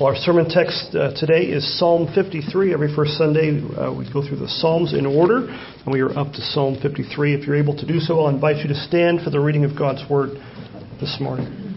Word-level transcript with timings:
Well, 0.00 0.08
our 0.08 0.16
sermon 0.16 0.48
text 0.48 0.92
uh, 0.96 1.14
today 1.14 1.42
is 1.44 1.78
Psalm 1.78 2.12
53. 2.12 2.74
Every 2.74 2.92
first 2.96 3.12
Sunday, 3.12 3.62
uh, 3.62 3.94
we 3.94 4.12
go 4.12 4.26
through 4.26 4.38
the 4.38 4.48
Psalms 4.48 4.92
in 4.92 5.06
order, 5.06 5.46
and 5.46 5.86
we 5.86 6.00
are 6.00 6.10
up 6.18 6.32
to 6.32 6.40
Psalm 6.40 6.76
53. 6.82 7.32
If 7.32 7.46
you're 7.46 7.54
able 7.54 7.76
to 7.76 7.86
do 7.86 8.00
so, 8.00 8.18
I'll 8.18 8.34
invite 8.34 8.56
you 8.56 8.66
to 8.66 8.74
stand 8.74 9.20
for 9.22 9.30
the 9.30 9.38
reading 9.38 9.64
of 9.64 9.78
God's 9.78 10.02
Word 10.10 10.30
this 11.00 11.18
morning. 11.20 11.76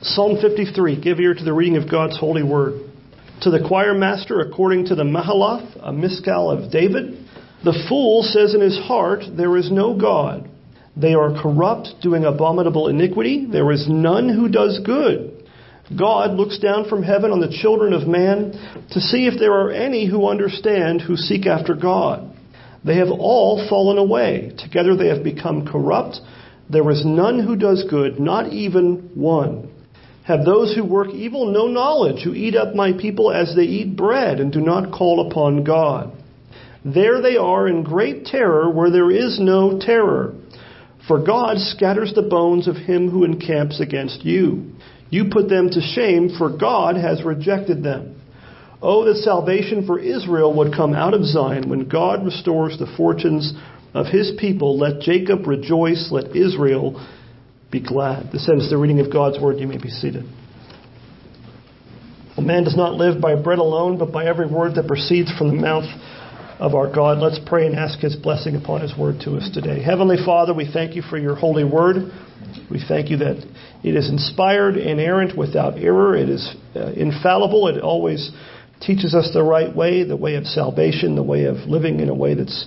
Psalm 0.00 0.38
53. 0.40 0.98
Give 0.98 1.20
ear 1.20 1.34
to 1.34 1.44
the 1.44 1.52
reading 1.52 1.76
of 1.76 1.90
God's 1.90 2.18
holy 2.18 2.42
Word. 2.42 2.90
To 3.42 3.50
the 3.50 3.62
choir 3.68 3.92
master, 3.92 4.40
according 4.40 4.86
to 4.86 4.94
the 4.94 5.04
Mahalath, 5.04 5.78
a 5.78 5.92
Maskil 5.92 6.50
of 6.50 6.72
David, 6.72 7.18
the 7.64 7.84
fool 7.86 8.22
says 8.22 8.54
in 8.54 8.62
his 8.62 8.78
heart, 8.78 9.24
There 9.36 9.58
is 9.58 9.70
no 9.70 10.00
God. 10.00 10.48
They 10.96 11.12
are 11.12 11.38
corrupt, 11.42 11.96
doing 12.00 12.24
abominable 12.24 12.88
iniquity. 12.88 13.46
There 13.52 13.70
is 13.70 13.86
none 13.90 14.30
who 14.30 14.48
does 14.48 14.80
good. 14.82 15.31
God 15.98 16.32
looks 16.32 16.58
down 16.58 16.88
from 16.88 17.02
heaven 17.02 17.30
on 17.30 17.40
the 17.40 17.56
children 17.62 17.92
of 17.92 18.08
man 18.08 18.52
to 18.90 19.00
see 19.00 19.26
if 19.26 19.38
there 19.38 19.52
are 19.52 19.70
any 19.70 20.08
who 20.08 20.28
understand, 20.28 21.00
who 21.00 21.16
seek 21.16 21.46
after 21.46 21.74
God. 21.74 22.34
They 22.84 22.96
have 22.96 23.10
all 23.10 23.66
fallen 23.68 23.98
away. 23.98 24.52
Together 24.58 24.96
they 24.96 25.08
have 25.08 25.22
become 25.22 25.66
corrupt. 25.66 26.20
There 26.68 26.90
is 26.90 27.04
none 27.04 27.38
who 27.38 27.56
does 27.56 27.84
good, 27.88 28.18
not 28.18 28.52
even 28.52 29.10
one. 29.14 29.70
Have 30.24 30.44
those 30.44 30.74
who 30.74 30.84
work 30.84 31.08
evil 31.10 31.52
no 31.52 31.66
knowledge, 31.66 32.22
who 32.22 32.34
eat 32.34 32.54
up 32.54 32.74
my 32.74 32.92
people 32.92 33.32
as 33.32 33.54
they 33.56 33.62
eat 33.62 33.96
bread 33.96 34.40
and 34.40 34.52
do 34.52 34.60
not 34.60 34.92
call 34.92 35.28
upon 35.28 35.64
God? 35.64 36.12
There 36.84 37.20
they 37.20 37.36
are 37.36 37.68
in 37.68 37.82
great 37.82 38.24
terror 38.24 38.70
where 38.70 38.90
there 38.90 39.10
is 39.10 39.38
no 39.40 39.78
terror. 39.78 40.34
For 41.06 41.24
God 41.24 41.58
scatters 41.58 42.12
the 42.14 42.22
bones 42.22 42.68
of 42.68 42.76
him 42.76 43.10
who 43.10 43.24
encamps 43.24 43.80
against 43.80 44.24
you. 44.24 44.71
You 45.12 45.26
put 45.30 45.50
them 45.50 45.68
to 45.68 45.80
shame, 45.82 46.30
for 46.38 46.56
God 46.56 46.96
has 46.96 47.22
rejected 47.22 47.82
them. 47.82 48.18
Oh, 48.80 49.04
that 49.04 49.16
salvation 49.16 49.86
for 49.86 49.98
Israel 49.98 50.56
would 50.56 50.74
come 50.74 50.94
out 50.94 51.12
of 51.12 51.22
Zion 51.26 51.68
when 51.68 51.86
God 51.86 52.24
restores 52.24 52.78
the 52.78 52.90
fortunes 52.96 53.52
of 53.92 54.06
his 54.06 54.32
people. 54.38 54.78
Let 54.78 55.02
Jacob 55.02 55.46
rejoice, 55.46 56.08
let 56.10 56.34
Israel 56.34 57.06
be 57.70 57.80
glad. 57.80 58.32
This 58.32 58.48
ends 58.50 58.70
the 58.70 58.78
reading 58.78 59.00
of 59.00 59.12
God's 59.12 59.38
word. 59.38 59.60
You 59.60 59.66
may 59.66 59.76
be 59.76 59.90
seated. 59.90 60.24
Well, 62.34 62.46
man 62.46 62.64
does 62.64 62.76
not 62.76 62.94
live 62.94 63.20
by 63.20 63.36
bread 63.36 63.58
alone, 63.58 63.98
but 63.98 64.12
by 64.12 64.24
every 64.24 64.46
word 64.46 64.76
that 64.76 64.86
proceeds 64.86 65.30
from 65.36 65.48
the 65.48 65.62
mouth 65.62 65.84
of 66.58 66.74
our 66.74 66.90
God. 66.90 67.18
Let's 67.18 67.38
pray 67.44 67.66
and 67.66 67.76
ask 67.76 67.98
his 67.98 68.16
blessing 68.16 68.56
upon 68.56 68.80
his 68.80 68.96
word 68.96 69.20
to 69.24 69.36
us 69.36 69.50
today. 69.52 69.82
Heavenly 69.82 70.16
Father, 70.24 70.54
we 70.54 70.70
thank 70.72 70.96
you 70.96 71.02
for 71.02 71.18
your 71.18 71.34
holy 71.34 71.64
word. 71.64 72.10
We 72.70 72.82
thank 72.86 73.10
you 73.10 73.18
that 73.18 73.44
it 73.82 73.94
is 73.94 74.08
inspired, 74.08 74.76
inerrant, 74.76 75.36
without 75.36 75.78
error. 75.78 76.16
It 76.16 76.28
is 76.28 76.54
uh, 76.74 76.92
infallible. 76.92 77.68
It 77.68 77.80
always 77.80 78.30
teaches 78.80 79.14
us 79.14 79.30
the 79.32 79.42
right 79.42 79.74
way, 79.74 80.04
the 80.04 80.16
way 80.16 80.34
of 80.34 80.44
salvation, 80.46 81.14
the 81.14 81.22
way 81.22 81.44
of 81.44 81.56
living 81.68 82.00
in 82.00 82.08
a 82.08 82.14
way 82.14 82.34
that's 82.34 82.66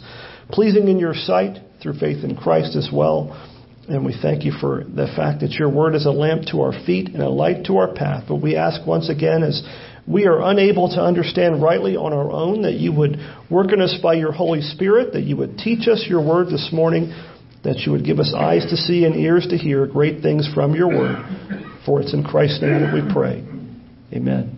pleasing 0.50 0.88
in 0.88 1.00
your 1.00 1.14
sight 1.14 1.60
through 1.82 2.00
faith 2.00 2.24
in 2.24 2.36
Christ 2.36 2.76
as 2.76 2.90
well. 2.92 3.52
And 3.88 4.04
we 4.04 4.18
thank 4.20 4.44
you 4.44 4.52
for 4.60 4.84
the 4.84 5.08
fact 5.16 5.42
that 5.42 5.52
your 5.52 5.70
word 5.70 5.94
is 5.94 6.06
a 6.06 6.12
lamp 6.12 6.46
to 6.52 6.62
our 6.62 6.74
feet 6.86 7.10
and 7.10 7.22
a 7.22 7.30
light 7.30 7.66
to 7.66 7.78
our 7.78 7.94
path. 7.94 8.26
But 8.28 8.38
we 8.38 8.56
ask 8.56 8.86
once 8.88 9.10
again, 9.10 9.44
as 9.44 9.62
we 10.08 10.26
are 10.26 10.42
unable 10.42 10.90
to 10.90 11.02
understand 11.02 11.62
rightly 11.62 11.96
on 11.96 12.12
our 12.12 12.32
own, 12.32 12.64
that 12.64 12.76
you 12.76 12.92
would 12.94 13.20
work 13.50 13.72
in 13.72 13.82
us 13.82 13.96
by 14.02 14.16
your 14.16 14.32
Holy 14.32 14.62
Spirit, 14.62 15.14
that 15.14 15.24
you 15.24 15.38
would 15.38 15.58
teach 15.58 15.88
us 15.88 16.06
your 16.08 16.26
word 16.26 16.48
this 16.48 16.70
morning 16.72 17.14
that 17.66 17.80
you 17.80 17.92
would 17.92 18.06
give 18.06 18.20
us 18.20 18.34
eyes 18.36 18.66
to 18.70 18.78
see 18.78 19.06
and 19.06 19.16
ears 19.16 19.48
to 19.50 19.58
hear 19.58 19.86
great 19.86 20.22
things 20.22 20.48
from 20.54 20.74
your 20.74 20.88
word. 20.88 21.18
For 21.86 22.02
it's 22.02 22.14
in 22.14 22.24
Christ's 22.24 22.62
name 22.62 22.82
that 22.82 22.94
we 22.94 23.02
pray. 23.12 23.44
Amen. 24.14 24.58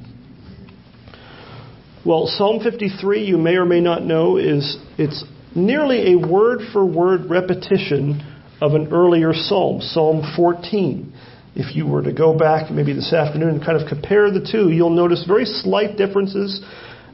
Well, 2.05 2.27
Psalm 2.27 2.61
53, 2.63 3.25
you 3.25 3.37
may 3.37 3.55
or 3.55 3.65
may 3.65 3.81
not 3.81 4.03
know, 4.03 4.37
is 4.37 4.77
it's 4.97 5.25
nearly 5.55 6.13
a 6.13 6.15
word 6.17 6.59
for 6.71 6.85
word 6.85 7.29
repetition 7.29 8.21
of 8.61 8.73
an 8.73 8.93
earlier 8.93 9.33
psalm, 9.33 9.81
Psalm 9.81 10.21
14. 10.35 11.13
If 11.55 11.75
you 11.75 11.87
were 11.87 12.03
to 12.03 12.13
go 12.13 12.37
back 12.37 12.69
maybe 12.71 12.93
this 12.93 13.11
afternoon 13.11 13.49
and 13.49 13.65
kind 13.65 13.81
of 13.81 13.87
compare 13.87 14.31
the 14.31 14.47
two, 14.49 14.69
you'll 14.69 14.89
notice 14.89 15.25
very 15.27 15.45
slight 15.45 15.97
differences, 15.97 16.63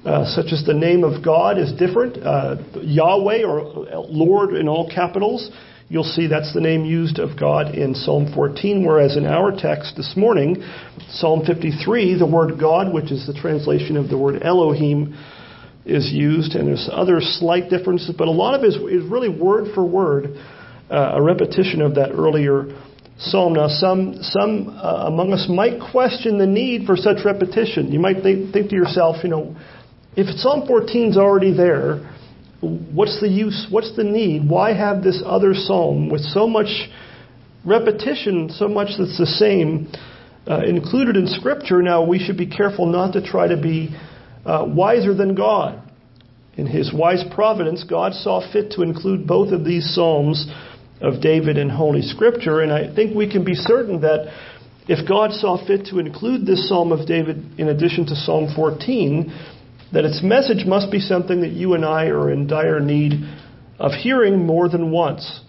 uh, 0.05 0.25
such 0.25 0.51
as 0.51 0.65
the 0.65 0.73
name 0.73 1.03
of 1.03 1.23
God 1.23 1.57
is 1.57 1.71
different. 1.73 2.17
Uh, 2.21 2.57
Yahweh 2.81 3.43
or 3.43 4.05
Lord 4.09 4.53
in 4.53 4.67
all 4.67 4.89
capitals 4.93 5.49
you'll 5.89 6.03
see 6.03 6.27
that's 6.27 6.53
the 6.53 6.61
name 6.61 6.85
used 6.85 7.19
of 7.19 7.39
God 7.39 7.75
in 7.75 7.95
Psalm 7.95 8.31
14, 8.33 8.85
whereas 8.85 9.17
in 9.17 9.25
our 9.25 9.51
text 9.51 9.95
this 9.95 10.13
morning, 10.15 10.63
Psalm 11.09 11.45
53, 11.45 12.17
the 12.17 12.25
word 12.25 12.59
God, 12.59 12.93
which 12.93 13.11
is 13.11 13.27
the 13.27 13.33
translation 13.33 13.97
of 13.97 14.09
the 14.09 14.17
word 14.17 14.41
Elohim, 14.43 15.15
is 15.85 16.11
used, 16.11 16.55
and 16.55 16.67
there's 16.67 16.89
other 16.91 17.19
slight 17.19 17.69
differences, 17.69 18.15
but 18.17 18.27
a 18.27 18.31
lot 18.31 18.55
of 18.55 18.63
it 18.63 18.67
is, 18.67 18.77
really 19.09 19.29
word 19.29 19.73
for 19.73 19.85
word 19.85 20.37
uh, 20.89 21.13
a 21.15 21.21
repetition 21.21 21.81
of 21.81 21.95
that 21.95 22.11
earlier 22.11 22.67
psalm. 23.17 23.53
Now, 23.53 23.67
some 23.67 24.17
some 24.21 24.69
uh, 24.69 25.07
among 25.07 25.33
us 25.33 25.47
might 25.49 25.79
question 25.91 26.37
the 26.37 26.47
need 26.47 26.85
for 26.85 26.95
such 26.95 27.25
repetition. 27.25 27.91
You 27.91 27.99
might 27.99 28.23
think 28.23 28.69
to 28.69 28.75
yourself, 28.75 29.17
you 29.23 29.29
know, 29.29 29.55
if 30.15 30.27
Psalm 30.37 30.67
14 30.67 31.11
is 31.11 31.17
already 31.17 31.55
there, 31.55 32.09
what's 32.63 33.19
the 33.19 33.27
use? 33.27 33.67
What's 33.69 33.95
the 33.95 34.03
need? 34.03 34.49
Why 34.49 34.73
have 34.73 35.03
this 35.03 35.21
other 35.25 35.53
psalm 35.53 36.09
with 36.09 36.21
so 36.21 36.47
much 36.47 36.89
repetition, 37.65 38.49
so 38.49 38.67
much 38.67 38.89
that's 38.97 39.17
the 39.17 39.25
same, 39.25 39.91
uh, 40.47 40.61
included 40.65 41.15
in 41.15 41.27
Scripture? 41.27 41.81
Now, 41.81 42.05
we 42.05 42.19
should 42.19 42.37
be 42.37 42.47
careful 42.47 42.85
not 42.85 43.13
to 43.13 43.25
try 43.25 43.47
to 43.47 43.57
be 43.57 43.95
uh, 44.45 44.65
wiser 44.67 45.13
than 45.13 45.35
God. 45.35 45.81
In 46.55 46.67
His 46.67 46.93
wise 46.93 47.23
providence, 47.33 47.83
God 47.83 48.13
saw 48.13 48.39
fit 48.51 48.71
to 48.71 48.83
include 48.83 49.27
both 49.27 49.51
of 49.51 49.65
these 49.65 49.93
psalms 49.95 50.47
of 51.01 51.21
David 51.21 51.57
in 51.57 51.69
Holy 51.69 52.01
Scripture, 52.01 52.61
and 52.61 52.71
I 52.71 52.93
think 52.93 53.15
we 53.15 53.29
can 53.29 53.43
be 53.43 53.55
certain 53.55 54.01
that 54.01 54.31
if 54.87 55.07
God 55.07 55.31
saw 55.31 55.65
fit 55.65 55.87
to 55.87 55.99
include 55.99 56.45
this 56.45 56.67
psalm 56.67 56.91
of 56.91 57.07
David 57.07 57.59
in 57.59 57.69
addition 57.69 58.05
to 58.07 58.15
Psalm 58.15 58.53
14, 58.55 59.31
that 59.93 60.05
its 60.05 60.21
message 60.23 60.65
must 60.65 60.91
be 60.91 60.99
something 60.99 61.41
that 61.41 61.51
you 61.51 61.75
and 61.75 61.85
I 61.85 62.07
are 62.07 62.31
in 62.31 62.47
dire 62.47 62.79
need 62.79 63.13
of 63.79 63.91
hearing 63.91 64.45
more 64.45 64.67
than 64.67 64.91
once. 64.91 65.41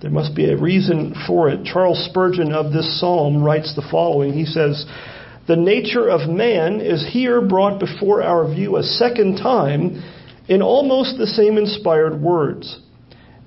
There 0.00 0.10
must 0.10 0.34
be 0.34 0.50
a 0.50 0.56
reason 0.56 1.14
for 1.26 1.48
it. 1.48 1.64
Charles 1.64 2.04
Spurgeon 2.08 2.52
of 2.52 2.72
this 2.72 3.00
psalm 3.00 3.42
writes 3.42 3.74
the 3.74 3.86
following. 3.88 4.32
He 4.32 4.46
says, 4.46 4.84
The 5.46 5.56
nature 5.56 6.08
of 6.08 6.28
man 6.28 6.80
is 6.80 7.06
here 7.12 7.40
brought 7.40 7.80
before 7.80 8.22
our 8.22 8.52
view 8.52 8.76
a 8.76 8.82
second 8.82 9.36
time 9.36 10.02
in 10.48 10.62
almost 10.62 11.18
the 11.18 11.26
same 11.26 11.56
inspired 11.56 12.20
words. 12.20 12.80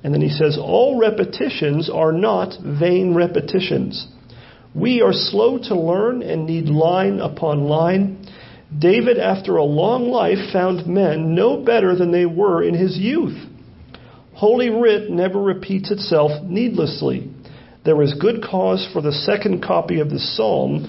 And 0.04 0.14
then 0.14 0.22
he 0.22 0.30
says, 0.30 0.58
All 0.62 1.00
repetitions 1.00 1.90
are 1.90 2.12
not 2.12 2.54
vain 2.62 3.14
repetitions. 3.14 4.08
We 4.74 5.02
are 5.02 5.14
slow 5.14 5.58
to 5.58 5.80
learn 5.80 6.22
and 6.22 6.46
need 6.46 6.66
line 6.66 7.20
upon 7.20 7.64
line. 7.64 8.25
David, 8.78 9.20
after 9.20 9.58
a 9.58 9.64
long 9.64 10.10
life, 10.10 10.52
found 10.52 10.88
men 10.88 11.36
no 11.36 11.64
better 11.64 11.96
than 11.96 12.12
they 12.12 12.26
were 12.26 12.64
in 12.64 12.74
his 12.74 12.98
youth. 12.98 13.38
Holy 14.34 14.70
Writ 14.70 15.10
never 15.10 15.42
repeats 15.42 15.92
itself 15.92 16.32
needlessly. 16.44 17.32
There 17.86 18.02
is 18.02 18.16
good 18.20 18.44
cause 18.44 18.88
for 18.92 19.02
the 19.02 19.12
second 19.12 19.64
copy 19.64 20.00
of 20.00 20.10
the 20.10 20.20
psalm. 20.20 20.88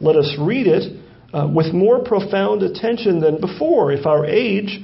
Let 0.00 0.16
us 0.16 0.34
read 0.40 0.66
it 0.66 1.00
uh, 1.32 1.48
with 1.54 1.74
more 1.74 2.02
profound 2.02 2.62
attention 2.62 3.20
than 3.20 3.40
before. 3.40 3.92
If 3.92 4.06
our 4.06 4.24
age 4.24 4.80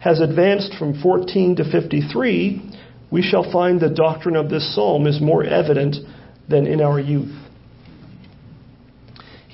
has 0.00 0.20
advanced 0.20 0.74
from 0.78 1.00
14 1.00 1.56
to 1.56 1.70
53, 1.70 2.76
we 3.10 3.22
shall 3.22 3.50
find 3.50 3.80
the 3.80 3.88
doctrine 3.88 4.36
of 4.36 4.50
this 4.50 4.74
psalm 4.74 5.06
is 5.06 5.20
more 5.20 5.44
evident 5.44 5.96
than 6.48 6.66
in 6.66 6.80
our 6.80 6.98
youth 6.98 7.43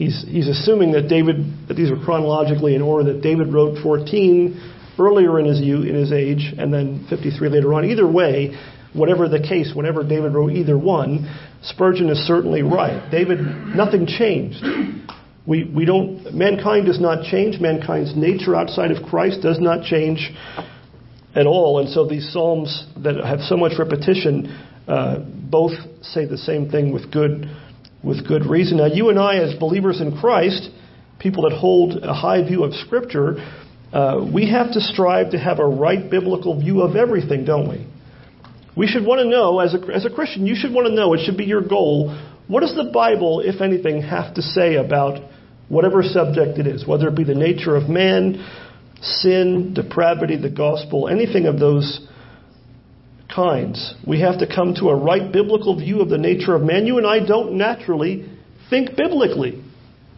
he's, 0.01 0.25
he's 0.27 0.49
assuming 0.49 0.93
that 0.93 1.09
David, 1.09 1.69
that 1.69 1.75
these 1.75 1.91
are 1.91 2.03
chronologically 2.05 2.75
in 2.75 2.81
order, 2.81 3.13
that 3.13 3.21
David 3.21 3.53
wrote 3.53 3.83
14 3.83 4.95
earlier 4.99 5.39
in 5.39 5.45
his, 5.45 5.61
in 5.61 5.95
his 5.95 6.11
age 6.11 6.55
and 6.57 6.73
then 6.73 7.07
53 7.11 7.49
later 7.51 7.75
on. 7.75 7.85
Either 7.85 8.11
way, 8.11 8.57
whatever 8.95 9.29
the 9.29 9.39
case, 9.39 9.73
whenever 9.75 10.03
David 10.03 10.33
wrote 10.33 10.53
either 10.53 10.79
one, 10.79 11.29
Spurgeon 11.63 12.09
is 12.09 12.19
certainly 12.27 12.63
right. 12.63 13.11
David, 13.11 13.41
nothing 13.41 14.07
changed. 14.07 14.65
We, 15.47 15.65
we 15.65 15.85
don't, 15.85 16.33
mankind 16.35 16.87
does 16.87 17.01
not 17.01 17.25
change. 17.25 17.61
Mankind's 17.61 18.17
nature 18.17 18.57
outside 18.57 18.91
of 18.91 19.03
Christ 19.09 19.43
does 19.43 19.59
not 19.61 19.85
change 19.85 20.31
at 21.35 21.47
all. 21.47 21.81
And 21.81 21.91
so 21.91 22.09
these 22.09 22.33
Psalms 22.33 22.87
that 23.05 23.17
have 23.23 23.41
so 23.41 23.57
much 23.57 23.73
repetition 23.79 24.47
uh, 24.89 25.19
both 25.19 25.73
say 26.01 26.25
the 26.25 26.39
same 26.39 26.71
thing 26.71 26.93
with 26.93 27.13
good 27.13 27.47
with 28.03 28.27
good 28.27 28.47
reason. 28.47 28.79
Now, 28.79 28.87
you 28.87 29.11
and 29.11 29.19
I, 29.19 29.37
as 29.37 29.59
believers 29.59 30.01
in 30.01 30.19
Christ, 30.19 30.71
people 31.19 31.49
that 31.49 31.57
hold 31.57 32.03
a 32.03 32.15
high 32.15 32.43
view 32.47 32.65
of 32.65 32.73
Scripture, 32.75 33.37
uh, 33.93 34.27
we 34.33 34.51
have 34.51 34.73
to 34.73 34.81
strive 34.81 35.31
to 35.33 35.39
have 35.39 35.59
a 35.59 35.67
right 35.67 36.11
biblical 36.11 36.59
view 36.59 36.83
of 36.83 36.97
everything, 36.97 37.45
don't 37.45 37.69
we? 37.69 37.87
We 38.77 38.87
should 38.87 39.05
want 39.05 39.21
to 39.21 39.29
know, 39.29 39.59
as 39.59 39.75
a, 39.75 39.95
as 39.95 40.07
a 40.07 40.11
Christian, 40.11 40.47
you 40.47 40.55
should 40.55 40.73
want 40.73 40.87
to 40.87 40.95
know, 40.95 41.13
it 41.13 41.25
should 41.25 41.37
be 41.37 41.45
your 41.45 41.67
goal, 41.67 42.17
what 42.47 42.61
does 42.61 42.75
the 42.75 42.91
Bible, 42.93 43.41
if 43.41 43.61
anything, 43.61 44.03
have 44.03 44.35
to 44.35 44.43
say 44.43 44.77
about 44.77 45.21
whatever 45.69 46.03
subject 46.03 46.59
it 46.59 46.67
is, 46.67 46.87
whether 46.87 47.09
it 47.09 47.15
be 47.15 47.23
the 47.23 47.35
nature 47.35 47.77
of 47.77 47.89
man, 47.89 48.45
sin, 49.01 49.73
depravity, 49.75 50.37
the 50.37 50.51
gospel, 50.51 51.09
anything 51.09 51.47
of 51.47 51.61
those 51.61 52.07
kinds. 53.35 53.95
We 54.07 54.21
have 54.21 54.39
to 54.39 54.47
come 54.47 54.75
to 54.77 54.89
a 54.89 54.97
right 54.97 55.33
biblical 55.33 55.79
view 55.79 56.01
of 56.01 56.09
the 56.09 56.19
nature 56.19 56.55
of 56.55 56.63
man. 56.63 56.87
You 56.87 56.99
and 56.99 57.07
I 57.07 57.25
don't 57.25 57.59
naturally 57.59 58.29
think 58.69 58.97
biblically. 58.97 59.63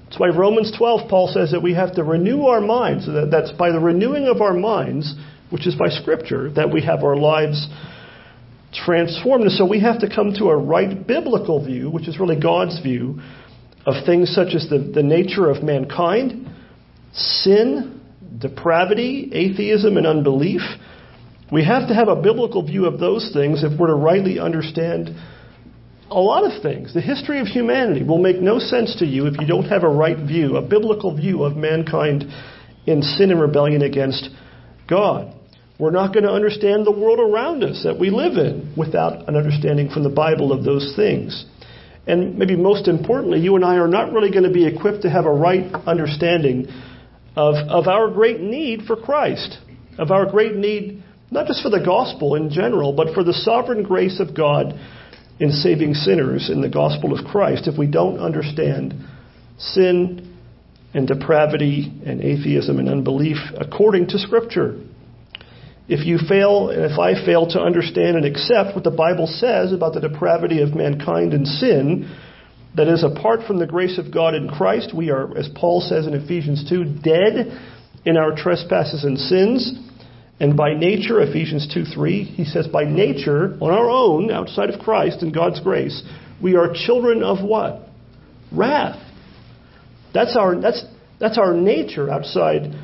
That's 0.05 0.20
why 0.20 0.29
Romans 0.29 0.73
12, 0.76 1.09
Paul 1.09 1.29
says 1.32 1.53
that 1.53 1.62
we 1.62 1.75
have 1.75 1.94
to 1.94 2.05
renew 2.05 2.43
our 2.43 2.61
minds. 2.61 3.09
That's 3.31 3.53
by 3.53 3.73
the 3.73 3.81
renewing 3.81 4.26
of 4.26 4.43
our 4.43 4.53
minds, 4.53 5.14
which 5.50 5.67
is 5.67 5.75
by 5.75 5.88
Scripture, 5.88 6.50
that 6.53 6.70
we 6.70 6.82
have 6.82 7.03
our 7.03 7.17
lives 7.17 7.67
transformed. 8.75 9.44
And 9.44 9.53
so 9.53 9.67
we 9.67 9.81
have 9.81 10.00
to 10.00 10.14
come 10.14 10.35
to 10.38 10.50
a 10.50 10.56
right 10.56 11.06
biblical 11.06 11.64
view, 11.64 11.91
which 11.91 12.09
is 12.09 12.19
really 12.19 12.38
God's 12.38 12.81
view, 12.82 13.20
of 13.87 14.05
things 14.05 14.35
such 14.35 14.55
as 14.55 14.69
the, 14.69 14.79
the 14.94 15.03
nature 15.03 15.49
of 15.49 15.62
mankind, 15.62 16.49
sin, 17.12 18.00
depravity, 18.38 19.31
atheism, 19.32 19.97
and 19.97 20.06
unbelief. 20.06 20.61
We 21.52 21.64
have 21.64 21.88
to 21.88 21.94
have 21.94 22.08
a 22.08 22.16
biblical 22.16 22.66
view 22.66 22.87
of 22.87 22.99
those 22.99 23.31
things 23.34 23.62
if 23.62 23.78
we're 23.78 23.88
to 23.88 23.94
rightly 23.94 24.40
understand 24.40 25.10
a 26.10 26.19
lot 26.19 26.50
of 26.50 26.62
things. 26.62 26.94
The 26.94 27.02
history 27.02 27.40
of 27.40 27.46
humanity 27.46 28.02
will 28.02 28.19
make 28.19 28.40
no 28.40 28.58
sense 28.58 28.96
to 29.00 29.06
you 29.06 29.26
if 29.26 29.38
you 29.38 29.46
don't 29.46 29.66
have 29.66 29.84
a 29.84 29.88
right 29.88 30.16
view, 30.16 30.56
a 30.56 30.62
biblical 30.62 31.14
view 31.14 31.44
of 31.44 31.54
mankind 31.54 32.25
in 32.87 33.02
sin 33.02 33.31
and 33.31 33.40
rebellion 33.40 33.82
against 33.82 34.31
God. 34.88 35.34
We're 35.78 35.90
not 35.90 36.14
going 36.14 36.25
to 36.25 36.32
understand 36.32 36.87
the 36.87 36.90
world 36.90 37.19
around 37.19 37.62
us 37.64 37.82
that 37.84 37.99
we 37.99 38.08
live 38.08 38.38
in 38.38 38.72
without 38.75 39.28
an 39.28 39.37
understanding 39.37 39.90
from 39.90 40.04
the 40.04 40.10
Bible 40.10 40.52
of 40.52 40.64
those 40.64 40.94
things. 40.96 41.44
And 42.06 42.38
maybe 42.38 42.56
most 42.56 42.88
importantly, 42.88 43.40
you 43.40 43.56
and 43.56 43.64
I 43.64 43.76
are 43.76 43.88
not 43.88 44.12
really 44.12 44.31
going 44.31 44.44
to 44.44 44.52
be 44.52 44.66
equipped 44.66 45.02
to 45.02 45.10
have 45.10 45.26
a 45.26 45.32
right 45.32 45.72
understanding 45.87 46.69
of, 47.37 47.54
of 47.69 47.88
our 47.88 48.10
great 48.10 48.40
need 48.40 48.82
for 48.87 48.96
Christ, 48.96 49.58
of 49.99 50.10
our 50.10 50.25
great 50.31 50.56
need, 50.56 51.01
not 51.32 51.46
just 51.46 51.62
for 51.62 51.70
the 51.70 51.82
gospel 51.82 52.34
in 52.34 52.50
general, 52.50 52.93
but 52.93 53.14
for 53.14 53.25
the 53.25 53.32
sovereign 53.32 53.82
grace 53.82 54.20
of 54.20 54.37
God 54.37 54.79
in 55.40 55.50
saving 55.50 55.94
sinners 55.94 56.50
in 56.50 56.61
the 56.61 56.69
gospel 56.69 57.19
of 57.19 57.25
Christ, 57.25 57.67
if 57.67 57.79
we 57.79 57.87
don't 57.87 58.20
understand 58.20 58.94
sin 59.58 60.37
and 60.93 61.08
depravity 61.08 61.90
and 62.05 62.20
atheism 62.20 62.79
and 62.79 62.88
unbelief 62.88 63.38
according 63.58 64.08
to 64.08 64.19
Scripture. 64.19 64.79
If 65.88 66.06
you 66.06 66.19
fail, 66.29 66.69
and 66.69 66.82
if 66.82 66.99
I 66.99 67.14
fail 67.25 67.46
to 67.49 67.61
understand 67.61 68.17
and 68.17 68.26
accept 68.26 68.75
what 68.75 68.85
the 68.85 68.90
Bible 68.90 69.26
says 69.26 69.73
about 69.73 69.94
the 69.94 70.00
depravity 70.00 70.61
of 70.61 70.75
mankind 70.75 71.32
and 71.32 71.46
sin, 71.46 72.14
that 72.76 72.88
is, 72.88 73.05
apart 73.05 73.40
from 73.46 73.58
the 73.58 73.67
grace 73.67 73.99
of 73.99 74.12
God 74.12 74.35
in 74.35 74.49
Christ, 74.49 74.94
we 74.94 75.11
are, 75.11 75.37
as 75.37 75.49
Paul 75.55 75.81
says 75.81 76.06
in 76.06 76.12
Ephesians 76.12 76.69
2, 76.69 76.85
dead 77.02 77.58
in 78.05 78.17
our 78.17 78.37
trespasses 78.37 79.05
and 79.05 79.19
sins. 79.19 79.91
And 80.42 80.56
by 80.56 80.74
nature, 80.74 81.20
Ephesians 81.20 81.72
2 81.72 81.84
3, 81.84 82.24
he 82.24 82.44
says, 82.44 82.66
by 82.66 82.82
nature, 82.82 83.56
on 83.60 83.70
our 83.70 83.88
own, 83.88 84.28
outside 84.32 84.70
of 84.70 84.80
Christ 84.80 85.22
and 85.22 85.32
God's 85.32 85.60
grace, 85.60 86.02
we 86.42 86.56
are 86.56 86.74
children 86.74 87.22
of 87.22 87.44
what? 87.44 87.88
Wrath. 88.50 89.00
That's 90.12 90.36
our, 90.36 90.60
that's, 90.60 90.84
that's 91.20 91.38
our 91.38 91.54
nature 91.54 92.10
outside 92.10 92.74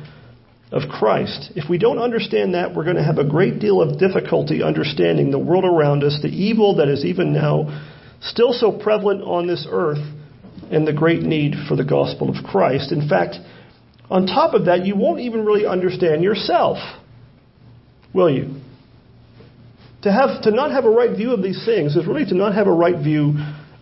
of 0.71 0.83
Christ. 0.89 1.51
If 1.57 1.69
we 1.69 1.77
don't 1.77 1.97
understand 1.97 2.53
that, 2.53 2.73
we're 2.73 2.85
going 2.85 2.95
to 2.95 3.03
have 3.03 3.17
a 3.17 3.27
great 3.27 3.59
deal 3.59 3.81
of 3.81 3.99
difficulty 3.99 4.63
understanding 4.63 5.29
the 5.29 5.37
world 5.37 5.65
around 5.65 6.05
us, 6.05 6.17
the 6.21 6.29
evil 6.29 6.77
that 6.77 6.87
is 6.87 7.03
even 7.03 7.33
now 7.33 7.87
still 8.21 8.53
so 8.53 8.71
prevalent 8.71 9.21
on 9.21 9.47
this 9.47 9.67
earth, 9.69 9.99
and 10.71 10.87
the 10.87 10.93
great 10.93 11.23
need 11.23 11.55
for 11.67 11.75
the 11.75 11.83
gospel 11.83 12.29
of 12.29 12.41
Christ. 12.41 12.93
In 12.93 13.09
fact, 13.09 13.35
on 14.09 14.27
top 14.27 14.53
of 14.53 14.67
that, 14.67 14.85
you 14.85 14.95
won't 14.95 15.19
even 15.19 15.45
really 15.45 15.65
understand 15.65 16.23
yourself, 16.23 16.77
will 18.13 18.29
you? 18.29 18.61
To 20.03 20.11
have 20.11 20.43
to 20.43 20.51
not 20.51 20.71
have 20.71 20.85
a 20.85 20.89
right 20.89 21.15
view 21.15 21.31
of 21.31 21.43
these 21.43 21.63
things 21.65 21.95
is 21.95 22.07
really 22.07 22.25
to 22.25 22.35
not 22.35 22.55
have 22.55 22.67
a 22.67 22.71
right 22.71 22.97
view 22.97 23.33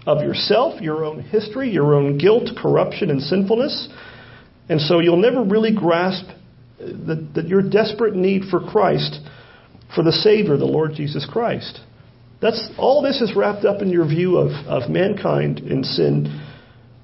of 0.07 0.21
yourself, 0.24 0.81
your 0.81 1.03
own 1.03 1.21
history, 1.21 1.69
your 1.69 1.94
own 1.94 2.18
guilt, 2.18 2.50
corruption, 2.57 3.12
and 3.12 3.21
sinfulness. 3.21 3.89
And 4.69 4.81
so 4.81 5.00
you'll 5.00 5.21
never 5.21 5.44
really 5.44 5.75
grasp 5.75 6.25
that, 6.79 7.45
your 7.47 7.62
desperate 7.62 8.15
need 8.15 8.44
for 8.50 8.59
Christ, 8.59 9.19
for 9.94 10.03
the 10.03 10.12
Savior, 10.12 10.57
the 10.57 10.65
Lord 10.65 10.94
Jesus 10.94 11.27
Christ. 11.29 11.81
That's 12.41 12.69
all 12.77 13.01
this 13.01 13.21
is 13.21 13.35
wrapped 13.35 13.65
up 13.65 13.81
in 13.81 13.89
your 13.89 14.07
view 14.07 14.38
of, 14.38 14.51
of 14.68 14.89
mankind 14.89 15.59
in 15.59 15.83
sin 15.83 16.45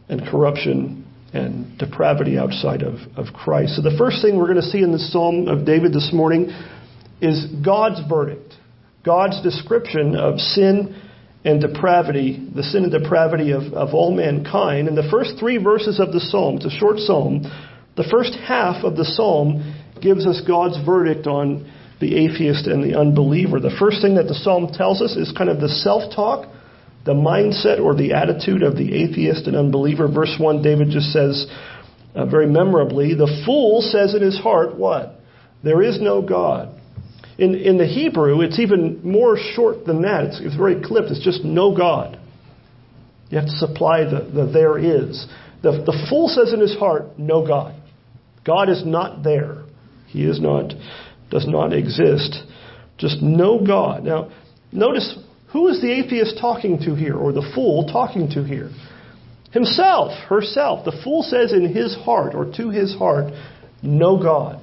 and 0.10 0.22
corruption 0.28 1.06
and 1.34 1.78
depravity 1.80 2.38
outside 2.38 2.84
of, 2.84 2.96
of 3.18 3.34
Christ. 3.34 3.76
So 3.76 3.82
the 3.82 3.98
first 3.98 4.22
thing 4.22 4.38
we're 4.38 4.48
going 4.48 4.58
to 4.58 4.62
see 4.62 4.84
in 4.84 4.92
the 4.92 5.00
Psalm 5.00 5.48
of 5.48 5.66
David 5.66 5.92
this 5.92 6.12
morning 6.14 6.52
is 7.24 7.46
God's 7.64 8.02
verdict, 8.08 8.54
God's 9.06 9.42
description 9.42 10.16
of 10.16 10.40
sin 10.40 11.02
and 11.46 11.62
depravity, 11.62 12.50
the 12.54 12.64
sin 12.64 12.84
and 12.84 12.92
depravity 12.92 13.52
of, 13.52 13.74
of 13.74 13.94
all 13.94 14.14
mankind. 14.14 14.88
In 14.88 14.96
the 14.96 15.08
first 15.10 15.34
three 15.40 15.58
verses 15.58 16.00
of 16.00 16.12
the 16.12 16.20
Psalm, 16.20 16.58
it's 16.58 16.66
a 16.66 16.70
short 16.70 17.00
psalm, 17.00 17.44
the 17.96 18.08
first 18.10 18.34
half 18.34 18.84
of 18.84 18.96
the 18.96 19.06
psalm 19.06 19.76
gives 20.02 20.26
us 20.26 20.42
God's 20.46 20.84
verdict 20.86 21.28
on 21.28 21.72
the 22.02 22.26
atheist 22.26 22.68
and 22.68 22.84
the 22.84 22.98
unbeliever. 23.00 23.60
The 23.60 23.76
first 23.80 24.02
thing 24.02 24.16
that 24.16 24.28
the 24.28 24.36
psalm 24.36 24.68
tells 24.74 25.02
us 25.02 25.16
is 25.16 25.32
kind 25.38 25.50
of 25.50 25.62
the 25.62 25.70
self 25.70 26.14
talk, 26.14 26.50
the 27.06 27.14
mindset 27.14 27.80
or 27.80 27.96
the 27.96 28.14
attitude 28.14 28.64
of 28.64 28.76
the 28.76 29.04
atheist 29.04 29.48
and 29.48 29.56
unbeliever. 29.56 30.08
Verse 30.08 30.36
1, 30.40 30.62
David 30.62 30.90
just 30.90 31.14
says 31.14 31.46
uh, 32.16 32.26
very 32.26 32.48
memorably, 32.48 33.14
The 33.14 33.44
fool 33.46 33.82
says 33.82 34.16
in 34.16 34.22
his 34.22 34.40
heart, 34.40 34.76
What? 34.76 35.20
There 35.64 35.82
is 35.82 36.02
no 36.02 36.22
God. 36.22 36.82
In, 37.44 37.56
in 37.56 37.78
the 37.78 37.86
Hebrew, 37.86 38.40
it's 38.40 38.58
even 38.58 39.02
more 39.04 39.38
short 39.38 39.86
than 39.86 40.04
that. 40.04 40.24
It's, 40.26 40.40
it's 40.40 40.56
very 40.56 40.82
clipped. 40.82 41.10
It's 41.10 41.24
just 41.24 41.44
no 41.44 41.76
God. 41.76 42.18
You 43.30 43.38
have 43.38 43.48
to 43.48 43.58
supply 43.58 44.06
the, 44.06 44.30
the 44.34 44.50
there 44.50 44.78
is. 44.78 45.28
The, 45.62 45.72
the 45.72 46.08
fool 46.10 46.30
says 46.30 46.54
in 46.54 46.62
his 46.62 46.76
heart, 46.78 47.20
No 47.20 47.46
God. 47.46 47.76
God 48.46 48.70
is 48.70 48.86
not 48.86 49.24
there. 49.24 49.64
He 50.08 50.24
is 50.24 50.40
not, 50.40 50.74
does 51.32 51.46
not 51.46 51.74
exist. 51.74 52.44
Just 52.98 53.22
no 53.22 53.66
God. 53.66 54.04
Now, 54.04 54.32
notice 54.72 55.18
who 55.52 55.68
is 55.68 55.82
the 55.82 55.92
atheist 55.92 56.38
talking 56.40 56.80
to 56.86 56.96
here, 56.96 57.16
or 57.16 57.34
the 57.34 57.52
fool 57.54 57.88
talking 57.88 58.30
to 58.32 58.44
here? 58.44 58.70
Himself, 59.52 60.12
herself. 60.30 60.86
The 60.86 60.98
fool 61.04 61.24
says 61.24 61.52
in 61.52 61.74
his 61.74 61.94
heart, 62.06 62.36
or 62.36 62.46
to 62.56 62.70
his 62.70 62.96
heart, 62.96 63.34
no 63.82 64.22
God. 64.22 64.63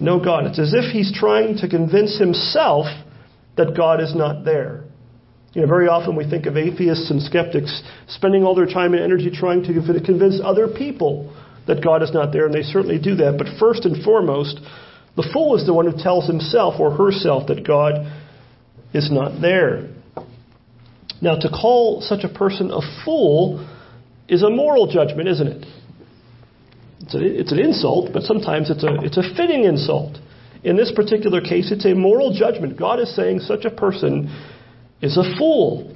No 0.00 0.22
God. 0.22 0.46
It's 0.46 0.58
as 0.58 0.74
if 0.74 0.92
he's 0.92 1.12
trying 1.12 1.58
to 1.58 1.68
convince 1.68 2.18
himself 2.18 2.86
that 3.56 3.76
God 3.76 4.00
is 4.00 4.14
not 4.14 4.44
there. 4.44 4.84
You 5.54 5.62
know, 5.62 5.68
very 5.68 5.88
often 5.88 6.14
we 6.14 6.28
think 6.28 6.46
of 6.46 6.56
atheists 6.56 7.10
and 7.10 7.22
skeptics 7.22 7.82
spending 8.06 8.44
all 8.44 8.54
their 8.54 8.66
time 8.66 8.94
and 8.94 9.02
energy 9.02 9.30
trying 9.30 9.62
to 9.64 10.02
convince 10.04 10.40
other 10.42 10.68
people 10.68 11.34
that 11.66 11.82
God 11.82 12.02
is 12.02 12.12
not 12.12 12.32
there, 12.32 12.46
and 12.46 12.54
they 12.54 12.62
certainly 12.62 12.98
do 12.98 13.16
that. 13.16 13.36
But 13.38 13.46
first 13.58 13.84
and 13.84 14.02
foremost, 14.04 14.60
the 15.16 15.28
fool 15.32 15.56
is 15.56 15.66
the 15.66 15.74
one 15.74 15.90
who 15.90 15.96
tells 16.00 16.26
himself 16.26 16.78
or 16.78 16.90
herself 16.90 17.48
that 17.48 17.66
God 17.66 18.06
is 18.94 19.10
not 19.10 19.40
there. 19.40 19.88
Now, 21.20 21.36
to 21.36 21.48
call 21.48 22.00
such 22.00 22.24
a 22.24 22.28
person 22.28 22.70
a 22.70 22.80
fool 23.04 23.68
is 24.28 24.42
a 24.42 24.50
moral 24.50 24.86
judgment, 24.86 25.28
isn't 25.28 25.46
it? 25.46 25.66
It's, 27.00 27.14
a, 27.14 27.40
it's 27.40 27.52
an 27.52 27.58
insult, 27.58 28.10
but 28.12 28.22
sometimes 28.22 28.70
it's 28.70 28.84
a, 28.84 28.94
it's 29.02 29.16
a 29.16 29.34
fitting 29.36 29.64
insult. 29.64 30.18
In 30.64 30.76
this 30.76 30.92
particular 30.94 31.40
case, 31.40 31.70
it's 31.70 31.84
a 31.84 31.94
moral 31.94 32.34
judgment. 32.34 32.78
God 32.78 33.00
is 33.00 33.14
saying 33.14 33.40
such 33.40 33.64
a 33.64 33.70
person 33.70 34.28
is 35.00 35.16
a 35.16 35.36
fool. 35.38 35.94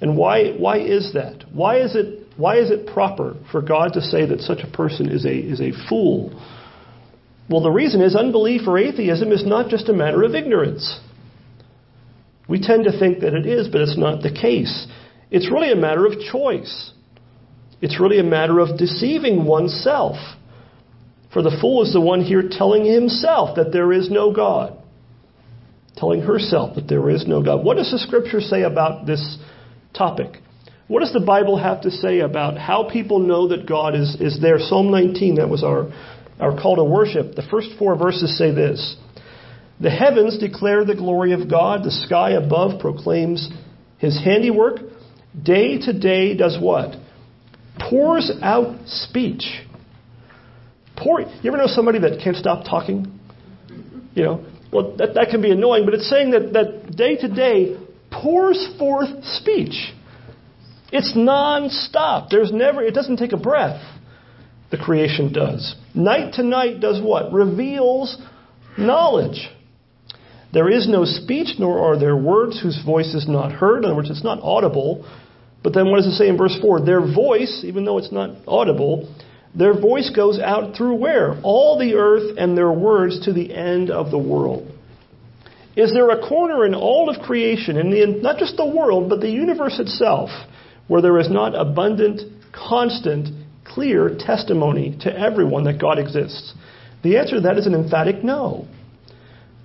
And 0.00 0.16
why, 0.16 0.52
why 0.52 0.78
is 0.78 1.12
that? 1.14 1.44
Why 1.52 1.80
is 1.80 1.96
it 1.96 2.24
why 2.36 2.58
is 2.58 2.70
it 2.70 2.86
proper 2.86 3.36
for 3.52 3.62
God 3.62 3.92
to 3.94 4.00
say 4.00 4.26
that 4.26 4.40
such 4.40 4.60
a 4.60 4.70
person 4.70 5.08
is 5.08 5.24
a, 5.24 5.34
is 5.34 5.60
a 5.60 5.70
fool? 5.88 6.32
Well, 7.48 7.62
the 7.62 7.70
reason 7.70 8.00
is 8.00 8.16
unbelief 8.16 8.62
or 8.66 8.78
atheism 8.78 9.30
is 9.30 9.46
not 9.46 9.68
just 9.68 9.88
a 9.88 9.92
matter 9.92 10.22
of 10.22 10.34
ignorance. 10.34 11.00
We 12.48 12.60
tend 12.60 12.84
to 12.84 12.98
think 12.98 13.20
that 13.20 13.34
it 13.34 13.46
is, 13.46 13.68
but 13.68 13.82
it's 13.82 13.96
not 13.96 14.22
the 14.22 14.32
case. 14.32 14.86
It's 15.30 15.50
really 15.50 15.70
a 15.70 15.76
matter 15.76 16.06
of 16.06 16.18
choice. 16.32 16.92
It's 17.84 18.00
really 18.00 18.18
a 18.18 18.24
matter 18.24 18.60
of 18.60 18.78
deceiving 18.78 19.44
oneself. 19.44 20.16
For 21.34 21.42
the 21.42 21.54
fool 21.60 21.82
is 21.82 21.92
the 21.92 22.00
one 22.00 22.22
here 22.22 22.48
telling 22.50 22.86
himself 22.86 23.56
that 23.56 23.72
there 23.72 23.92
is 23.92 24.10
no 24.10 24.32
God, 24.32 24.78
telling 25.94 26.22
herself 26.22 26.76
that 26.76 26.88
there 26.88 27.10
is 27.10 27.26
no 27.26 27.42
God. 27.42 27.62
What 27.62 27.76
does 27.76 27.90
the 27.90 27.98
scripture 27.98 28.40
say 28.40 28.62
about 28.62 29.04
this 29.04 29.36
topic? 29.92 30.40
What 30.88 31.00
does 31.00 31.12
the 31.12 31.20
Bible 31.20 31.58
have 31.58 31.82
to 31.82 31.90
say 31.90 32.20
about 32.20 32.56
how 32.56 32.88
people 32.90 33.18
know 33.18 33.48
that 33.48 33.68
God 33.68 33.94
is, 33.94 34.16
is 34.18 34.40
there? 34.40 34.58
Psalm 34.58 34.90
19, 34.90 35.34
that 35.34 35.50
was 35.50 35.62
our, 35.62 35.92
our 36.40 36.58
call 36.58 36.76
to 36.76 36.84
worship. 36.84 37.34
The 37.34 37.46
first 37.50 37.68
four 37.78 37.98
verses 37.98 38.38
say 38.38 38.50
this 38.50 38.96
The 39.78 39.90
heavens 39.90 40.38
declare 40.38 40.86
the 40.86 40.96
glory 40.96 41.34
of 41.34 41.50
God, 41.50 41.84
the 41.84 41.90
sky 41.90 42.30
above 42.30 42.80
proclaims 42.80 43.50
his 43.98 44.18
handiwork. 44.24 44.76
Day 45.42 45.76
to 45.80 45.92
day 45.92 46.34
does 46.34 46.56
what? 46.58 47.03
Pours 47.78 48.30
out 48.42 48.76
speech. 48.86 49.44
Pour, 50.96 51.20
you 51.20 51.28
ever 51.46 51.56
know 51.56 51.66
somebody 51.66 51.98
that 52.00 52.20
can't 52.22 52.36
stop 52.36 52.64
talking? 52.64 53.18
You 54.14 54.22
know, 54.22 54.46
well, 54.72 54.96
that, 54.96 55.14
that 55.14 55.28
can 55.30 55.42
be 55.42 55.50
annoying, 55.50 55.84
but 55.84 55.94
it's 55.94 56.08
saying 56.08 56.30
that, 56.30 56.52
that 56.52 56.96
day 56.96 57.16
to 57.16 57.28
day 57.28 57.76
pours 58.10 58.74
forth 58.78 59.24
speech. 59.24 59.92
It's 60.92 61.14
non-stop. 61.16 62.30
There's 62.30 62.52
never, 62.52 62.82
it 62.82 62.94
doesn't 62.94 63.16
take 63.16 63.32
a 63.32 63.36
breath. 63.36 63.80
The 64.70 64.76
creation 64.76 65.32
does. 65.32 65.74
Night 65.94 66.34
to 66.34 66.42
night 66.42 66.80
does 66.80 67.00
what? 67.02 67.32
Reveals 67.32 68.16
knowledge. 68.78 69.48
There 70.52 70.70
is 70.70 70.88
no 70.88 71.04
speech, 71.04 71.58
nor 71.58 71.78
are 71.80 71.98
there 71.98 72.16
words 72.16 72.60
whose 72.62 72.80
voice 72.84 73.12
is 73.14 73.26
not 73.28 73.50
heard. 73.50 73.78
In 73.78 73.86
other 73.86 73.96
words, 73.96 74.10
it's 74.10 74.22
not 74.22 74.40
audible. 74.40 75.04
But 75.64 75.72
then 75.72 75.90
what 75.90 75.96
does 75.96 76.06
it 76.06 76.16
say 76.16 76.28
in 76.28 76.36
verse 76.36 76.56
4? 76.60 76.84
Their 76.84 77.00
voice, 77.00 77.62
even 77.64 77.86
though 77.86 77.96
it's 77.96 78.12
not 78.12 78.36
audible, 78.46 79.08
their 79.54 79.72
voice 79.72 80.10
goes 80.14 80.38
out 80.38 80.76
through 80.76 80.96
where? 80.96 81.40
All 81.42 81.78
the 81.78 81.94
earth 81.94 82.36
and 82.36 82.56
their 82.56 82.70
words 82.70 83.24
to 83.24 83.32
the 83.32 83.52
end 83.52 83.90
of 83.90 84.10
the 84.10 84.18
world. 84.18 84.70
Is 85.74 85.92
there 85.92 86.10
a 86.10 86.20
corner 86.20 86.66
in 86.66 86.74
all 86.74 87.08
of 87.08 87.22
creation, 87.22 87.78
in 87.78 87.90
the, 87.90 88.06
not 88.20 88.38
just 88.38 88.56
the 88.56 88.66
world, 88.66 89.08
but 89.08 89.20
the 89.20 89.30
universe 89.30 89.80
itself, 89.80 90.28
where 90.86 91.00
there 91.00 91.18
is 91.18 91.30
not 91.30 91.58
abundant, 91.58 92.20
constant, 92.52 93.28
clear 93.64 94.16
testimony 94.18 94.96
to 95.00 95.18
everyone 95.18 95.64
that 95.64 95.80
God 95.80 95.98
exists? 95.98 96.52
The 97.02 97.16
answer 97.16 97.36
to 97.36 97.40
that 97.42 97.56
is 97.56 97.66
an 97.66 97.74
emphatic 97.74 98.22
no. 98.22 98.68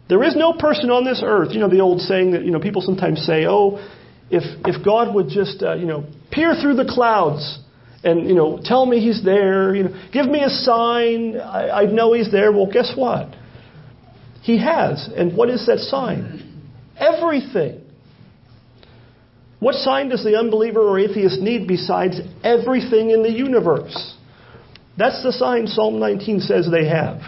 There 0.08 0.24
is 0.24 0.36
no 0.36 0.54
person 0.54 0.90
on 0.90 1.04
this 1.04 1.22
earth, 1.24 1.50
you 1.52 1.60
know, 1.60 1.70
the 1.70 1.82
old 1.82 2.02
saying 2.02 2.32
that, 2.32 2.44
you 2.44 2.52
know, 2.52 2.60
people 2.60 2.82
sometimes 2.82 3.24
say, 3.26 3.46
oh, 3.46 3.78
if, 4.32 4.44
if 4.66 4.86
God 4.86 5.14
would 5.14 5.30
just, 5.30 5.62
uh, 5.64 5.74
you 5.74 5.86
know, 5.86 6.06
peer 6.32 6.54
through 6.62 6.76
the 6.76 6.86
clouds 6.86 7.60
and, 8.04 8.28
you 8.28 8.36
know, 8.36 8.60
tell 8.64 8.86
me 8.86 9.00
he's 9.00 9.24
there, 9.24 9.76
you 9.76 9.84
know, 9.84 10.10
give 10.14 10.26
me 10.26 10.44
a 10.44 10.50
sign, 10.50 11.38
I, 11.38 11.70
I 11.70 11.86
know 11.86 12.14
he's 12.14 12.32
there. 12.32 12.52
Well, 12.52 12.70
guess 12.72 12.94
what? 12.96 13.36
He 14.42 14.60
has. 14.64 15.10
And 15.16 15.36
what 15.36 15.50
is 15.50 15.66
that 15.66 15.80
sign? 15.80 16.64
Everything. 16.98 17.82
What 19.60 19.76
sign 19.76 20.10
does 20.10 20.24
the 20.24 20.38
unbeliever 20.38 20.80
or 20.80 20.98
atheist 21.00 21.42
need 21.42 21.68
besides 21.68 22.20
everything 22.44 23.10
in 23.10 23.24
the 23.24 23.32
universe? 23.32 24.16
That's 24.98 25.22
the 25.24 25.32
sign 25.32 25.68
Psalm 25.68 26.00
19 26.00 26.42
says 26.42 26.70
they 26.72 26.88
have. 26.88 27.22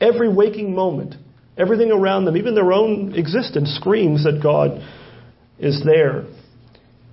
Every 0.00 0.28
waking 0.32 0.74
moment, 0.74 1.14
everything 1.56 1.92
around 1.92 2.24
them, 2.24 2.36
even 2.36 2.54
their 2.54 2.72
own 2.72 3.14
existence, 3.14 3.74
screams 3.74 4.24
that 4.24 4.40
God 4.42 4.80
is 5.60 5.82
there. 5.84 6.24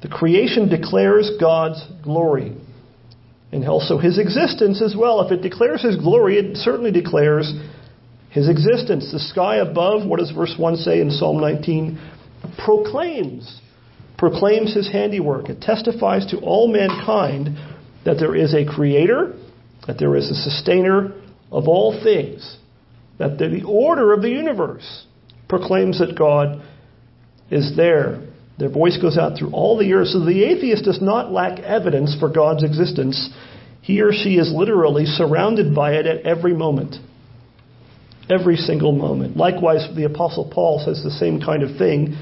The 0.02 0.08
creation 0.08 0.70
declares 0.70 1.32
God's 1.40 1.84
glory. 2.04 2.56
And 3.52 3.68
also 3.68 3.98
his 3.98 4.20
existence 4.20 4.82
as 4.82 4.96
well. 4.98 5.22
If 5.22 5.32
it 5.32 5.42
declares 5.42 5.82
his 5.82 5.96
glory, 5.96 6.38
it 6.38 6.58
certainly 6.58 6.92
declares 6.92 7.54
his 8.30 8.50
existence. 8.50 9.12
The 9.12 9.20
sky 9.20 9.58
above, 9.58 10.06
what 10.08 10.20
does 10.20 10.32
verse 10.32 10.54
1 10.58 10.76
say 10.78 11.00
in 11.00 11.10
Psalm 11.12 11.40
19? 11.40 11.98
Proclaims. 12.64 13.62
Proclaims 14.18 14.74
his 14.74 14.92
handiwork. 14.92 15.50
It 15.50 15.62
testifies 15.62 16.26
to 16.28 16.38
all 16.40 16.68
mankind 16.68 17.58
that 18.04 18.18
there 18.20 18.36
is 18.36 18.54
a 18.54 18.66
creator, 18.66 19.34
that 19.88 19.98
there 19.98 20.16
is 20.16 20.30
a 20.30 20.36
sustainer 20.36 21.14
of 21.52 21.68
all 21.68 22.00
things, 22.04 22.58
that 23.18 23.38
the 23.38 23.64
order 23.66 24.14
of 24.14 24.22
the 24.22 24.30
universe 24.30 25.06
proclaims 25.48 26.00
that 26.00 26.18
God 26.18 26.62
is 27.50 27.76
there. 27.78 28.27
Their 28.58 28.70
voice 28.70 28.98
goes 29.00 29.18
out 29.18 29.38
through 29.38 29.52
all 29.52 29.78
the 29.78 29.94
earth. 29.94 30.10
So 30.10 30.26
the 30.26 30.44
atheist 30.44 30.84
does 30.84 31.02
not 31.02 31.32
lack 31.32 31.60
evidence 31.60 32.16
for 32.20 32.30
God's 32.30 32.64
existence. 32.64 33.30
He 33.82 34.02
or 34.02 34.12
she 34.12 34.38
is 34.38 34.52
literally 34.52 35.06
surrounded 35.06 35.76
by 35.76 35.94
it 35.94 36.08
at 36.08 36.26
every 36.26 36.54
moment. 36.54 36.96
Every 38.30 38.58
single 38.58 38.92
moment. 38.92 39.38
Likewise, 39.38 39.88
the 39.96 40.06
Apostle 40.06 40.52
Paul 40.54 40.82
says 40.84 41.04
the 41.04 41.12
same 41.12 41.40
kind 41.40 41.64
of 41.64 41.78
thing 41.78 42.18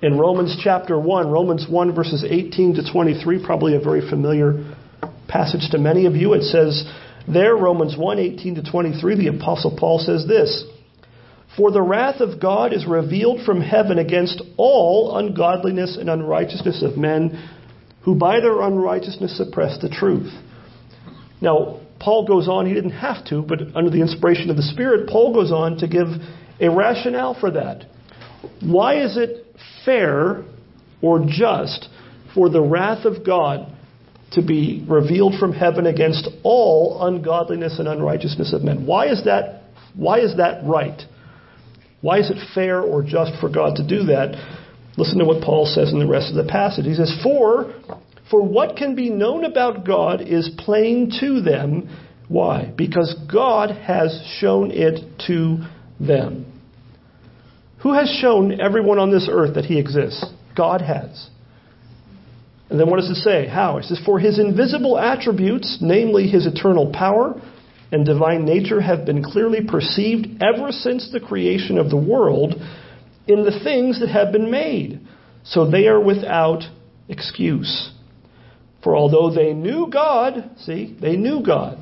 in 0.00 0.18
Romans 0.18 0.56
chapter 0.62 0.98
1. 0.98 1.30
Romans 1.30 1.66
1, 1.68 1.94
verses 1.94 2.24
18 2.24 2.76
to 2.76 2.92
23, 2.92 3.44
probably 3.44 3.74
a 3.74 3.80
very 3.80 4.08
familiar 4.08 4.74
passage 5.28 5.70
to 5.72 5.78
many 5.78 6.06
of 6.06 6.14
you. 6.14 6.32
It 6.34 6.42
says 6.42 6.84
there, 7.28 7.56
Romans 7.56 7.96
1, 7.96 8.18
18 8.18 8.54
to 8.56 8.70
23, 8.70 9.16
the 9.16 9.36
Apostle 9.36 9.76
Paul 9.78 9.98
says 9.98 10.26
this 10.26 10.64
For 11.56 11.70
the 11.70 11.82
wrath 11.82 12.20
of 12.20 12.40
God 12.40 12.72
is 12.72 12.86
revealed 12.86 13.44
from 13.44 13.60
heaven 13.60 13.98
against 13.98 14.42
all 14.56 15.16
ungodliness 15.16 15.98
and 15.98 16.08
unrighteousness 16.08 16.82
of 16.82 16.96
men 16.96 17.48
who 18.02 18.14
by 18.14 18.40
their 18.40 18.62
unrighteousness 18.62 19.36
suppress 19.36 19.78
the 19.80 19.88
truth. 19.88 20.32
Now, 21.40 21.80
Paul 22.00 22.26
goes 22.26 22.48
on, 22.48 22.66
he 22.66 22.74
didn't 22.74 22.92
have 22.92 23.24
to, 23.26 23.42
but 23.42 23.60
under 23.76 23.90
the 23.90 24.00
inspiration 24.00 24.50
of 24.50 24.56
the 24.56 24.62
Spirit, 24.62 25.08
Paul 25.08 25.34
goes 25.34 25.52
on 25.52 25.76
to 25.78 25.86
give 25.86 26.08
a 26.60 26.68
rationale 26.68 27.38
for 27.38 27.50
that. 27.52 27.84
Why 28.60 29.02
is 29.04 29.16
it 29.16 29.46
fair 29.84 30.44
or 31.00 31.24
just 31.28 31.88
for 32.34 32.48
the 32.48 32.62
wrath 32.62 33.04
of 33.04 33.24
God 33.24 33.72
to 34.32 34.42
be 34.42 34.84
revealed 34.88 35.34
from 35.38 35.52
heaven 35.52 35.86
against 35.86 36.28
all 36.42 37.04
ungodliness 37.06 37.78
and 37.78 37.86
unrighteousness 37.86 38.52
of 38.52 38.62
men? 38.62 38.86
Why 38.86 39.08
is 39.08 39.24
that, 39.26 39.62
why 39.94 40.20
is 40.20 40.38
that 40.38 40.64
right? 40.64 41.00
Why 42.02 42.18
is 42.18 42.30
it 42.30 42.36
fair 42.54 42.80
or 42.80 43.02
just 43.02 43.32
for 43.40 43.48
God 43.48 43.76
to 43.76 43.86
do 43.86 44.04
that? 44.04 44.36
Listen 44.98 45.18
to 45.20 45.24
what 45.24 45.42
Paul 45.42 45.64
says 45.64 45.90
in 45.90 45.98
the 45.98 46.06
rest 46.06 46.28
of 46.28 46.36
the 46.36 46.50
passage. 46.50 46.84
He 46.84 46.94
says, 46.94 47.16
For 47.22 47.72
for 48.32 48.42
what 48.42 48.76
can 48.76 48.94
be 48.94 49.10
known 49.10 49.44
about 49.44 49.84
God 49.84 50.22
is 50.22 50.50
plain 50.56 51.12
to 51.20 51.42
them. 51.42 51.94
Why? 52.28 52.72
Because 52.74 53.14
God 53.30 53.70
has 53.70 54.26
shown 54.38 54.70
it 54.70 55.00
to 55.26 55.58
them. 56.00 56.46
Who 57.82 57.92
has 57.92 58.08
shown 58.22 58.58
everyone 58.58 58.98
on 58.98 59.10
this 59.10 59.28
earth 59.30 59.56
that 59.56 59.66
He 59.66 59.78
exists? 59.78 60.24
God 60.56 60.80
has. 60.80 61.28
And 62.70 62.80
then 62.80 62.88
what 62.88 63.00
does 63.00 63.10
it 63.10 63.16
say? 63.16 63.46
How? 63.46 63.76
It 63.76 63.84
says, 63.84 64.00
For 64.06 64.18
His 64.18 64.38
invisible 64.38 64.98
attributes, 64.98 65.76
namely 65.82 66.26
His 66.26 66.46
eternal 66.46 66.90
power 66.90 67.34
and 67.92 68.04
divine 68.04 68.44
nature, 68.44 68.80
have 68.80 69.06
been 69.06 69.22
clearly 69.22 69.60
perceived 69.66 70.42
ever 70.42 70.72
since 70.72 71.10
the 71.12 71.20
creation 71.20 71.78
of 71.78 71.90
the 71.90 71.96
world 71.96 72.54
in 73.28 73.44
the 73.44 73.60
things 73.62 74.00
that 74.00 74.08
have 74.08 74.32
been 74.32 74.50
made. 74.50 75.00
So 75.44 75.70
they 75.70 75.86
are 75.86 76.00
without 76.00 76.62
excuse. 77.08 77.92
For 78.82 78.96
although 78.96 79.32
they 79.32 79.52
knew 79.52 79.88
God, 79.92 80.50
see, 80.58 80.96
they 81.00 81.16
knew 81.16 81.42
God. 81.44 81.78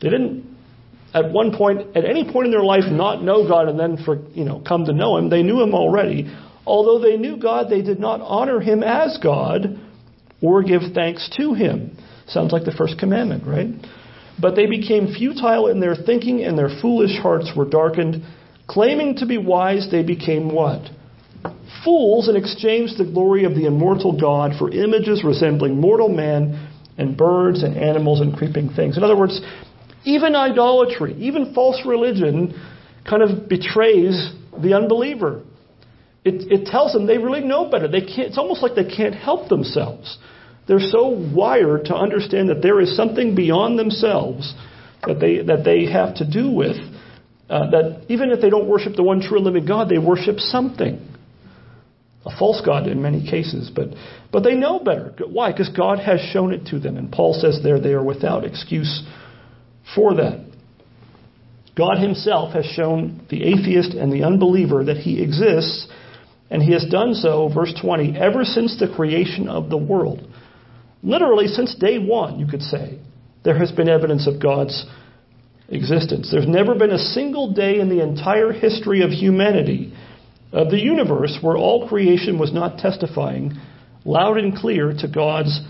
They 0.00 0.08
didn't 0.10 0.52
at 1.14 1.30
one 1.30 1.54
point, 1.56 1.94
at 1.94 2.04
any 2.04 2.30
point 2.30 2.46
in 2.46 2.52
their 2.52 2.62
life, 2.62 2.84
not 2.90 3.22
know 3.22 3.46
God 3.46 3.68
and 3.68 3.78
then 3.78 4.02
for, 4.02 4.16
you 4.32 4.44
know, 4.44 4.62
come 4.66 4.86
to 4.86 4.92
know 4.92 5.18
Him. 5.18 5.28
They 5.28 5.42
knew 5.42 5.60
Him 5.60 5.74
already. 5.74 6.34
Although 6.66 7.00
they 7.00 7.16
knew 7.16 7.36
God, 7.36 7.68
they 7.68 7.82
did 7.82 8.00
not 8.00 8.20
honor 8.20 8.60
Him 8.60 8.82
as 8.82 9.18
God 9.22 9.78
or 10.40 10.62
give 10.62 10.80
thanks 10.94 11.28
to 11.36 11.54
Him. 11.54 11.98
Sounds 12.28 12.52
like 12.52 12.64
the 12.64 12.72
first 12.72 12.98
commandment, 12.98 13.46
right? 13.46 13.68
But 14.40 14.56
they 14.56 14.66
became 14.66 15.14
futile 15.14 15.68
in 15.68 15.80
their 15.80 15.94
thinking 15.94 16.42
and 16.42 16.58
their 16.58 16.70
foolish 16.80 17.18
hearts 17.20 17.52
were 17.56 17.68
darkened. 17.68 18.24
Claiming 18.66 19.16
to 19.16 19.26
be 19.26 19.38
wise, 19.38 19.88
they 19.90 20.02
became 20.02 20.52
what? 20.52 20.88
fools 21.84 22.28
and 22.28 22.36
exchanged 22.36 22.98
the 22.98 23.04
glory 23.04 23.44
of 23.44 23.54
the 23.54 23.66
immortal 23.66 24.18
God 24.18 24.52
for 24.58 24.70
images 24.70 25.24
resembling 25.24 25.80
mortal 25.80 26.08
man 26.08 26.68
and 26.98 27.16
birds 27.16 27.62
and 27.62 27.76
animals 27.76 28.20
and 28.20 28.36
creeping 28.36 28.70
things. 28.74 28.96
In 28.96 29.02
other 29.04 29.16
words, 29.16 29.40
even 30.04 30.34
idolatry, 30.34 31.14
even 31.14 31.54
false 31.54 31.80
religion 31.86 32.54
kind 33.08 33.22
of 33.22 33.48
betrays 33.48 34.32
the 34.62 34.74
unbeliever. 34.74 35.42
It, 36.24 36.52
it 36.52 36.66
tells 36.66 36.92
them 36.92 37.06
they 37.06 37.18
really 37.18 37.40
know 37.40 37.68
better. 37.68 37.88
They 37.88 38.00
can't, 38.00 38.28
it's 38.28 38.38
almost 38.38 38.62
like 38.62 38.74
they 38.74 38.88
can't 38.88 39.14
help 39.14 39.48
themselves. 39.48 40.18
They're 40.72 40.88
so 40.90 41.08
wired 41.08 41.84
to 41.86 41.94
understand 41.94 42.48
that 42.48 42.62
there 42.62 42.80
is 42.80 42.96
something 42.96 43.34
beyond 43.34 43.78
themselves 43.78 44.54
that 45.06 45.20
they, 45.20 45.42
that 45.42 45.66
they 45.66 45.84
have 45.92 46.14
to 46.14 46.24
do 46.24 46.50
with. 46.50 46.78
Uh, 47.50 47.70
that 47.70 48.06
even 48.08 48.30
if 48.30 48.40
they 48.40 48.48
don't 48.48 48.66
worship 48.66 48.96
the 48.96 49.02
one 49.02 49.20
true 49.20 49.40
living 49.40 49.66
God, 49.66 49.90
they 49.90 49.98
worship 49.98 50.38
something 50.38 51.06
a 52.24 52.34
false 52.38 52.62
God 52.64 52.86
in 52.86 53.02
many 53.02 53.28
cases, 53.28 53.70
but, 53.74 53.88
but 54.32 54.44
they 54.44 54.54
know 54.54 54.78
better. 54.78 55.12
Why? 55.26 55.52
Because 55.52 55.68
God 55.68 55.98
has 55.98 56.20
shown 56.32 56.54
it 56.54 56.66
to 56.68 56.78
them. 56.78 56.96
And 56.96 57.12
Paul 57.12 57.34
says 57.34 57.60
there 57.62 57.78
they 57.78 57.92
are 57.92 58.02
without 58.02 58.44
excuse 58.44 59.04
for 59.94 60.14
that. 60.14 60.42
God 61.76 61.98
himself 61.98 62.54
has 62.54 62.64
shown 62.64 63.26
the 63.28 63.42
atheist 63.44 63.92
and 63.92 64.10
the 64.10 64.24
unbeliever 64.24 64.84
that 64.84 64.96
he 64.96 65.22
exists, 65.22 65.86
and 66.50 66.62
he 66.62 66.72
has 66.72 66.86
done 66.90 67.12
so, 67.12 67.50
verse 67.52 67.74
20, 67.78 68.16
ever 68.16 68.44
since 68.44 68.78
the 68.78 68.88
creation 68.94 69.48
of 69.48 69.68
the 69.68 69.76
world. 69.76 70.31
Literally, 71.02 71.48
since 71.48 71.74
day 71.74 71.98
one, 71.98 72.38
you 72.38 72.46
could 72.46 72.62
say, 72.62 72.98
there 73.44 73.58
has 73.58 73.72
been 73.72 73.88
evidence 73.88 74.28
of 74.28 74.40
God's 74.40 74.86
existence. 75.68 76.30
There's 76.30 76.46
never 76.46 76.74
been 76.74 76.90
a 76.90 76.98
single 76.98 77.52
day 77.52 77.80
in 77.80 77.88
the 77.88 78.02
entire 78.02 78.52
history 78.52 79.02
of 79.02 79.10
humanity 79.10 79.92
of 80.52 80.70
the 80.70 80.78
universe 80.78 81.38
where 81.40 81.56
all 81.56 81.88
creation 81.88 82.38
was 82.38 82.52
not 82.52 82.78
testifying 82.78 83.54
loud 84.04 84.36
and 84.36 84.54
clear 84.54 84.92
to 84.92 85.08
God's 85.08 85.60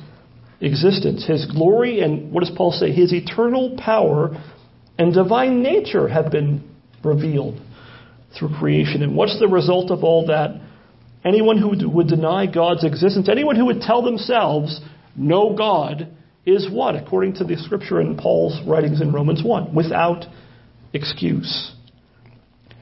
existence. 0.61 1.27
His 1.27 1.47
glory 1.47 2.01
and, 2.01 2.33
what 2.33 2.41
does 2.41 2.53
Paul 2.57 2.73
say? 2.73 2.93
His 2.93 3.13
eternal 3.13 3.77
power 3.79 4.31
and 4.99 5.15
divine 5.15 5.63
nature 5.63 6.09
have 6.09 6.31
been 6.31 6.69
revealed 7.05 7.61
through 8.39 8.57
creation. 8.59 9.03
And 9.03 9.17
what's 9.17 9.39
the 9.39 9.49
result 9.49 9.91
of 9.91 10.05
all 10.05 10.27
that? 10.27 10.61
Anyone 11.25 11.59
who 11.59 11.89
would 11.89 12.09
deny 12.09 12.47
God's 12.47 12.85
existence, 12.85 13.29
anyone 13.29 13.57
who 13.57 13.67
would 13.67 13.81
tell 13.81 14.03
themselves, 14.03 14.81
no 15.17 15.55
God, 15.57 16.09
is 16.45 16.69
what? 16.71 16.97
According 16.97 17.35
to 17.35 17.45
the 17.45 17.57
scripture 17.57 18.01
in 18.01 18.17
Paul's 18.17 18.61
writings 18.67 19.01
in 19.01 19.13
Romans 19.13 19.43
1, 19.45 19.75
without 19.75 20.25
excuse. 20.93 21.73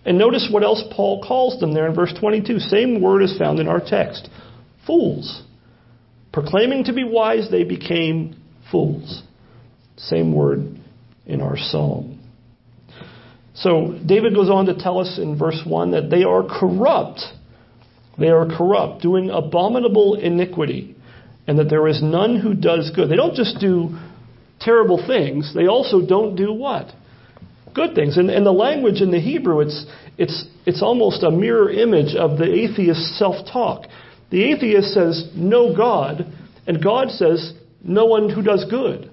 And 0.04 0.18
notice 0.18 0.48
what 0.50 0.62
else 0.62 0.82
Paul 0.92 1.22
calls 1.26 1.60
them 1.60 1.74
there 1.74 1.86
in 1.86 1.94
verse 1.94 2.14
22. 2.18 2.58
Same 2.58 3.00
word 3.02 3.22
is 3.22 3.36
found 3.38 3.58
in 3.58 3.68
our 3.68 3.80
text. 3.80 4.28
Fools. 4.86 5.42
Proclaiming 6.32 6.84
to 6.84 6.92
be 6.92 7.04
wise, 7.04 7.50
they 7.50 7.64
became 7.64 8.40
fools. 8.70 9.22
Same 9.96 10.32
word 10.32 10.78
in 11.26 11.40
our 11.40 11.56
psalm. 11.56 12.18
So 13.54 13.98
David 14.06 14.34
goes 14.34 14.48
on 14.48 14.66
to 14.66 14.74
tell 14.74 14.98
us 14.98 15.18
in 15.18 15.36
verse 15.36 15.60
1 15.66 15.90
that 15.90 16.08
they 16.08 16.24
are 16.24 16.42
corrupt. 16.42 17.20
They 18.18 18.28
are 18.28 18.46
corrupt, 18.46 19.02
doing 19.02 19.30
abominable 19.30 20.14
iniquity, 20.14 20.96
and 21.50 21.58
that 21.58 21.68
there 21.68 21.88
is 21.88 22.00
none 22.00 22.38
who 22.38 22.54
does 22.54 22.92
good. 22.94 23.10
They 23.10 23.16
don't 23.16 23.34
just 23.34 23.58
do 23.58 23.98
terrible 24.60 25.04
things, 25.04 25.52
they 25.52 25.66
also 25.66 26.00
don't 26.00 26.36
do 26.36 26.52
what? 26.52 26.92
Good 27.74 27.96
things. 27.96 28.18
And, 28.18 28.30
and 28.30 28.46
the 28.46 28.52
language 28.52 29.00
in 29.00 29.10
the 29.10 29.18
Hebrew, 29.18 29.58
it's, 29.58 29.84
it's, 30.16 30.44
it's 30.64 30.80
almost 30.80 31.24
a 31.24 31.30
mirror 31.32 31.68
image 31.68 32.14
of 32.14 32.38
the 32.38 32.44
atheist's 32.44 33.18
self 33.18 33.44
talk. 33.52 33.86
The 34.30 34.44
atheist 34.44 34.94
says, 34.94 35.28
no 35.34 35.74
God, 35.74 36.24
and 36.68 36.80
God 36.80 37.10
says, 37.10 37.52
no 37.82 38.06
one 38.06 38.30
who 38.30 38.42
does 38.42 38.64
good. 38.70 39.10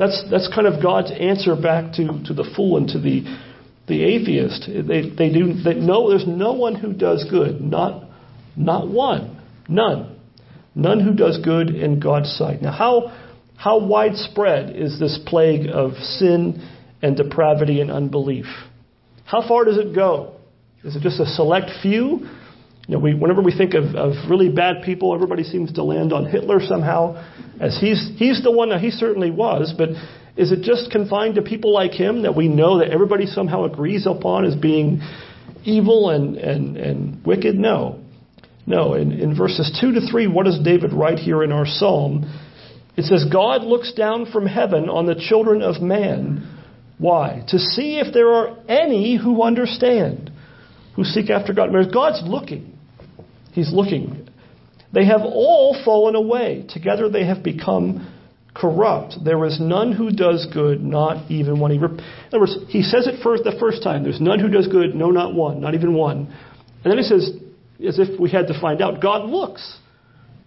That's, 0.00 0.24
that's 0.32 0.52
kind 0.52 0.66
of 0.66 0.82
God's 0.82 1.12
answer 1.12 1.54
back 1.54 1.92
to, 1.94 2.24
to 2.26 2.34
the 2.34 2.50
fool 2.56 2.76
and 2.76 2.88
to 2.88 2.98
the, 2.98 3.22
the 3.86 4.02
atheist. 4.02 4.66
They, 4.66 5.10
they 5.10 5.32
do 5.32 5.54
they 5.62 5.74
know 5.74 6.10
there's 6.10 6.26
no 6.26 6.54
one 6.54 6.74
who 6.74 6.92
does 6.92 7.24
good, 7.30 7.60
not, 7.60 8.08
not 8.56 8.88
one, 8.88 9.40
none. 9.68 10.16
None 10.74 11.00
who 11.00 11.14
does 11.14 11.38
good 11.42 11.70
in 11.70 12.00
God's 12.00 12.30
sight. 12.30 12.62
Now, 12.62 12.72
how, 12.72 13.12
how 13.56 13.84
widespread 13.84 14.76
is 14.76 14.98
this 15.00 15.18
plague 15.26 15.68
of 15.68 15.92
sin 15.94 16.66
and 17.02 17.16
depravity 17.16 17.80
and 17.80 17.90
unbelief? 17.90 18.46
How 19.24 19.46
far 19.46 19.64
does 19.64 19.78
it 19.78 19.94
go? 19.94 20.34
Is 20.84 20.96
it 20.96 21.02
just 21.02 21.20
a 21.20 21.26
select 21.26 21.70
few? 21.82 22.26
You 22.88 22.96
know, 22.96 22.98
we, 22.98 23.14
whenever 23.14 23.42
we 23.42 23.56
think 23.56 23.74
of, 23.74 23.94
of 23.94 24.12
really 24.28 24.48
bad 24.48 24.82
people, 24.84 25.14
everybody 25.14 25.44
seems 25.44 25.72
to 25.74 25.84
land 25.84 26.12
on 26.12 26.26
Hitler 26.26 26.60
somehow, 26.60 27.22
as 27.60 27.78
he's, 27.80 28.12
he's 28.16 28.42
the 28.42 28.50
one 28.50 28.70
that 28.70 28.80
he 28.80 28.90
certainly 28.90 29.30
was, 29.30 29.74
but 29.76 29.90
is 30.36 30.52
it 30.52 30.62
just 30.62 30.90
confined 30.90 31.34
to 31.34 31.42
people 31.42 31.72
like 31.72 31.92
him 31.92 32.22
that 32.22 32.34
we 32.34 32.48
know 32.48 32.78
that 32.78 32.90
everybody 32.90 33.26
somehow 33.26 33.64
agrees 33.64 34.06
upon 34.06 34.44
as 34.44 34.56
being 34.56 35.02
evil 35.64 36.10
and, 36.10 36.36
and, 36.36 36.76
and 36.76 37.24
wicked? 37.24 37.56
No. 37.56 38.00
No. 38.66 38.94
In, 38.94 39.12
in 39.12 39.36
verses 39.36 39.76
2 39.80 39.92
to 39.94 40.06
3, 40.10 40.26
what 40.26 40.46
does 40.46 40.58
David 40.62 40.92
write 40.92 41.18
here 41.18 41.42
in 41.42 41.52
our 41.52 41.66
psalm? 41.66 42.24
It 42.96 43.04
says, 43.04 43.24
God 43.32 43.62
looks 43.62 43.92
down 43.92 44.26
from 44.30 44.46
heaven 44.46 44.88
on 44.88 45.06
the 45.06 45.14
children 45.14 45.62
of 45.62 45.80
man. 45.80 46.58
Why? 46.98 47.44
To 47.48 47.58
see 47.58 47.98
if 47.98 48.12
there 48.12 48.28
are 48.28 48.58
any 48.68 49.16
who 49.16 49.42
understand, 49.42 50.30
who 50.96 51.04
seek 51.04 51.30
after 51.30 51.54
God. 51.54 51.70
God's 51.92 52.22
looking. 52.24 52.78
He's 53.52 53.72
looking. 53.72 54.28
They 54.92 55.06
have 55.06 55.22
all 55.22 55.80
fallen 55.84 56.14
away. 56.14 56.66
Together 56.68 57.08
they 57.08 57.24
have 57.24 57.42
become 57.42 58.12
corrupt. 58.54 59.14
There 59.24 59.44
is 59.44 59.58
none 59.60 59.92
who 59.92 60.10
does 60.10 60.46
good, 60.52 60.82
not 60.82 61.30
even 61.30 61.60
one. 61.60 61.70
in 61.70 61.82
other 62.28 62.40
words, 62.40 62.56
he 62.68 62.82
says 62.82 63.06
it 63.06 63.22
first 63.22 63.44
the 63.44 63.56
first 63.58 63.82
time. 63.82 64.02
There's 64.02 64.20
none 64.20 64.40
who 64.40 64.48
does 64.48 64.66
good, 64.66 64.94
no, 64.94 65.10
not 65.10 65.34
one, 65.34 65.60
not 65.60 65.74
even 65.74 65.94
one. 65.94 66.34
And 66.84 66.90
then 66.90 66.98
he 66.98 67.04
says, 67.04 67.30
as 67.86 67.98
if 67.98 68.18
we 68.18 68.30
had 68.30 68.48
to 68.48 68.60
find 68.60 68.82
out, 68.82 69.00
God 69.00 69.28
looks. 69.28 69.78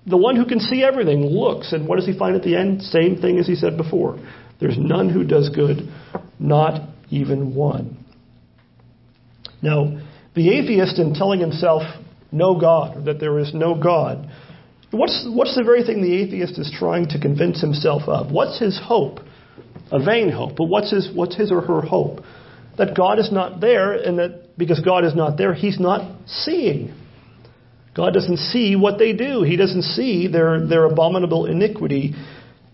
The 0.06 0.18
one 0.18 0.36
who 0.36 0.46
can 0.46 0.60
see 0.60 0.84
everything 0.84 1.26
looks. 1.26 1.72
And 1.72 1.88
what 1.88 1.98
does 1.98 2.06
he 2.06 2.18
find 2.18 2.36
at 2.36 2.44
the 2.44 2.56
end? 2.56 2.82
Same 2.82 3.22
thing 3.22 3.40
as 3.40 3.48
he 3.48 3.56
said 3.56 3.78
before. 3.78 4.20
There's 4.60 4.78
none 4.78 5.10
who 5.10 5.24
does 5.24 5.50
good, 5.50 5.92
not 6.40 6.90
even 7.10 7.56
one. 7.56 7.98
Now, 9.62 10.00
the 10.36 10.58
atheist, 10.58 11.00
in 11.00 11.14
telling 11.14 11.40
himself 11.40 11.84
no 12.32 12.60
God, 12.60 12.98
or 12.98 13.02
that 13.04 13.20
there 13.20 13.40
is 13.40 13.54
no 13.54 13.76
God. 13.76 14.30
What's, 14.92 15.28
what's 15.30 15.56
the 15.56 15.64
very 15.64 15.84
thing 15.84 16.02
the 16.02 16.22
atheist 16.22 16.60
is 16.60 16.72
trying 16.78 17.08
to 17.10 17.20
convince 17.20 17.62
himself 17.62 18.04
of? 18.08 18.32
What's 18.32 18.60
his 18.60 18.80
hope? 18.84 19.20
A 19.92 20.04
vain 20.04 20.30
hope. 20.30 20.56
But 20.58 20.66
what's 20.66 20.92
his, 20.92 21.10
what's 21.14 21.36
his 21.36 21.52
or 21.52 21.62
her 21.62 21.82
hope? 21.82 22.20
That 22.78 22.96
God 22.96 23.20
is 23.20 23.32
not 23.32 23.62
there, 23.62 23.94
and 23.94 24.20
that 24.20 24.58
because 24.58 24.80
God 24.80 25.06
is 25.06 25.16
not 25.16 25.38
there, 25.38 25.54
he's 25.54 25.80
not 25.80 26.20
seeing. 26.28 26.94
God 27.96 28.14
doesn't 28.14 28.38
see 28.38 28.76
what 28.76 28.98
they 28.98 29.14
do. 29.14 29.44
He 29.44 29.56
doesn't 29.56 29.84
see 29.84 30.28
their, 30.28 30.66
their 30.66 30.86
abominable 30.86 31.46
iniquity 31.46 32.14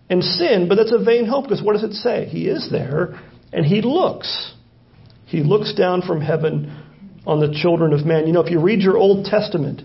and 0.10 0.24
sin, 0.24 0.68
but 0.70 0.76
that's 0.76 0.94
a 0.94 1.04
vain 1.04 1.26
hope 1.26 1.46
because 1.46 1.62
what 1.62 1.74
does 1.74 1.84
it 1.84 1.94
say? 1.94 2.26
He 2.26 2.48
is 2.48 2.70
there 2.72 3.20
and 3.52 3.66
he 3.66 3.82
looks. 3.82 4.54
He 5.26 5.44
looks 5.44 5.74
down 5.74 6.02
from 6.02 6.22
heaven 6.22 6.86
on 7.26 7.40
the 7.40 7.54
children 7.62 7.94
of 7.94 8.06
men. 8.06 8.28
You 8.28 8.34
know, 8.34 8.42
if 8.42 8.50
you 8.50 8.62
read 8.62 8.82
your 8.82 8.98
Old 8.98 9.26
Testament, 9.26 9.82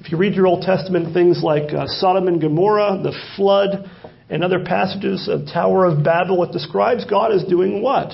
if 0.00 0.12
you 0.12 0.16
read 0.16 0.34
your 0.34 0.46
Old 0.46 0.62
Testament, 0.62 1.12
things 1.12 1.42
like 1.42 1.72
uh, 1.72 1.86
Sodom 1.86 2.28
and 2.28 2.40
Gomorrah, 2.40 3.00
the 3.02 3.12
flood, 3.36 3.90
and 4.30 4.44
other 4.44 4.64
passages, 4.64 5.28
of 5.28 5.46
Tower 5.52 5.86
of 5.86 6.04
Babel, 6.04 6.44
it 6.44 6.52
describes 6.52 7.04
God 7.04 7.32
as 7.32 7.44
doing 7.44 7.82
what? 7.82 8.12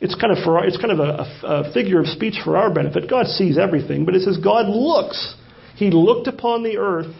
It's 0.00 0.14
kind 0.14 0.36
of 0.36 0.42
for 0.44 0.64
it's 0.64 0.76
kind 0.76 0.92
of 0.92 0.98
a, 0.98 1.40
a 1.42 1.72
figure 1.72 2.00
of 2.00 2.06
speech 2.06 2.34
for 2.44 2.56
our 2.56 2.72
benefit. 2.72 3.08
God 3.08 3.26
sees 3.26 3.56
everything, 3.56 4.04
but 4.04 4.14
it 4.14 4.22
says 4.22 4.36
God 4.36 4.66
looks. 4.68 5.36
He 5.76 5.90
looked 5.90 6.26
upon 6.26 6.62
the 6.62 6.78
earth, 6.78 7.14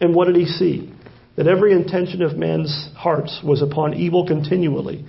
and 0.00 0.14
what 0.14 0.26
did 0.26 0.36
he 0.36 0.46
see? 0.46 0.92
That 1.36 1.46
every 1.46 1.72
intention 1.72 2.22
of 2.22 2.36
man's 2.36 2.90
hearts 2.96 3.40
was 3.44 3.62
upon 3.62 3.94
evil 3.94 4.26
continually. 4.26 5.04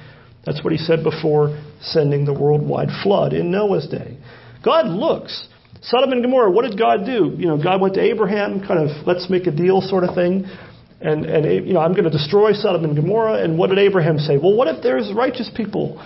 That's 0.45 0.63
what 0.63 0.73
he 0.73 0.79
said 0.79 1.03
before 1.03 1.61
sending 1.81 2.25
the 2.25 2.33
worldwide 2.33 2.89
flood 3.03 3.33
in 3.33 3.51
Noah's 3.51 3.87
day. 3.87 4.17
God 4.63 4.87
looks. 4.87 5.47
Sodom 5.81 6.13
and 6.13 6.23
Gomorrah, 6.23 6.51
what 6.51 6.69
did 6.69 6.77
God 6.77 7.05
do? 7.05 7.35
You 7.37 7.47
know, 7.47 7.61
God 7.61 7.81
went 7.81 7.95
to 7.95 8.01
Abraham, 8.01 8.65
kind 8.65 8.89
of 8.89 9.05
let's 9.05 9.29
make 9.29 9.47
a 9.47 9.51
deal 9.51 9.81
sort 9.81 10.05
of 10.05 10.15
thing. 10.15 10.45
And, 11.01 11.25
and 11.25 11.67
you 11.67 11.73
know, 11.73 11.81
I'm 11.81 11.91
going 11.91 12.05
to 12.05 12.09
destroy 12.09 12.53
Sodom 12.53 12.85
and 12.85 12.95
Gomorrah. 12.95 13.43
And 13.43 13.57
what 13.57 13.69
did 13.69 13.79
Abraham 13.79 14.17
say? 14.17 14.37
Well, 14.37 14.55
what 14.55 14.69
if 14.69 14.81
there's 14.81 15.11
righteous 15.13 15.51
people? 15.53 16.01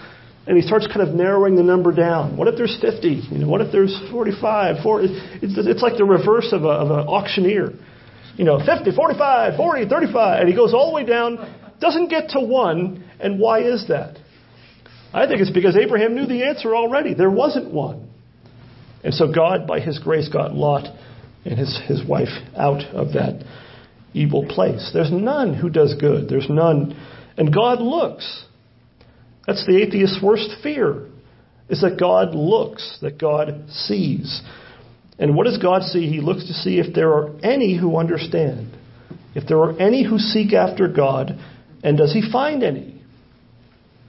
And 0.48 0.56
he 0.56 0.62
starts 0.62 0.88
kind 0.88 1.02
of 1.02 1.14
narrowing 1.14 1.56
the 1.56 1.64
number 1.64 1.92
down. 1.92 2.38
What 2.38 2.48
if 2.48 2.56
there's 2.56 2.78
50? 2.80 3.08
You 3.08 3.38
know, 3.40 3.48
what 3.50 3.62
if 3.62 3.72
there's 3.72 3.96
45? 4.12 4.82
40? 4.82 5.08
It's, 5.42 5.54
it's 5.58 5.82
like 5.82 5.98
the 5.98 6.06
reverse 6.06 6.50
of, 6.54 6.64
a, 6.64 6.70
of 6.70 6.90
an 6.90 7.08
auctioneer. 7.08 7.74
You 8.38 8.46
know, 8.46 8.60
50, 8.64 8.96
45, 8.96 9.58
40, 9.58 9.90
35. 9.90 10.40
And 10.40 10.50
he 10.50 10.56
goes 10.56 10.74
all 10.74 10.88
the 10.90 10.96
way 10.96 11.06
down, 11.06 11.38
doesn't 11.82 12.08
get 12.10 12.30
to 12.30 12.40
one. 12.40 13.04
And 13.20 13.40
why 13.40 13.62
is 13.62 13.88
that? 13.90 14.18
I 15.14 15.28
think 15.28 15.42
it's 15.42 15.52
because 15.52 15.76
Abraham 15.76 16.16
knew 16.16 16.26
the 16.26 16.46
answer 16.46 16.76
already. 16.76 17.14
There 17.14 17.32
wasn't 17.32 17.74
one. 17.74 18.10
And 19.04 19.14
so 19.14 19.32
God, 19.32 19.68
by 19.68 19.80
His 19.80 20.00
grace, 20.00 20.30
got 20.30 20.54
Lot 20.54 20.88
and 21.48 21.58
his, 21.58 21.80
his 21.88 22.06
wife 22.06 22.30
out 22.58 22.84
of 22.94 23.14
that 23.14 23.46
evil 24.14 24.46
place. 24.48 24.92
There's 24.94 25.12
none 25.12 25.54
who 25.54 25.70
does 25.70 25.96
good. 26.00 26.30
There's 26.30 26.50
none. 26.50 26.96
And 27.38 27.54
God 27.54 27.80
looks. 27.80 28.46
That's 29.48 29.66
the 29.66 29.82
atheist's 29.82 30.22
worst 30.22 30.50
fear, 30.62 31.08
is 31.70 31.82
that 31.82 32.00
God 32.00 32.36
looks, 32.36 33.00
that 33.02 33.18
God 33.18 33.66
sees. 33.70 34.42
And 35.18 35.36
what 35.36 35.46
does 35.46 35.58
God 35.58 35.84
see? 35.84 36.08
He 36.08 36.22
looks 36.22 36.46
to 36.48 36.54
see 36.54 36.80
if 36.80 36.94
there 36.94 37.12
are 37.12 37.36
any 37.42 37.76
who 37.78 37.98
understand, 37.98 38.78
if 39.34 39.48
there 39.48 39.58
are 39.60 39.80
any 39.80 40.08
who 40.08 40.20
seek 40.20 40.54
after 40.54 40.88
God, 40.88 41.40
and 41.84 41.98
does 41.98 42.14
He 42.14 42.30
find 42.32 42.62
any? 42.62 43.02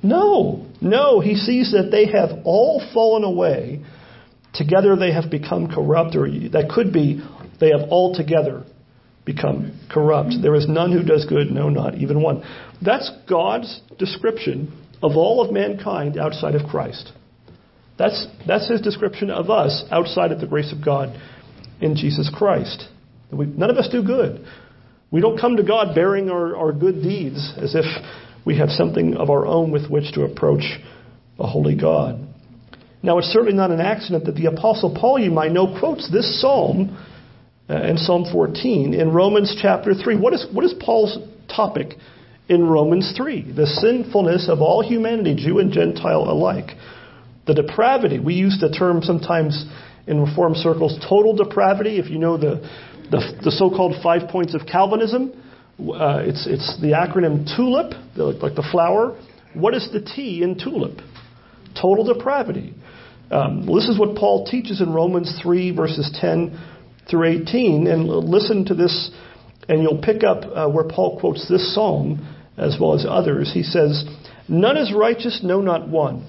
No, 0.03 0.67
no. 0.81 1.21
He 1.21 1.35
sees 1.35 1.73
that 1.73 1.91
they 1.91 2.07
have 2.07 2.45
all 2.45 2.83
fallen 2.93 3.25
away 3.25 3.83
Together 4.55 4.97
they 4.97 5.13
have 5.13 5.31
become 5.31 5.69
corrupt, 5.69 6.17
or 6.17 6.27
that 6.27 6.71
could 6.75 6.93
be 6.93 7.23
they 7.61 7.71
have 7.71 7.89
altogether 7.91 8.65
become 9.25 9.79
corrupt. 9.91 10.35
There 10.41 10.55
is 10.55 10.67
none 10.69 10.91
who 10.91 11.03
does 11.05 11.27
good, 11.27 11.51
no, 11.51 11.69
not 11.69 11.95
even 11.97 12.23
one. 12.23 12.43
That's 12.83 13.11
God's 13.29 13.83
description 13.99 14.73
of 15.03 15.17
all 15.17 15.45
of 15.45 15.53
mankind 15.53 16.19
outside 16.19 16.55
of 16.55 16.69
Christ. 16.69 17.13
That's, 17.99 18.27
that's 18.47 18.69
his 18.69 18.81
description 18.81 19.31
of 19.31 19.51
us 19.51 19.85
outside 19.91 20.33
of 20.33 20.41
the 20.41 20.47
grace 20.47 20.73
of 20.73 20.85
God 20.85 21.21
in 21.81 21.97
Jesus 21.97 22.31
Christ. 22.33 22.85
We, 23.33 23.47
none 23.47 23.71
of 23.71 23.77
us 23.77 23.89
do 23.91 24.03
good. 24.03 24.45
We 25.11 25.21
don't 25.21 25.39
come 25.41 25.57
to 25.57 25.63
God 25.63 25.95
bearing 25.95 26.31
our, 26.31 26.57
our 26.57 26.73
good 26.73 27.03
deeds 27.03 27.55
as 27.57 27.75
if 27.75 27.85
we 28.45 28.59
have 28.59 28.71
something 28.71 29.17
of 29.17 29.31
our 29.31 29.47
own 29.47 29.73
with 29.73 29.91
which 29.91 30.13
to 30.13 30.23
approach 30.23 30.63
a 31.39 31.47
holy 31.47 31.77
God. 31.77 32.27
Now, 33.03 33.19
it's 33.19 33.29
certainly 33.29 33.55
not 33.55 33.71
an 33.71 33.81
accident 33.81 34.27
that 34.27 34.35
the 34.35 34.47
Apostle 34.47 34.97
Paul, 34.99 35.19
you 35.19 35.31
might 35.31 35.53
know, 35.53 35.79
quotes 35.79 36.11
this 36.11 36.41
psalm 36.41 37.05
uh, 37.71 37.83
in 37.83 37.97
Psalm 37.97 38.27
14 38.31 38.95
in 38.95 39.13
Romans 39.13 39.57
chapter 39.61 39.95
3. 39.95 40.19
What 40.19 40.35
is, 40.35 40.47
what 40.53 40.65
is 40.65 40.75
Paul's 40.81 41.19
topic 41.55 41.95
in 42.49 42.67
Romans 42.67 43.13
3 43.17 43.53
the 43.53 43.67
sinfulness 43.67 44.49
of 44.49 44.61
all 44.61 44.83
humanity, 44.83 45.35
Jew 45.37 45.59
and 45.59 45.73
Gentile 45.73 46.25
alike. 46.29 46.71
The 47.47 47.55
depravity, 47.55 48.19
we 48.19 48.35
use 48.35 48.59
the 48.61 48.71
term 48.71 49.03
sometimes 49.03 49.67
in 50.07 50.21
Reform 50.21 50.55
circles, 50.55 50.99
total 51.09 51.37
depravity. 51.37 51.99
If 51.99 52.11
you 52.11 52.19
know 52.19 52.37
the, 52.37 52.61
the, 53.11 53.41
the 53.45 53.51
so 53.51 53.71
called 53.71 53.95
five 54.03 54.29
points 54.29 54.55
of 54.55 54.63
Calvinism, 54.67 55.33
uh, 55.79 56.23
it's, 56.25 56.47
it's 56.47 56.81
the 56.81 56.89
acronym 56.89 57.47
TULIP, 57.57 58.43
like 58.43 58.55
the 58.55 58.67
flower. 58.71 59.19
What 59.55 59.75
is 59.75 59.89
the 59.93 60.01
T 60.01 60.43
in 60.43 60.59
TULIP? 60.59 61.01
Total 61.81 62.05
depravity. 62.13 62.75
Um, 63.31 63.67
well, 63.67 63.77
this 63.77 63.89
is 63.89 63.99
what 63.99 64.17
Paul 64.17 64.47
teaches 64.47 64.81
in 64.81 64.93
Romans 64.93 65.39
3, 65.43 65.75
verses 65.75 66.11
10 66.21 66.59
through 67.09 67.43
18. 67.45 67.87
And 67.87 68.09
listen 68.09 68.65
to 68.67 68.75
this, 68.75 69.11
and 69.69 69.83
you'll 69.83 70.03
pick 70.03 70.25
up 70.25 70.45
uh, 70.45 70.69
where 70.69 70.85
Paul 70.85 71.21
quotes 71.21 71.49
this 71.49 71.75
psalm 71.75 72.35
as 72.59 72.77
well 72.81 72.95
as 72.95 73.07
others. 73.09 73.53
He 73.53 73.63
says, 73.63 74.05
None 74.49 74.77
is 74.77 74.93
righteous, 74.95 75.41
no, 75.43 75.61
not 75.61 75.89
one. 75.89 76.27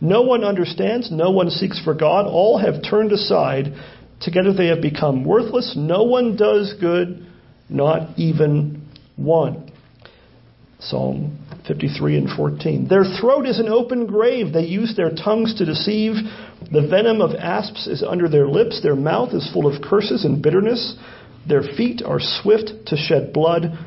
No 0.00 0.22
one 0.22 0.44
understands, 0.44 1.10
no 1.10 1.30
one 1.30 1.50
seeks 1.50 1.82
for 1.82 1.94
God. 1.94 2.26
All 2.26 2.58
have 2.58 2.82
turned 2.82 3.12
aside. 3.12 3.74
Together 4.20 4.52
they 4.52 4.66
have 4.66 4.82
become 4.82 5.24
worthless. 5.24 5.74
No 5.76 6.02
one 6.02 6.36
does 6.36 6.74
good, 6.80 7.26
not 7.68 8.18
even 8.18 8.86
one. 9.16 9.70
Psalm 10.80 11.38
53 11.66 12.18
and 12.18 12.36
14. 12.36 12.88
Their 12.88 13.04
throat 13.04 13.46
is 13.46 13.58
an 13.58 13.68
open 13.68 14.06
grave. 14.06 14.52
They 14.52 14.64
use 14.64 14.94
their 14.96 15.10
tongues 15.10 15.54
to 15.56 15.64
deceive. 15.64 16.14
The 16.70 16.86
venom 16.88 17.22
of 17.22 17.34
asps 17.34 17.86
is 17.86 18.02
under 18.02 18.28
their 18.28 18.46
lips. 18.48 18.82
Their 18.82 18.96
mouth 18.96 19.32
is 19.32 19.50
full 19.52 19.66
of 19.66 19.82
curses 19.82 20.24
and 20.24 20.42
bitterness. 20.42 20.96
Their 21.48 21.62
feet 21.62 22.02
are 22.04 22.20
swift 22.20 22.70
to 22.86 22.96
shed 22.96 23.32
blood. 23.32 23.78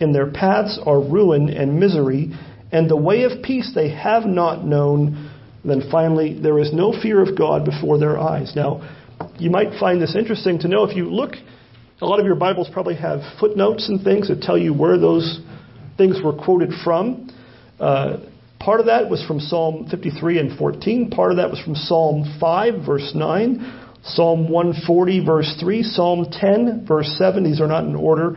In 0.00 0.12
their 0.12 0.30
paths 0.30 0.78
are 0.84 1.00
ruin 1.00 1.48
and 1.48 1.80
misery. 1.80 2.32
And 2.72 2.90
the 2.90 2.96
way 2.96 3.22
of 3.22 3.42
peace 3.42 3.72
they 3.74 3.90
have 3.90 4.24
not 4.24 4.64
known. 4.64 5.30
Then 5.64 5.82
finally, 5.90 6.38
there 6.38 6.58
is 6.58 6.72
no 6.72 6.92
fear 6.92 7.22
of 7.22 7.36
God 7.36 7.64
before 7.64 7.98
their 7.98 8.18
eyes. 8.18 8.52
Now, 8.54 8.88
you 9.38 9.50
might 9.50 9.78
find 9.80 10.00
this 10.00 10.14
interesting 10.14 10.58
to 10.60 10.68
know 10.68 10.84
if 10.84 10.96
you 10.96 11.06
look, 11.06 11.34
a 12.00 12.06
lot 12.06 12.20
of 12.20 12.26
your 12.26 12.34
Bibles 12.34 12.68
probably 12.72 12.96
have 12.96 13.20
footnotes 13.40 13.88
and 13.88 14.02
things 14.02 14.28
that 14.28 14.42
tell 14.42 14.58
you 14.58 14.74
where 14.74 14.98
those 14.98 15.40
things 15.96 16.20
were 16.22 16.34
quoted 16.34 16.70
from. 16.84 17.30
Uh, 17.80 18.18
part 18.60 18.80
of 18.80 18.86
that 18.86 19.08
was 19.08 19.24
from 19.24 19.40
Psalm 19.40 19.88
53 19.90 20.38
and 20.38 20.58
14. 20.58 21.10
Part 21.10 21.30
of 21.30 21.38
that 21.38 21.50
was 21.50 21.60
from 21.60 21.74
Psalm 21.74 22.36
5, 22.38 22.84
verse 22.84 23.12
9. 23.14 23.82
Psalm 24.04 24.48
140, 24.50 25.24
verse 25.24 25.56
3. 25.58 25.82
Psalm 25.82 26.26
10, 26.30 26.84
verse 26.86 27.12
7. 27.18 27.42
These 27.42 27.60
are 27.60 27.66
not 27.66 27.84
in 27.84 27.96
order 27.96 28.36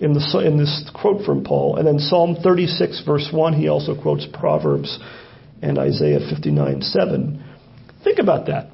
in, 0.00 0.14
the, 0.14 0.42
in 0.44 0.58
this 0.58 0.90
quote 0.94 1.24
from 1.24 1.44
Paul. 1.44 1.76
And 1.76 1.86
then 1.86 1.98
Psalm 1.98 2.36
36, 2.42 3.02
verse 3.04 3.28
1. 3.32 3.52
He 3.54 3.68
also 3.68 4.00
quotes 4.00 4.26
Proverbs 4.32 4.98
and 5.60 5.78
Isaiah 5.78 6.20
59, 6.20 6.82
7. 6.82 7.44
Think 8.04 8.18
about 8.18 8.46
that. 8.46 8.70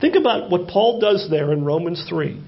Think 0.00 0.16
about 0.16 0.50
what 0.50 0.68
Paul 0.68 1.00
does 1.00 1.28
there 1.30 1.52
in 1.52 1.64
Romans 1.64 2.04
3 2.08 2.42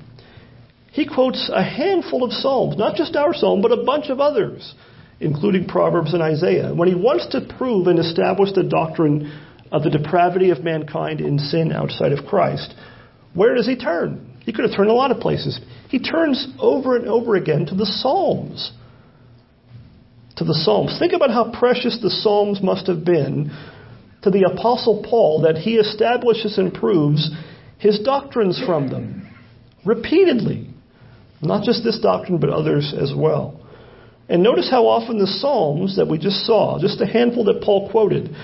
he 0.93 1.07
quotes 1.07 1.51
a 1.53 1.65
handful 1.65 2.23
of 2.23 2.33
Psalms, 2.33 2.77
not 2.77 2.97
just 2.97 3.17
our 3.17 3.33
Psalm, 3.33 3.63
but 3.63 3.73
a 3.73 3.83
bunch 3.83 4.11
of 4.11 4.21
others, 4.21 4.75
including 5.21 5.67
Proverbs 5.67 6.13
and 6.13 6.23
Isaiah. 6.23 6.75
When 6.75 6.87
he 6.87 6.95
wants 6.95 7.29
to 7.29 7.55
prove 7.57 7.87
and 7.87 7.99
establish 7.99 8.53
the 8.53 8.63
doctrine 8.63 9.33
of 9.73 9.83
the 9.83 9.91
depravity 9.91 10.51
of 10.51 10.63
mankind 10.63 11.23
in 11.23 11.39
sin 11.39 11.73
outside 11.73 12.13
of 12.13 12.27
Christ, 12.27 12.75
where 13.33 13.55
does 13.55 13.67
he 13.67 13.75
turn? 13.75 14.37
He 14.41 14.53
could 14.53 14.67
have 14.67 14.77
turned 14.77 14.91
a 14.91 14.95
lot 14.95 15.11
of 15.11 15.19
places. 15.21 15.59
He 15.93 15.99
turns 15.99 16.49
over 16.59 16.97
and 16.97 17.07
over 17.07 17.37
again 17.37 17.67
to 17.67 17.75
the 17.75 17.85
Psalms. 17.85 18.73
To 20.37 20.45
the 20.45 20.55
Psalms. 20.55 20.99
Think 20.99 21.13
about 21.13 21.29
how 21.29 21.53
precious 21.53 21.99
the 22.01 22.09
Psalms 22.09 22.63
must 22.63 22.87
have 22.87 23.05
been 23.05 23.55
to 24.23 24.31
the 24.31 24.51
Apostle 24.51 25.05
Paul 25.07 25.43
that 25.43 25.59
he 25.59 25.77
establishes 25.77 26.57
and 26.57 26.73
proves 26.73 27.31
his 27.77 27.99
doctrines 27.99 28.59
from 28.65 28.89
them 28.89 29.29
repeatedly. 29.85 30.71
Not 31.43 31.63
just 31.63 31.85
this 31.85 32.01
doctrine, 32.01 32.39
but 32.39 32.49
others 32.49 32.95
as 32.99 33.13
well. 33.15 33.61
And 34.31 34.43
notice 34.43 34.71
how 34.71 34.87
often 34.87 35.19
the 35.19 35.27
Psalms 35.27 35.97
that 35.97 36.09
we 36.09 36.17
just 36.17 36.47
saw, 36.47 36.81
just 36.81 37.03
a 37.03 37.07
handful 37.07 37.45
that 37.45 37.61
Paul 37.63 37.91
quoted, 37.91 38.35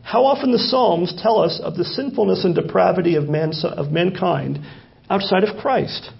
how 0.00 0.24
often 0.24 0.52
the 0.52 0.58
Psalms 0.58 1.14
tell 1.22 1.38
us 1.38 1.60
of 1.62 1.76
the 1.76 1.84
sinfulness 1.84 2.46
and 2.46 2.54
depravity 2.54 3.16
of, 3.16 3.28
man, 3.28 3.52
of 3.62 3.92
mankind 3.92 4.60
outside 5.10 5.44
of 5.44 5.58
Christ. 5.58 6.10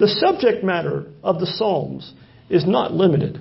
The 0.00 0.08
subject 0.08 0.64
matter 0.64 1.04
of 1.22 1.40
the 1.40 1.46
Psalms 1.46 2.14
is 2.48 2.66
not 2.66 2.92
limited 2.92 3.38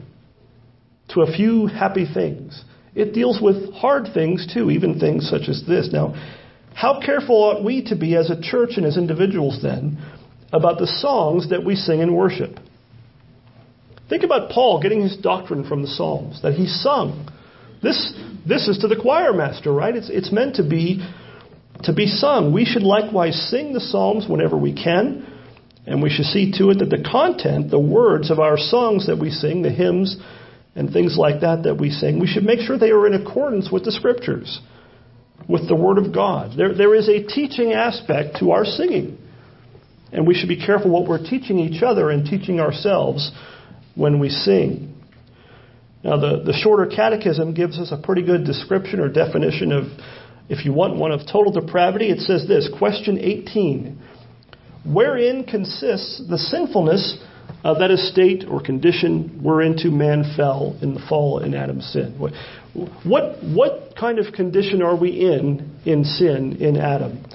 to 1.10 1.22
a 1.22 1.32
few 1.32 1.68
happy 1.68 2.06
things. 2.06 2.64
It 2.94 3.14
deals 3.14 3.40
with 3.42 3.74
hard 3.74 4.10
things 4.14 4.46
too, 4.54 4.70
even 4.70 5.00
things 5.00 5.30
such 5.30 5.48
as 5.48 5.64
this. 5.66 5.90
Now, 5.92 6.14
how 6.76 7.00
careful 7.04 7.36
ought 7.36 7.64
we 7.64 7.86
to 7.86 7.96
be 7.96 8.16
as 8.18 8.30
a 8.30 8.42
church 8.42 8.72
and 8.76 8.86
as 8.86 8.98
individuals 8.98 9.62
then 9.64 10.04
about 10.52 10.80
the 10.80 10.88
songs 10.88 11.50
that 11.50 11.64
we 11.64 11.76
sing 11.76 12.02
in 12.02 12.14
worship. 12.14 12.60
Think 14.10 14.24
about 14.24 14.52
Paul 14.52 14.82
getting 14.82 15.02
his 15.02 15.16
doctrine 15.16 15.66
from 15.66 15.82
the 15.82 15.88
Psalms 15.88 16.42
that 16.42 16.56
he 16.56 16.68
sung. 16.68 17.32
This, 17.82 18.14
this 18.46 18.68
is 18.68 18.80
to 18.80 18.88
the 18.88 19.00
choir 19.02 19.32
master, 19.32 19.72
right? 19.72 19.96
It's, 19.96 20.10
it's 20.10 20.32
meant 20.32 20.56
to 20.56 20.68
be, 20.68 21.08
to 21.84 21.94
be 21.94 22.08
sung. 22.08 22.52
We 22.52 22.66
should 22.66 22.84
likewise 22.84 23.36
sing 23.50 23.72
the 23.72 23.80
Psalms 23.80 24.28
whenever 24.28 24.58
we 24.58 24.74
can, 24.74 25.26
and 25.86 26.02
we 26.04 26.10
should 26.10 26.26
see 26.26 26.52
to 26.58 26.70
it 26.70 26.80
that 26.80 26.90
the 26.90 27.04
content, 27.04 27.72
the 27.72 27.80
words 27.80 28.30
of 28.30 28.40
our 28.40 28.58
songs 28.58 29.08
that 29.08 29.18
we 29.18 29.30
sing, 29.30 29.62
the 29.62 29.72
hymns 29.72 30.18
and 30.76 30.92
things 30.92 31.18
like 31.18 31.42
that 31.42 31.64
that 31.64 31.76
we 31.76 31.90
sing, 31.90 32.20
we 32.20 32.28
should 32.28 32.44
make 32.44 32.60
sure 32.60 32.78
they 32.78 32.92
are 32.92 33.08
in 33.08 33.14
accordance 33.14 33.72
with 33.72 33.86
the 33.86 33.92
Scriptures, 33.92 34.60
with 35.48 35.68
the 35.68 35.76
Word 35.76 35.98
of 35.98 36.14
God. 36.14 36.58
There, 36.58 36.74
there 36.74 36.94
is 36.94 37.10
a 37.10 37.24
teaching 37.24 37.74
aspect 37.74 38.38
to 38.40 38.52
our 38.52 38.66
singing. 38.66 39.18
And 40.12 40.28
we 40.28 40.34
should 40.34 40.50
be 40.50 40.64
careful 40.64 40.92
what 40.92 41.08
we're 41.08 41.24
teaching 41.24 41.60
each 41.60 41.84
other 41.84 42.10
and 42.10 42.26
teaching 42.26 42.60
ourselves 42.60 43.32
when 43.96 44.20
we 44.20 44.30
sing. 44.30 44.96
Now, 46.04 46.18
the, 46.18 46.44
the 46.46 46.54
shorter 46.54 46.86
catechism 46.86 47.54
gives 47.54 47.78
us 47.78 47.92
a 47.92 47.98
pretty 47.98 48.24
good 48.24 48.46
description 48.46 49.00
or 49.00 49.10
definition 49.10 49.72
of, 49.72 49.86
if 50.48 50.66
you 50.66 50.74
want 50.74 50.96
one, 50.96 51.12
of 51.12 51.22
total 51.22 51.52
depravity. 51.52 52.10
It 52.10 52.20
says 52.20 52.48
this 52.48 52.70
Question 52.78 53.20
18 53.20 54.02
Wherein 54.86 55.44
consists 55.44 56.22
the 56.30 56.38
sinfulness 56.38 57.18
of 57.64 57.80
that 57.80 57.92
estate 57.92 58.46
or 58.50 58.62
condition 58.62 59.42
whereinto 59.44 59.90
man 59.90 60.34
fell 60.38 60.78
in 60.82 60.94
the 60.94 61.02
fall 61.10 61.40
in 61.40 61.54
Adam's 61.54 61.86
sin? 61.92 62.16
What, 62.18 62.34
what, 63.04 63.44
what 63.44 63.96
kind 64.00 64.20
of 64.20 64.34
condition 64.34 64.82
are 64.82 64.96
we 64.96 65.10
in 65.10 65.80
in 65.86 66.04
sin 66.06 66.58
in 66.62 66.78
Adam? 66.78 67.26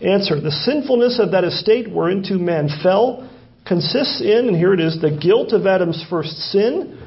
Answer 0.00 0.40
The 0.40 0.50
sinfulness 0.50 1.20
of 1.20 1.30
that 1.30 1.44
estate 1.44 1.88
whereinto 1.88 2.38
man 2.38 2.68
fell 2.82 3.30
consists 3.66 4.20
in, 4.20 4.48
and 4.48 4.56
here 4.56 4.74
it 4.74 4.80
is, 4.80 5.00
the 5.00 5.16
guilt 5.16 5.52
of 5.52 5.66
Adam's 5.66 6.04
first 6.10 6.36
sin. 6.50 6.98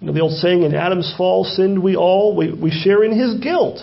You 0.00 0.06
know, 0.08 0.12
the 0.12 0.20
old 0.20 0.32
saying, 0.32 0.62
in 0.64 0.74
Adam's 0.74 1.14
fall 1.16 1.44
sinned 1.44 1.82
we 1.82 1.96
all. 1.96 2.36
We, 2.36 2.52
we 2.52 2.70
share 2.70 3.04
in 3.04 3.18
his 3.18 3.40
guilt. 3.40 3.78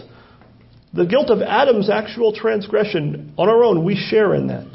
The 0.93 1.05
guilt 1.05 1.29
of 1.29 1.41
Adam's 1.41 1.89
actual 1.89 2.33
transgression 2.33 3.33
on 3.37 3.47
our 3.47 3.63
own, 3.63 3.85
we 3.85 3.95
share 3.95 4.35
in 4.35 4.47
that. 4.47 4.67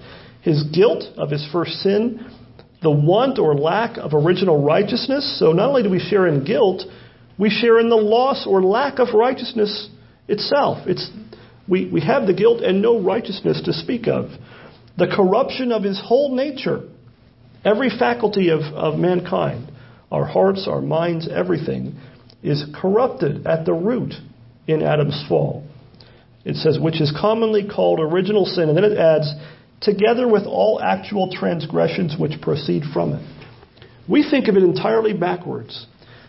His 0.47 0.63
guilt 0.63 1.03
of 1.17 1.29
his 1.29 1.45
first 1.51 1.73
sin, 1.81 2.25
the 2.81 2.91
want 2.91 3.41
or 3.41 3.57
lack 3.57 3.99
of 3.99 4.15
original 4.15 4.63
righteousness. 4.63 5.41
So 5.41 5.51
not 5.51 5.71
only 5.71 5.83
do 5.83 5.91
we 5.91 5.99
share 5.99 6.29
in 6.29 6.45
guilt, 6.45 6.85
we 7.37 7.51
share 7.51 7.81
in 7.81 7.89
the 7.89 7.97
loss 7.97 8.47
or 8.49 8.63
lack 8.63 9.01
of 9.01 9.09
righteousness 9.13 9.91
itself. 10.29 10.87
It's 10.87 11.11
we, 11.69 11.91
we 11.91 12.01
have 12.03 12.29
the 12.29 12.33
guilt 12.33 12.63
and 12.63 12.81
no 12.81 13.03
righteousness 13.03 13.61
to 13.65 13.73
speak 13.73 14.07
of. 14.07 14.31
The 14.97 15.09
corruption 15.09 15.73
of 15.73 15.83
his 15.83 16.01
whole 16.01 16.37
nature, 16.37 16.83
every 17.65 17.91
faculty 17.91 18.51
of, 18.51 18.61
of 18.61 19.01
mankind, 19.01 19.73
our 20.13 20.27
hearts, 20.27 20.69
our 20.71 20.81
minds, 20.81 21.29
everything, 21.29 21.97
is 22.45 22.65
corrupted 22.73 23.49
at 23.49 23.67
the 23.67 23.73
root 23.73 24.15
in 24.69 24.81
Adam's 24.81 25.25
fall. 25.29 25.67
It 26.45 26.55
says, 26.55 26.79
which 26.81 27.01
is 27.01 27.13
commonly 27.21 27.67
called 27.69 27.99
original 27.99 28.45
sin, 28.45 28.69
and 28.69 28.77
then 28.77 28.85
it 28.85 28.97
adds, 28.97 29.35
together 29.81 30.29
with 30.29 30.45
all 30.45 30.81
actual 30.83 31.31
transgressions 31.33 32.17
which 32.19 32.41
proceed 32.41 32.83
from 32.93 33.13
it. 33.13 33.23
We 34.09 34.29
think 34.29 34.49
of 34.49 34.57
it 34.57 34.63
entirely 34.63 35.13
backwards. 35.13 35.87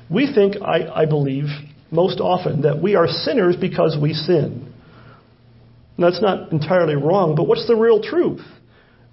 We 0.09 0.31
think, 0.33 0.55
I, 0.61 0.87
I 0.87 1.05
believe, 1.05 1.45
most 1.91 2.19
often, 2.19 2.61
that 2.63 2.81
we 2.81 2.95
are 2.95 3.07
sinners 3.07 3.55
because 3.55 3.97
we 4.01 4.13
sin. 4.13 4.73
That's 5.97 6.21
not 6.21 6.51
entirely 6.51 6.95
wrong, 6.95 7.35
but 7.35 7.47
what's 7.47 7.67
the 7.67 7.75
real 7.75 8.01
truth? 8.01 8.41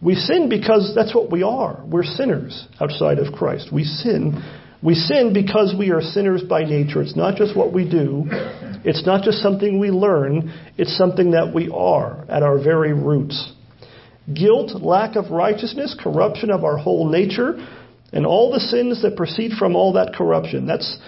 We 0.03 0.14
sin 0.14 0.49
because 0.51 0.92
that's 0.94 1.14
what 1.14 1.31
we 1.31 1.42
are. 1.42 1.83
We're 1.87 2.05
sinners 2.05 2.66
outside 2.81 3.18
of 3.18 3.33
Christ. 3.33 3.70
We 3.73 3.85
sin. 3.85 4.42
We 4.83 4.94
sin 4.94 5.33
because 5.33 5.75
we 5.79 5.92
are 5.92 6.03
sinners 6.03 6.42
by 6.42 6.64
nature. 6.64 7.01
It's 7.01 7.16
not 7.16 7.37
just 7.37 7.57
what 7.57 7.73
we 7.73 7.88
do. 7.88 8.25
It's 8.85 9.07
not 9.07 9.25
just 9.25 9.38
something 9.38 9.81
we 9.81 9.90
learn. 9.90 10.53
It's 10.77 10.94
something 10.99 11.31
that 11.31 11.55
we 11.55 11.70
are 11.70 12.27
at 12.29 12.42
our 12.42 12.62
very 12.62 12.92
roots. 12.92 13.51
Guilt, 14.32 14.82
lack 14.82 15.16
of 15.16 15.30
righteousness, 15.30 15.96
corruption 16.00 16.50
of 16.50 16.64
our 16.64 16.76
whole 16.76 17.08
nature. 17.10 17.58
and 18.12 18.24
all 18.24 18.52
the 18.52 18.60
sins 18.60 19.02
that 19.02 19.16
proceed 19.16 19.52
from 19.58 19.74
all 19.74 19.94
that 19.94 20.14
corruption. 20.14 20.66
That's, 20.66 20.98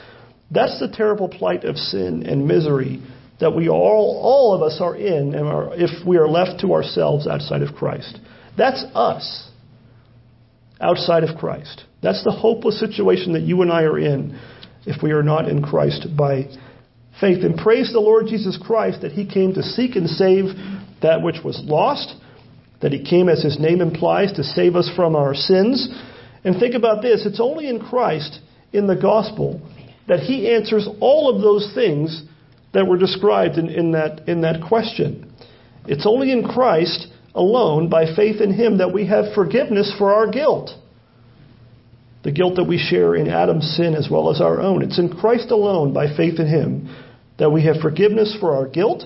that's 0.51 0.81
the 0.81 0.89
terrible 0.89 1.29
plight 1.29 1.65
of 1.65 1.77
sin 1.77 2.27
and 2.27 2.47
misery 2.49 3.01
that 3.39 3.55
we 3.55 3.69
all, 3.69 4.21
all 4.23 4.55
of 4.55 4.63
us 4.63 4.81
are 4.81 4.97
in 4.97 5.35
and 5.35 5.47
are, 5.47 5.75
if 5.75 6.07
we 6.07 6.17
are 6.17 6.27
left 6.27 6.61
to 6.63 6.73
ourselves 6.73 7.27
outside 7.27 7.63
of 7.63 7.75
Christ. 7.75 8.19
That's 8.59 8.83
us 8.95 9.51
outside 10.81 11.23
of 11.23 11.37
Christ. 11.37 11.85
That's 12.03 12.25
the 12.25 12.33
hopeless 12.33 12.81
situation 12.81 13.35
that 13.35 13.43
you 13.43 13.63
and 13.63 13.71
I 13.71 13.83
are 13.83 13.99
in 13.99 14.39
if 14.85 15.03
we 15.03 15.13
are 15.13 15.23
not 15.23 15.49
in 15.49 15.63
Christ 15.63 16.09
by 16.17 16.49
faith. 17.21 17.45
And 17.45 17.57
praise 17.57 17.93
the 17.93 18.01
Lord 18.01 18.27
Jesus 18.27 18.59
Christ 18.61 19.03
that 19.03 19.13
He 19.13 19.27
came 19.27 19.55
to 19.55 19.63
seek 19.63 19.97
and 19.97 20.09
save 20.09 20.47
that 21.03 21.23
which 21.23 21.37
was 21.45 21.61
lost, 21.65 22.15
that 22.81 22.93
He 22.93 23.03
came, 23.03 23.29
as 23.29 23.43
His 23.43 23.59
name 23.59 23.81
implies, 23.81 24.33
to 24.33 24.45
save 24.45 24.77
us 24.77 24.91
from 24.95 25.17
our 25.17 25.35
sins. 25.35 25.89
And 26.45 26.59
think 26.59 26.75
about 26.75 27.03
this 27.03 27.27
it's 27.27 27.41
only 27.41 27.69
in 27.69 27.81
Christ, 27.81 28.41
in 28.73 28.87
the 28.87 28.97
gospel, 28.97 29.61
that 30.09 30.21
He 30.21 30.53
answers 30.53 30.89
all 31.01 31.35
of 31.35 31.43
those 31.43 31.73
things 31.75 32.23
that 32.73 32.87
were 32.87 32.99
described 32.99 33.57
in, 33.57 33.69
in, 33.69 33.93
that, 33.93 34.29
in 34.29 34.43
that 34.43 34.67
question. 34.69 35.33
It's 35.87 36.07
only 36.07 36.31
in 36.33 36.47
Christ 36.47 37.09
alone, 37.35 37.89
by 37.89 38.15
faith 38.15 38.41
in 38.41 38.53
Him, 38.53 38.79
that 38.79 38.93
we 38.93 39.07
have 39.07 39.35
forgiveness 39.35 39.95
for 39.99 40.13
our 40.13 40.31
guilt. 40.31 40.71
The 42.25 42.33
guilt 42.33 42.57
that 42.57 42.65
we 42.65 42.79
share 42.79 43.15
in 43.15 43.29
Adam's 43.29 43.77
sin 43.77 43.95
as 43.95 44.09
well 44.11 44.31
as 44.31 44.41
our 44.41 44.61
own. 44.61 44.83
It's 44.83 44.99
in 44.99 45.09
Christ 45.09 45.51
alone, 45.51 45.93
by 45.93 46.15
faith 46.17 46.41
in 46.41 46.49
Him, 46.49 46.95
that 47.39 47.51
we 47.51 47.65
have 47.65 47.77
forgiveness 47.81 48.37
for 48.41 48.57
our 48.57 48.67
guilt. 48.67 49.05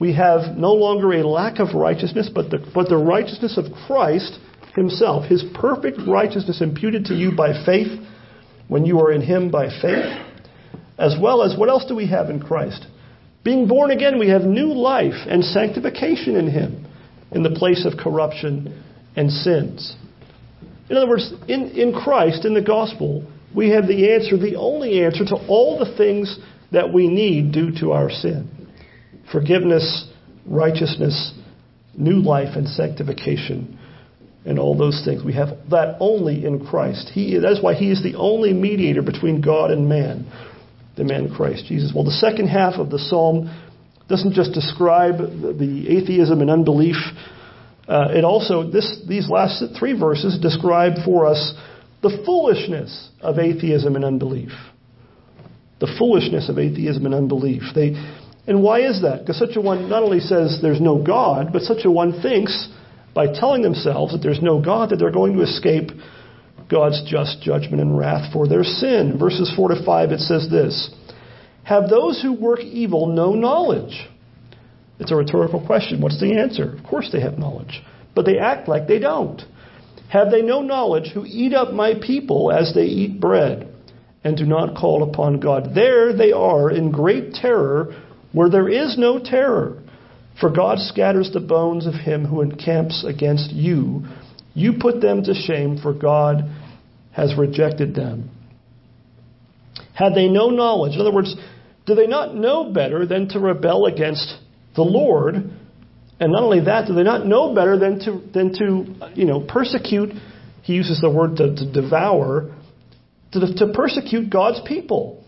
We 0.00 0.14
have 0.14 0.56
no 0.56 0.72
longer 0.72 1.12
a 1.12 1.28
lack 1.28 1.58
of 1.60 1.74
righteousness, 1.74 2.30
but 2.34 2.50
the, 2.50 2.66
but 2.74 2.88
the 2.88 2.96
righteousness 2.96 3.58
of 3.58 3.66
Christ 3.86 4.38
Himself, 4.74 5.26
His 5.26 5.44
perfect 5.54 5.98
righteousness 6.08 6.62
imputed 6.62 7.04
to 7.06 7.14
you 7.14 7.32
by 7.36 7.64
faith 7.66 8.00
when 8.66 8.86
you 8.86 8.98
are 9.00 9.12
in 9.12 9.20
Him 9.20 9.50
by 9.50 9.68
faith. 9.68 10.26
As 10.98 11.16
well 11.20 11.42
as 11.42 11.56
what 11.56 11.68
else 11.68 11.84
do 11.84 11.94
we 11.94 12.06
have 12.08 12.30
in 12.30 12.40
Christ? 12.40 12.86
Being 13.44 13.68
born 13.68 13.90
again, 13.90 14.18
we 14.18 14.30
have 14.30 14.42
new 14.42 14.72
life 14.72 15.26
and 15.28 15.44
sanctification 15.44 16.34
in 16.34 16.50
Him 16.50 16.86
in 17.30 17.42
the 17.42 17.50
place 17.50 17.84
of 17.84 17.98
corruption 17.98 18.82
and 19.16 19.30
sins. 19.30 19.94
In 20.88 20.96
other 20.96 21.08
words, 21.08 21.30
in, 21.46 21.70
in 21.72 21.92
Christ, 21.92 22.46
in 22.46 22.54
the 22.54 22.62
gospel, 22.62 23.30
we 23.54 23.70
have 23.70 23.86
the 23.86 24.14
answer, 24.14 24.38
the 24.38 24.56
only 24.56 25.04
answer 25.04 25.26
to 25.26 25.36
all 25.46 25.78
the 25.78 25.94
things 25.96 26.38
that 26.72 26.90
we 26.90 27.06
need 27.06 27.52
due 27.52 27.70
to 27.80 27.92
our 27.92 28.08
sin 28.10 28.59
forgiveness, 29.32 30.08
righteousness, 30.46 31.34
new 31.96 32.22
life, 32.22 32.56
and 32.56 32.68
sanctification, 32.68 33.78
and 34.44 34.58
all 34.58 34.76
those 34.76 35.02
things. 35.04 35.22
We 35.24 35.34
have 35.34 35.48
that 35.70 35.96
only 36.00 36.44
in 36.44 36.66
Christ. 36.66 37.10
He, 37.12 37.38
that's 37.38 37.62
why 37.62 37.74
He 37.74 37.90
is 37.90 38.02
the 38.02 38.14
only 38.16 38.52
mediator 38.52 39.02
between 39.02 39.40
God 39.40 39.70
and 39.70 39.88
man, 39.88 40.30
the 40.96 41.04
man 41.04 41.34
Christ 41.34 41.66
Jesus. 41.66 41.92
Well, 41.94 42.04
the 42.04 42.10
second 42.10 42.48
half 42.48 42.74
of 42.74 42.90
the 42.90 42.98
psalm 42.98 43.50
doesn't 44.08 44.34
just 44.34 44.52
describe 44.52 45.18
the 45.18 45.86
atheism 45.88 46.40
and 46.40 46.50
unbelief. 46.50 46.96
Uh, 47.86 48.08
it 48.10 48.24
also 48.24 48.68
this 48.70 49.00
these 49.08 49.28
last 49.28 49.62
three 49.78 49.98
verses 49.98 50.38
describe 50.40 50.92
for 51.04 51.26
us 51.26 51.54
the 52.02 52.22
foolishness 52.24 53.10
of 53.20 53.38
atheism 53.38 53.94
and 53.96 54.04
unbelief. 54.04 54.50
The 55.80 55.94
foolishness 55.98 56.48
of 56.48 56.58
atheism 56.58 57.06
and 57.06 57.14
unbelief. 57.14 57.62
They, 57.74 57.94
and 58.46 58.62
why 58.62 58.80
is 58.80 59.02
that? 59.02 59.20
Because 59.20 59.38
such 59.38 59.56
a 59.56 59.60
one 59.60 59.88
not 59.88 60.02
only 60.02 60.20
says 60.20 60.58
there's 60.62 60.80
no 60.80 61.02
God, 61.02 61.52
but 61.52 61.62
such 61.62 61.84
a 61.84 61.90
one 61.90 62.20
thinks 62.20 62.68
by 63.14 63.26
telling 63.26 63.62
themselves 63.62 64.12
that 64.12 64.22
there's 64.22 64.42
no 64.42 64.60
God 64.60 64.90
that 64.90 64.96
they're 64.96 65.10
going 65.10 65.36
to 65.36 65.42
escape 65.42 65.90
God's 66.70 67.02
just 67.08 67.42
judgment 67.42 67.80
and 67.80 67.98
wrath 67.98 68.32
for 68.32 68.48
their 68.48 68.64
sin. 68.64 69.18
Verses 69.18 69.52
4 69.54 69.68
to 69.70 69.84
5 69.84 70.12
it 70.12 70.20
says 70.20 70.48
this 70.50 70.90
have 71.64 71.88
those 71.88 72.20
who 72.20 72.32
work 72.32 72.60
evil 72.60 73.06
no 73.06 73.34
knowledge? 73.34 74.08
It's 74.98 75.12
a 75.12 75.16
rhetorical 75.16 75.64
question. 75.64 76.00
What's 76.00 76.20
the 76.20 76.36
answer? 76.36 76.76
Of 76.76 76.84
course 76.84 77.10
they 77.12 77.20
have 77.20 77.38
knowledge, 77.38 77.82
but 78.14 78.26
they 78.26 78.38
act 78.38 78.68
like 78.68 78.88
they 78.88 78.98
don't. 78.98 79.40
Have 80.08 80.30
they 80.30 80.42
no 80.42 80.62
knowledge 80.62 81.12
who 81.12 81.24
eat 81.24 81.54
up 81.54 81.72
my 81.72 81.94
people 81.94 82.50
as 82.50 82.74
they 82.74 82.86
eat 82.86 83.20
bread 83.20 83.72
and 84.24 84.36
do 84.36 84.44
not 84.44 84.76
call 84.76 85.04
upon 85.04 85.38
God? 85.38 85.74
There 85.74 86.12
they 86.16 86.32
are 86.32 86.70
in 86.70 86.90
great 86.90 87.34
terror 87.34 87.94
where 88.32 88.48
there 88.48 88.68
is 88.68 88.96
no 88.98 89.18
terror. 89.18 89.82
For 90.40 90.50
God 90.50 90.78
scatters 90.78 91.30
the 91.32 91.40
bones 91.40 91.86
of 91.86 91.94
him 91.94 92.24
who 92.24 92.40
encamps 92.40 93.04
against 93.04 93.52
you. 93.52 94.04
You 94.54 94.74
put 94.80 95.00
them 95.00 95.22
to 95.24 95.34
shame, 95.34 95.78
for 95.78 95.92
God 95.92 96.44
has 97.12 97.36
rejected 97.36 97.94
them. 97.94 98.30
Had 99.94 100.14
they 100.14 100.28
no 100.28 100.48
knowledge, 100.48 100.94
in 100.94 101.00
other 101.00 101.12
words, 101.12 101.34
do 101.86 101.94
they 101.94 102.06
not 102.06 102.34
know 102.34 102.72
better 102.72 103.04
than 103.04 103.28
to 103.30 103.38
rebel 103.38 103.86
against 103.86 104.34
the 104.76 104.82
Lord? 104.82 105.34
And 105.34 106.32
not 106.32 106.42
only 106.42 106.60
that, 106.64 106.86
do 106.86 106.94
they 106.94 107.02
not 107.02 107.26
know 107.26 107.54
better 107.54 107.78
than 107.78 107.98
to, 108.00 108.22
than 108.32 108.52
to 108.54 109.10
you 109.14 109.26
know, 109.26 109.40
persecute, 109.40 110.10
he 110.62 110.74
uses 110.74 111.00
the 111.00 111.10
word 111.10 111.36
to, 111.36 111.54
to 111.54 111.72
devour, 111.72 112.54
to, 113.32 113.40
to 113.40 113.72
persecute 113.74 114.30
God's 114.30 114.60
people? 114.66 115.19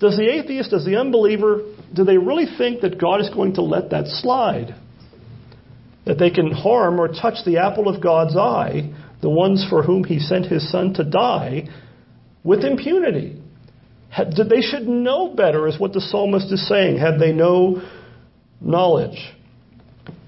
Does 0.00 0.16
the 0.16 0.28
atheist, 0.28 0.70
does 0.70 0.84
the 0.84 0.96
unbeliever, 0.96 1.62
do 1.92 2.04
they 2.04 2.18
really 2.18 2.46
think 2.58 2.80
that 2.80 3.00
God 3.00 3.20
is 3.20 3.30
going 3.30 3.54
to 3.54 3.62
let 3.62 3.90
that 3.90 4.06
slide? 4.06 4.74
That 6.04 6.18
they 6.18 6.30
can 6.30 6.50
harm 6.50 7.00
or 7.00 7.08
touch 7.08 7.44
the 7.46 7.58
apple 7.58 7.88
of 7.88 8.02
God's 8.02 8.36
eye, 8.36 8.92
the 9.22 9.30
ones 9.30 9.64
for 9.68 9.82
whom 9.82 10.04
he 10.04 10.18
sent 10.18 10.46
his 10.46 10.70
son 10.70 10.94
to 10.94 11.04
die, 11.04 11.68
with 12.42 12.64
impunity? 12.64 13.40
They 14.16 14.60
should 14.60 14.86
know 14.86 15.34
better, 15.34 15.66
is 15.66 15.78
what 15.78 15.92
the 15.92 16.00
psalmist 16.00 16.52
is 16.52 16.68
saying, 16.68 16.98
had 16.98 17.18
they 17.18 17.32
no 17.32 17.82
knowledge. 18.60 19.32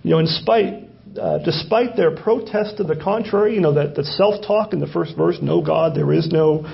You 0.03 0.13
know, 0.13 0.19
in 0.21 0.27
spite, 0.27 0.89
uh, 1.21 1.39
despite 1.39 1.97
their 1.97 2.15
protest 2.15 2.79
to 2.79 2.85
the 2.85 2.97
contrary, 2.97 3.55
you 3.55 3.61
know, 3.61 3.75
that, 3.75 3.95
that 3.95 4.05
self 4.05 4.45
talk 4.47 4.73
in 4.73 4.81
the 4.81 4.87
first 4.87 5.17
verse, 5.17 5.39
no 5.41 5.63
God, 5.63 5.97
there 5.97 6.13
is 6.13 6.29
no 6.29 6.67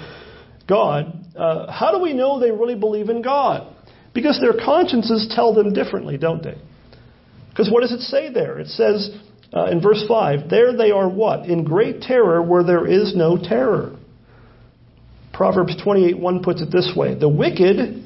God, 0.68 1.21
uh, 1.36 1.70
how 1.70 1.92
do 1.92 2.02
we 2.02 2.12
know 2.12 2.38
they 2.38 2.50
really 2.50 2.74
believe 2.74 3.08
in 3.08 3.22
God? 3.22 3.74
Because 4.14 4.38
their 4.40 4.52
consciences 4.52 5.32
tell 5.34 5.54
them 5.54 5.72
differently, 5.72 6.18
don't 6.18 6.42
they? 6.42 6.58
Because 7.50 7.70
what 7.70 7.80
does 7.80 7.92
it 7.92 8.00
say 8.00 8.32
there? 8.32 8.58
It 8.58 8.68
says 8.68 9.10
uh, 9.54 9.66
in 9.66 9.80
verse 9.80 10.04
5, 10.06 10.48
there 10.48 10.76
they 10.76 10.90
are 10.90 11.08
what? 11.08 11.46
In 11.46 11.64
great 11.64 12.02
terror 12.02 12.42
where 12.42 12.62
there 12.62 12.86
is 12.86 13.14
no 13.16 13.36
terror. 13.36 13.96
Proverbs 15.32 15.76
28:1 15.84 16.42
puts 16.42 16.60
it 16.60 16.70
this 16.70 16.92
way: 16.94 17.14
The 17.14 17.28
wicked, 17.28 18.04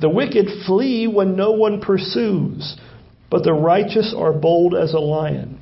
the 0.00 0.08
wicked 0.08 0.46
flee 0.66 1.06
when 1.06 1.36
no 1.36 1.52
one 1.52 1.80
pursues, 1.80 2.76
but 3.30 3.44
the 3.44 3.52
righteous 3.52 4.14
are 4.16 4.32
bold 4.32 4.74
as 4.74 4.92
a 4.92 4.98
lion. 4.98 5.60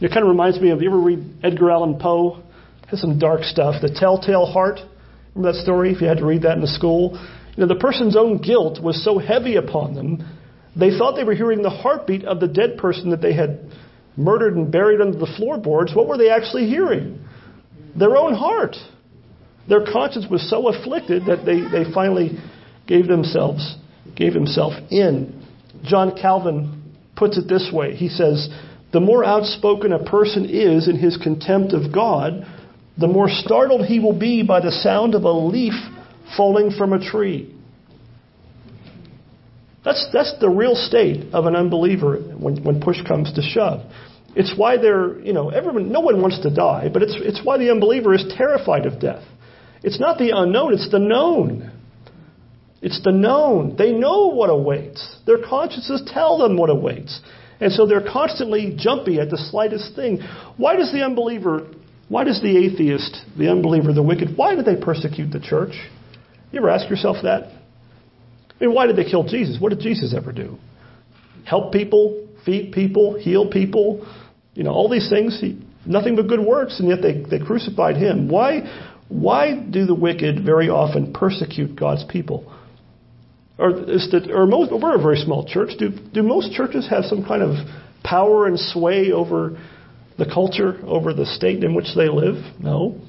It 0.00 0.08
kind 0.08 0.22
of 0.22 0.28
reminds 0.28 0.60
me 0.60 0.70
of 0.70 0.82
you 0.82 0.88
ever 0.88 0.98
read 0.98 1.24
Edgar 1.42 1.70
Allan 1.70 1.98
Poe? 1.98 2.42
Has 2.88 3.00
some 3.00 3.18
dark 3.18 3.44
stuff. 3.44 3.80
The 3.80 3.88
Telltale 3.88 4.46
Heart. 4.46 4.80
Remember 5.34 5.52
that 5.52 5.62
story? 5.62 5.92
If 5.92 6.00
you 6.00 6.06
had 6.06 6.18
to 6.18 6.26
read 6.26 6.42
that 6.42 6.54
in 6.54 6.60
the 6.60 6.68
school, 6.68 7.18
you 7.56 7.60
know 7.60 7.66
the 7.66 7.80
person's 7.80 8.16
own 8.16 8.38
guilt 8.38 8.80
was 8.82 9.02
so 9.04 9.18
heavy 9.18 9.56
upon 9.56 9.94
them, 9.94 10.24
they 10.76 10.96
thought 10.96 11.16
they 11.16 11.24
were 11.24 11.34
hearing 11.34 11.62
the 11.62 11.70
heartbeat 11.70 12.24
of 12.24 12.40
the 12.40 12.48
dead 12.48 12.78
person 12.78 13.10
that 13.10 13.20
they 13.20 13.32
had 13.34 13.60
murdered 14.16 14.56
and 14.56 14.70
buried 14.70 15.00
under 15.00 15.18
the 15.18 15.32
floorboards. 15.36 15.94
What 15.94 16.08
were 16.08 16.18
they 16.18 16.30
actually 16.30 16.66
hearing? 16.66 17.24
Their 17.96 18.16
own 18.16 18.34
heart. 18.34 18.76
Their 19.68 19.84
conscience 19.84 20.26
was 20.30 20.48
so 20.48 20.68
afflicted 20.68 21.26
that 21.26 21.44
they, 21.46 21.60
they 21.60 21.90
finally 21.92 22.38
gave 22.86 23.06
themselves, 23.06 23.76
gave 24.16 24.34
himself 24.34 24.72
in. 24.90 25.42
John 25.84 26.16
Calvin 26.20 26.92
puts 27.16 27.38
it 27.38 27.48
this 27.48 27.70
way. 27.72 27.94
He 27.94 28.08
says, 28.08 28.48
the 28.92 29.00
more 29.00 29.24
outspoken 29.24 29.92
a 29.92 30.04
person 30.04 30.44
is 30.44 30.88
in 30.88 30.96
his 30.96 31.16
contempt 31.16 31.72
of 31.72 31.92
God, 31.92 32.46
the 32.98 33.06
more 33.06 33.28
startled 33.28 33.86
he 33.86 33.98
will 33.98 34.18
be 34.18 34.42
by 34.42 34.60
the 34.60 34.70
sound 34.70 35.14
of 35.14 35.24
a 35.24 35.32
leaf 35.32 35.74
falling 36.36 36.70
from 36.70 36.92
a 36.92 37.04
tree. 37.04 37.54
That's, 39.84 40.08
that's 40.12 40.34
the 40.40 40.48
real 40.48 40.74
state 40.74 41.34
of 41.34 41.46
an 41.46 41.54
unbeliever 41.54 42.16
when, 42.16 42.64
when 42.64 42.80
push 42.80 43.02
comes 43.06 43.32
to 43.34 43.42
shove. 43.42 43.80
It's 44.34 44.54
why 44.56 44.78
they're, 44.78 45.20
you 45.20 45.32
know, 45.32 45.50
everyone, 45.50 45.92
no 45.92 46.00
one 46.00 46.20
wants 46.20 46.40
to 46.42 46.54
die, 46.54 46.88
but 46.92 47.02
it's, 47.02 47.14
it's 47.16 47.40
why 47.44 47.58
the 47.58 47.70
unbeliever 47.70 48.14
is 48.14 48.24
terrified 48.36 48.86
of 48.86 48.98
death. 48.98 49.22
It's 49.82 50.00
not 50.00 50.18
the 50.18 50.32
unknown, 50.34 50.72
it's 50.72 50.90
the 50.90 50.98
known. 50.98 51.70
It's 52.80 53.02
the 53.02 53.12
known. 53.12 53.76
They 53.76 53.92
know 53.92 54.28
what 54.28 54.50
awaits. 54.50 55.18
Their 55.26 55.38
consciences 55.38 56.02
tell 56.06 56.38
them 56.38 56.56
what 56.56 56.68
awaits. 56.68 57.20
And 57.60 57.72
so 57.72 57.86
they're 57.86 58.06
constantly 58.06 58.74
jumpy 58.76 59.20
at 59.20 59.30
the 59.30 59.38
slightest 59.38 59.94
thing. 59.94 60.20
Why 60.56 60.76
does 60.76 60.92
the 60.92 61.02
unbeliever, 61.02 61.66
why 62.08 62.24
does 62.24 62.40
the 62.42 62.56
atheist, 62.56 63.24
the 63.38 63.50
unbeliever, 63.50 63.92
the 63.92 64.02
wicked, 64.02 64.36
why 64.36 64.54
do 64.54 64.62
they 64.62 64.76
persecute 64.76 65.30
the 65.30 65.40
church? 65.40 65.72
You 66.52 66.60
ever 66.60 66.70
ask 66.70 66.88
yourself 66.88 67.16
that? 67.22 67.44
I 67.44 68.64
mean, 68.64 68.74
why 68.74 68.86
did 68.86 68.96
they 68.96 69.04
kill 69.04 69.24
Jesus? 69.24 69.58
What 69.60 69.70
did 69.70 69.80
Jesus 69.80 70.14
ever 70.16 70.32
do? 70.32 70.58
Help 71.44 71.72
people, 71.72 72.28
feed 72.44 72.72
people, 72.72 73.18
heal 73.18 73.50
people, 73.50 74.06
you 74.54 74.62
know, 74.62 74.70
all 74.70 74.88
these 74.88 75.08
things. 75.10 75.38
He, 75.40 75.60
nothing 75.86 76.16
but 76.16 76.28
good 76.28 76.40
works, 76.40 76.78
and 76.78 76.88
yet 76.88 76.98
they, 77.02 77.22
they 77.22 77.44
crucified 77.44 77.96
him. 77.96 78.28
Why, 78.28 78.92
why 79.08 79.58
do 79.58 79.86
the 79.86 79.94
wicked 79.94 80.44
very 80.44 80.68
often 80.68 81.12
persecute 81.12 81.74
God's 81.78 82.04
people? 82.04 82.52
Or, 83.58 83.70
is 83.90 84.08
that, 84.10 84.30
or 84.30 84.46
most, 84.46 84.72
we're 84.72 84.96
a 84.96 85.02
very 85.02 85.18
small 85.18 85.46
church. 85.46 85.70
Do, 85.78 85.90
do 86.12 86.22
most 86.22 86.52
churches 86.52 86.88
have 86.90 87.04
some 87.04 87.24
kind 87.24 87.42
of 87.42 87.54
power 88.02 88.46
and 88.46 88.58
sway 88.58 89.12
over 89.12 89.58
the 90.18 90.26
culture, 90.26 90.78
over 90.86 91.12
the 91.12 91.26
state 91.26 91.64
in 91.64 91.74
which 91.74 91.88
they 91.96 92.08
live? 92.08 92.36
No. 92.60 93.00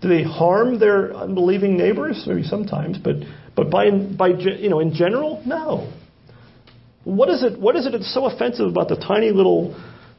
Do 0.00 0.08
they 0.08 0.22
harm 0.22 0.78
their 0.78 1.14
unbelieving 1.14 1.76
neighbors? 1.76 2.24
Maybe 2.26 2.42
sometimes, 2.42 2.98
but, 2.98 3.16
but 3.56 3.70
by, 3.70 3.90
by, 3.90 4.28
you 4.28 4.68
know, 4.68 4.80
in 4.80 4.94
general, 4.94 5.42
no. 5.46 5.92
What 7.04 7.30
is 7.30 7.42
it, 7.42 7.58
what 7.58 7.76
is 7.76 7.86
it 7.86 7.92
that's 7.92 8.12
so 8.12 8.26
offensive 8.26 8.66
about 8.66 8.88
the 8.88 8.96
tiny 8.96 9.30
little 9.30 9.78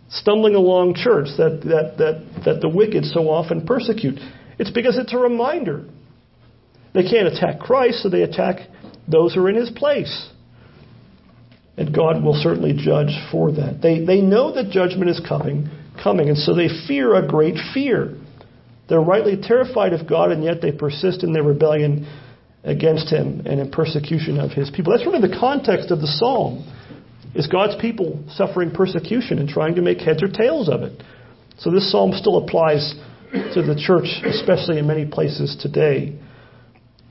stumbling 0.10 0.56
along 0.56 0.96
church 0.96 1.28
that, 1.38 1.62
that, 1.66 1.98
that, 1.98 2.44
that 2.46 2.62
the 2.62 2.70
wicked 2.70 3.06
so 3.06 3.30
often 3.30 3.66
persecute? 3.66 4.20
It's 4.60 4.72
because 4.72 4.98
it's 4.98 5.14
a 5.14 5.18
reminder. 5.18 5.86
They 6.94 7.04
can't 7.04 7.28
attack 7.28 7.60
Christ, 7.60 8.04
so 8.04 8.10
they 8.10 8.22
attack 8.22 8.68
those 9.08 9.34
who 9.34 9.46
are 9.46 9.50
in 9.50 9.56
his 9.56 9.70
place. 9.70 10.30
And 11.78 11.94
God 11.94 12.24
will 12.24 12.40
certainly 12.42 12.74
judge 12.74 13.14
for 13.32 13.52
that. 13.52 13.82
They, 13.82 14.06
they 14.06 14.22
know 14.22 14.54
that 14.54 14.70
judgment 14.70 15.10
is 15.10 15.22
coming, 15.28 15.70
coming, 16.02 16.30
and 16.30 16.38
so 16.38 16.54
they 16.54 16.70
fear 16.88 17.16
a 17.16 17.28
great 17.28 17.56
fear. 17.74 18.16
They're 18.88 19.02
rightly 19.02 19.38
terrified 19.42 19.94
of 19.94 20.08
God, 20.08 20.32
and 20.32 20.44
yet 20.44 20.62
they 20.62 20.72
persist 20.72 21.24
in 21.24 21.34
their 21.34 21.44
rebellion 21.44 22.08
against 22.64 23.10
him 23.10 23.42
and 23.46 23.60
in 23.60 23.72
persecution 23.72 24.40
of 24.40 24.52
his 24.52 24.70
people. 24.70 24.92
That's 24.92 25.06
really 25.06 25.28
the 25.28 25.38
context 25.40 25.92
of 25.92 26.02
the 26.02 26.08
psalm. 26.08 26.72
Is 27.34 27.48
God's 27.48 27.76
people 27.82 28.24
suffering 28.30 28.72
persecution 28.72 29.40
and 29.40 29.50
trying 29.50 29.76
to 29.76 29.82
make 29.82 30.00
heads 30.00 30.24
or 30.24 30.28
tails 30.28 30.70
of 30.70 30.82
it? 30.82 31.02
So 31.58 31.72
this 31.72 31.92
psalm 31.92 32.12
still 32.14 32.38
applies 32.38 32.96
to 33.32 33.62
the 33.62 33.76
church, 33.76 34.08
especially 34.26 34.80
in 34.80 34.88
many 34.88 35.06
places 35.06 35.58
today. 35.62 36.18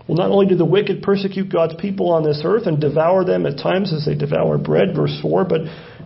Well, 0.06 0.18
not 0.18 0.30
only 0.30 0.46
do 0.46 0.56
the 0.56 0.64
wicked 0.64 1.02
persecute 1.02 1.50
God's 1.50 1.74
people 1.76 2.10
on 2.10 2.24
this 2.24 2.42
earth 2.44 2.66
and 2.66 2.80
devour 2.80 3.24
them 3.24 3.46
at 3.46 3.58
times 3.58 3.92
as 3.92 4.04
they 4.04 4.14
devour 4.14 4.58
bread, 4.58 4.94
verse 4.94 5.18
4, 5.22 5.44
but 5.44 5.62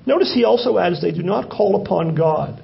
notice 0.07 0.33
he 0.33 0.45
also 0.45 0.79
adds 0.79 1.01
they 1.01 1.11
do 1.11 1.23
not 1.23 1.51
call 1.51 1.83
upon 1.83 2.15
God. 2.15 2.63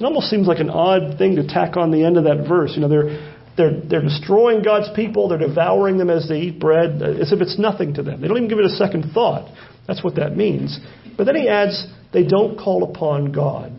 It 0.00 0.04
almost 0.04 0.30
seems 0.30 0.46
like 0.46 0.60
an 0.60 0.70
odd 0.70 1.18
thing 1.18 1.36
to 1.36 1.46
tack 1.46 1.76
on 1.76 1.90
the 1.90 2.04
end 2.04 2.16
of 2.16 2.24
that 2.24 2.48
verse. 2.48 2.72
You 2.74 2.80
know, 2.80 2.88
they're, 2.88 3.34
they're, 3.56 3.80
they're 3.80 4.02
destroying 4.02 4.62
God's 4.62 4.88
people, 4.96 5.28
they're 5.28 5.38
devouring 5.38 5.98
them 5.98 6.08
as 6.08 6.28
they 6.28 6.40
eat 6.40 6.58
bread, 6.58 7.02
as 7.02 7.32
if 7.32 7.40
it's 7.40 7.58
nothing 7.58 7.94
to 7.94 8.02
them. 8.02 8.20
They 8.20 8.28
don't 8.28 8.38
even 8.38 8.48
give 8.48 8.58
it 8.58 8.64
a 8.64 8.70
second 8.70 9.12
thought. 9.12 9.54
That's 9.86 10.02
what 10.02 10.16
that 10.16 10.36
means. 10.36 10.78
But 11.16 11.24
then 11.24 11.36
he 11.36 11.48
adds, 11.48 11.86
they 12.12 12.24
don't 12.24 12.58
call 12.58 12.84
upon 12.84 13.32
God. 13.32 13.72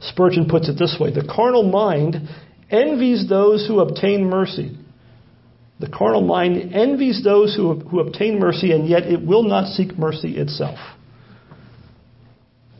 Spurgeon 0.00 0.48
puts 0.48 0.68
it 0.68 0.78
this 0.78 0.96
way 1.00 1.12
The 1.12 1.26
carnal 1.26 1.62
mind 1.62 2.28
envies 2.70 3.28
those 3.28 3.66
who 3.66 3.80
obtain 3.80 4.28
mercy 4.28 4.76
the 5.80 5.88
carnal 5.88 6.22
mind 6.22 6.72
envies 6.74 7.22
those 7.24 7.54
who, 7.54 7.74
who 7.74 8.00
obtain 8.00 8.38
mercy, 8.38 8.72
and 8.72 8.88
yet 8.88 9.04
it 9.04 9.24
will 9.24 9.42
not 9.42 9.66
seek 9.68 9.98
mercy 9.98 10.38
itself. 10.38 10.78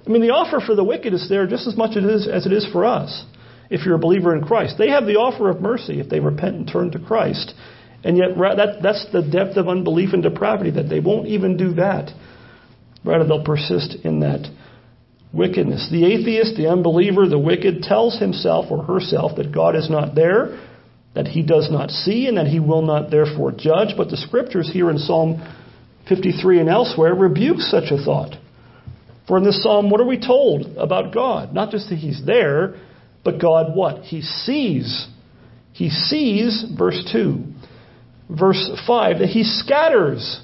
I 0.07 0.11
mean, 0.11 0.23
the 0.23 0.31
offer 0.31 0.61
for 0.61 0.75
the 0.75 0.85
wicked 0.85 1.15
is 1.15 1.29
there 1.29 1.47
just 1.47 1.67
as 1.67 1.77
much 1.77 1.97
as 1.97 2.27
it 2.47 2.53
is 2.53 2.67
for 2.71 2.85
us 2.85 3.25
if 3.71 3.87
you're 3.87 3.95
a 3.95 3.99
believer 3.99 4.37
in 4.37 4.45
Christ. 4.45 4.77
They 4.77 4.91
have 4.91 5.07
the 5.07 5.17
offer 5.17 5.49
of 5.49 5.61
mercy 5.61 6.01
if 6.01 6.09
they 6.09 6.21
repent 6.21 6.57
and 6.57 6.69
turn 6.69 6.91
to 6.93 6.99
Christ. 6.99 7.55
And 8.03 8.19
yet, 8.19 8.37
that, 8.37 8.81
that's 8.83 9.07
the 9.13 9.23
depth 9.23 9.57
of 9.57 9.69
unbelief 9.69 10.13
and 10.13 10.23
depravity, 10.23 10.73
that 10.73 10.91
they 10.91 11.01
won't 11.01 11.27
even 11.29 11.57
do 11.57 11.75
that. 11.75 12.11
Rather, 13.03 13.25
they'll 13.25 13.45
persist 13.45 13.97
in 14.05 14.21
that 14.21 14.51
wickedness. 15.33 15.89
The 15.91 16.05
atheist, 16.05 16.57
the 16.57 16.69
unbeliever, 16.69 17.27
the 17.27 17.39
wicked 17.39 17.83
tells 17.83 18.19
himself 18.19 18.67
or 18.71 18.85
herself 18.85 19.37
that 19.37 19.53
God 19.53 19.75
is 19.75 19.89
not 19.89 20.15
there, 20.15 20.61
that 21.15 21.29
he 21.29 21.43
does 21.43 21.71
not 21.71 21.91
see 21.91 22.27
and 22.27 22.37
that 22.37 22.47
he 22.47 22.61
will 22.61 22.83
not 22.83 23.11
therefore 23.11 23.53
judge. 23.53 23.95
But 23.97 24.11
the 24.11 24.19
scriptures 24.19 24.71
here 24.71 24.91
in 24.91 24.99
Psalm 24.99 25.43
53 26.09 26.61
and 26.61 26.69
elsewhere 26.69 27.15
rebuke 27.15 27.61
such 27.61 27.91
a 27.91 28.03
thought. 28.03 28.37
For 29.27 29.39
in 29.39 29.45
this 29.45 29.63
psalm, 29.63 29.91
what 29.91 30.01
are 30.01 30.07
we 30.07 30.19
told 30.19 30.77
about 30.77 31.15
God? 31.15 31.55
Not 31.55 31.71
just 31.71 31.89
that 31.89 31.97
he's 31.97 32.25
there, 32.25 32.77
but 33.25 33.41
God 33.41 33.75
what? 33.75 34.03
He 34.03 34.21
sees. 34.21 35.09
He 35.73 35.89
sees, 35.91 36.65
verse 36.77 37.03
2. 37.13 37.43
Verse 38.31 38.71
5, 38.87 39.19
that 39.19 39.29
he 39.29 39.43
scatters. 39.45 40.41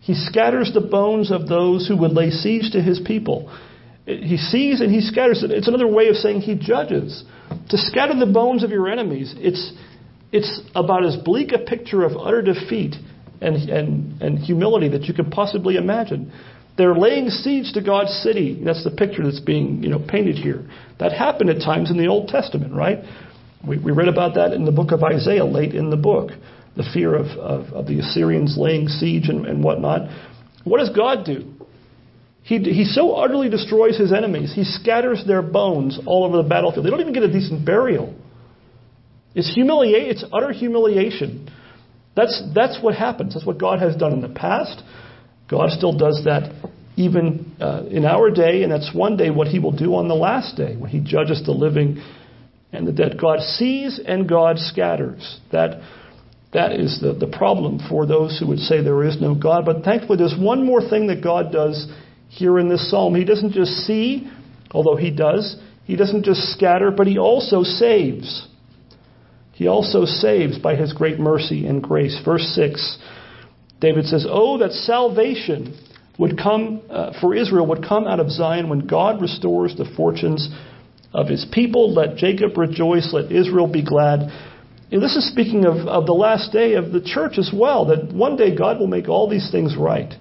He 0.00 0.14
scatters 0.14 0.72
the 0.72 0.80
bones 0.80 1.30
of 1.30 1.48
those 1.48 1.88
who 1.88 1.96
would 1.98 2.12
lay 2.12 2.30
siege 2.30 2.72
to 2.72 2.80
his 2.80 3.00
people. 3.04 3.54
He 4.06 4.38
sees 4.38 4.80
and 4.80 4.90
he 4.90 5.02
scatters. 5.02 5.44
It's 5.46 5.68
another 5.68 5.86
way 5.86 6.08
of 6.08 6.16
saying 6.16 6.42
he 6.42 6.54
judges. 6.54 7.24
To 7.70 7.76
scatter 7.76 8.18
the 8.18 8.30
bones 8.32 8.64
of 8.64 8.70
your 8.70 8.88
enemies, 8.88 9.34
it's, 9.36 9.72
it's 10.32 10.62
about 10.74 11.04
as 11.04 11.16
bleak 11.16 11.52
a 11.52 11.58
picture 11.58 12.04
of 12.04 12.16
utter 12.16 12.40
defeat 12.40 12.94
and, 13.40 13.56
and, 13.68 14.22
and 14.22 14.38
humility 14.38 14.88
that 14.88 15.04
you 15.04 15.14
could 15.14 15.30
possibly 15.30 15.76
imagine. 15.76 16.32
They're 16.78 16.94
laying 16.94 17.28
siege 17.28 17.72
to 17.72 17.82
God's 17.82 18.12
city. 18.22 18.62
That's 18.64 18.84
the 18.84 18.92
picture 18.92 19.24
that's 19.24 19.40
being 19.40 19.82
you 19.82 19.90
know, 19.90 19.98
painted 19.98 20.36
here. 20.36 20.64
That 21.00 21.12
happened 21.12 21.50
at 21.50 21.56
times 21.56 21.90
in 21.90 21.98
the 21.98 22.06
Old 22.06 22.28
Testament, 22.28 22.72
right? 22.72 23.00
We, 23.66 23.78
we 23.78 23.90
read 23.90 24.08
about 24.08 24.36
that 24.36 24.52
in 24.52 24.64
the 24.64 24.70
book 24.72 24.92
of 24.92 25.02
Isaiah 25.02 25.44
late 25.44 25.74
in 25.74 25.90
the 25.90 25.96
book. 25.96 26.30
The 26.76 26.88
fear 26.94 27.16
of, 27.16 27.26
of, 27.36 27.72
of 27.74 27.86
the 27.88 27.98
Assyrians 27.98 28.56
laying 28.56 28.86
siege 28.86 29.28
and, 29.28 29.44
and 29.44 29.64
whatnot. 29.64 30.08
What 30.62 30.78
does 30.78 30.90
God 30.90 31.26
do? 31.26 31.52
He, 32.44 32.58
he 32.58 32.84
so 32.84 33.12
utterly 33.12 33.50
destroys 33.50 33.98
his 33.98 34.12
enemies, 34.12 34.52
he 34.54 34.64
scatters 34.64 35.22
their 35.26 35.42
bones 35.42 35.98
all 36.06 36.24
over 36.24 36.36
the 36.36 36.48
battlefield. 36.48 36.86
They 36.86 36.90
don't 36.90 37.00
even 37.00 37.12
get 37.12 37.24
a 37.24 37.32
decent 37.32 37.66
burial. 37.66 38.14
It's 39.34 39.52
humiliate, 39.52 40.08
it's 40.08 40.24
utter 40.32 40.52
humiliation. 40.52 41.50
That's, 42.16 42.42
that's 42.54 42.78
what 42.80 42.94
happens. 42.94 43.34
That's 43.34 43.44
what 43.44 43.58
God 43.58 43.80
has 43.80 43.96
done 43.96 44.12
in 44.12 44.20
the 44.20 44.28
past. 44.28 44.82
God 45.50 45.70
still 45.70 45.96
does 45.96 46.22
that 46.24 46.52
even 46.96 47.54
uh, 47.60 47.84
in 47.88 48.04
our 48.04 48.30
day, 48.30 48.64
and 48.64 48.72
that's 48.72 48.92
one 48.92 49.16
day 49.16 49.30
what 49.30 49.46
he 49.46 49.60
will 49.60 49.76
do 49.76 49.94
on 49.94 50.08
the 50.08 50.14
last 50.14 50.56
day 50.56 50.76
when 50.76 50.90
he 50.90 51.00
judges 51.00 51.42
the 51.44 51.52
living 51.52 52.02
and 52.72 52.86
the 52.86 52.92
dead. 52.92 53.18
God 53.20 53.40
sees 53.40 54.00
and 54.04 54.28
God 54.28 54.58
scatters. 54.58 55.40
That, 55.52 55.80
that 56.52 56.72
is 56.72 57.00
the, 57.00 57.14
the 57.14 57.28
problem 57.28 57.80
for 57.88 58.04
those 58.04 58.38
who 58.38 58.48
would 58.48 58.58
say 58.58 58.82
there 58.82 59.04
is 59.04 59.20
no 59.20 59.34
God. 59.34 59.64
But 59.64 59.84
thankfully, 59.84 60.18
there's 60.18 60.36
one 60.38 60.66
more 60.66 60.86
thing 60.86 61.06
that 61.06 61.22
God 61.22 61.52
does 61.52 61.90
here 62.28 62.58
in 62.58 62.68
this 62.68 62.90
psalm. 62.90 63.14
He 63.14 63.24
doesn't 63.24 63.52
just 63.52 63.72
see, 63.86 64.30
although 64.72 64.96
he 64.96 65.10
does, 65.10 65.56
he 65.84 65.96
doesn't 65.96 66.24
just 66.24 66.52
scatter, 66.52 66.90
but 66.90 67.06
he 67.06 67.16
also 67.16 67.62
saves. 67.62 68.46
He 69.52 69.66
also 69.66 70.04
saves 70.04 70.58
by 70.58 70.76
his 70.76 70.92
great 70.92 71.18
mercy 71.18 71.66
and 71.66 71.82
grace. 71.82 72.20
Verse 72.24 72.42
6, 72.54 72.98
David 73.80 74.06
says, 74.06 74.26
Oh, 74.28 74.58
that 74.58 74.72
salvation 74.72 75.78
would 76.18 76.36
come 76.36 76.82
uh, 76.90 77.18
for 77.20 77.34
Israel 77.34 77.66
would 77.66 77.84
come 77.84 78.06
out 78.06 78.20
of 78.20 78.30
Zion 78.30 78.68
when 78.68 78.86
God 78.86 79.20
restores 79.20 79.76
the 79.76 79.88
fortunes 79.96 80.48
of 81.12 81.28
his 81.28 81.46
people. 81.52 81.94
Let 81.94 82.16
Jacob 82.16 82.56
rejoice, 82.56 83.12
let 83.12 83.30
Israel 83.30 83.70
be 83.70 83.84
glad. 83.84 84.30
And 84.90 85.02
this 85.02 85.16
is 85.16 85.30
speaking 85.30 85.64
of, 85.66 85.86
of 85.86 86.06
the 86.06 86.14
last 86.14 86.52
day 86.52 86.74
of 86.74 86.92
the 86.92 87.00
church 87.00 87.38
as 87.38 87.50
well, 87.54 87.86
that 87.86 88.12
one 88.12 88.36
day 88.36 88.56
God 88.56 88.78
will 88.78 88.86
make 88.86 89.08
all 89.08 89.28
these 89.28 89.50
things 89.50 89.76
right. 89.76 90.12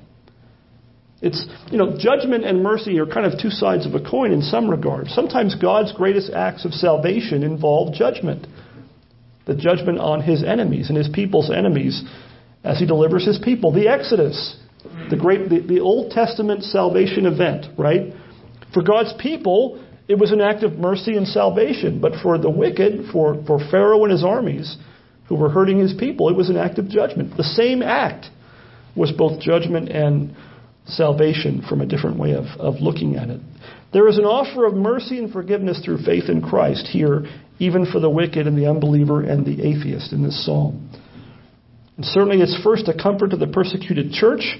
It's, 1.21 1.47
you 1.71 1.79
know, 1.79 1.97
judgment 1.97 2.45
and 2.45 2.61
mercy 2.61 2.99
are 2.99 3.07
kind 3.07 3.25
of 3.25 3.39
two 3.39 3.49
sides 3.49 3.87
of 3.87 3.95
a 3.95 3.99
coin 3.99 4.31
in 4.31 4.41
some 4.41 4.69
regards. 4.69 5.13
Sometimes 5.13 5.55
God's 5.55 5.91
greatest 5.93 6.31
acts 6.31 6.63
of 6.63 6.73
salvation 6.73 7.43
involve 7.43 7.95
judgment. 7.95 8.45
The 9.45 9.55
judgment 9.55 9.97
on 9.97 10.21
his 10.21 10.43
enemies 10.43 10.89
and 10.89 10.97
his 10.97 11.09
people's 11.11 11.49
enemies 11.49 12.03
as 12.63 12.79
he 12.79 12.85
delivers 12.85 13.25
his 13.25 13.39
people. 13.43 13.71
The 13.71 13.87
Exodus, 13.87 14.57
the 15.09 15.17
great, 15.17 15.49
the, 15.49 15.59
the 15.59 15.79
Old 15.79 16.11
Testament 16.11 16.63
salvation 16.63 17.25
event, 17.25 17.67
right? 17.77 18.13
For 18.73 18.83
God's 18.83 19.13
people, 19.19 19.83
it 20.07 20.17
was 20.17 20.31
an 20.31 20.41
act 20.41 20.63
of 20.63 20.73
mercy 20.73 21.15
and 21.15 21.27
salvation. 21.27 21.99
But 21.99 22.13
for 22.21 22.37
the 22.37 22.49
wicked, 22.49 23.11
for, 23.11 23.43
for 23.45 23.59
Pharaoh 23.71 24.03
and 24.03 24.11
his 24.11 24.23
armies 24.23 24.77
who 25.27 25.35
were 25.35 25.49
hurting 25.49 25.79
his 25.79 25.93
people, 25.93 26.29
it 26.29 26.35
was 26.35 26.49
an 26.49 26.57
act 26.57 26.77
of 26.77 26.89
judgment. 26.89 27.35
The 27.35 27.43
same 27.43 27.81
act 27.81 28.27
was 28.95 29.11
both 29.11 29.41
judgment 29.41 29.89
and 29.89 30.35
salvation 30.85 31.63
from 31.67 31.81
a 31.81 31.85
different 31.85 32.17
way 32.17 32.33
of, 32.33 32.45
of 32.59 32.75
looking 32.75 33.15
at 33.15 33.29
it. 33.29 33.41
There 33.93 34.07
is 34.07 34.17
an 34.17 34.25
offer 34.25 34.65
of 34.65 34.73
mercy 34.73 35.17
and 35.17 35.31
forgiveness 35.31 35.81
through 35.83 36.03
faith 36.03 36.29
in 36.29 36.41
Christ 36.41 36.87
here, 36.87 37.25
even 37.59 37.85
for 37.85 37.99
the 37.99 38.09
wicked 38.09 38.47
and 38.47 38.57
the 38.57 38.69
unbeliever 38.69 39.21
and 39.21 39.45
the 39.45 39.61
atheist 39.65 40.13
in 40.13 40.23
this 40.23 40.45
psalm. 40.45 40.86
And 41.97 42.05
certainly 42.05 42.41
it's 42.41 42.61
first 42.63 42.87
a 42.87 42.93
comfort 42.93 43.31
to 43.31 43.37
the 43.37 43.47
persecuted 43.47 44.11
church, 44.11 44.57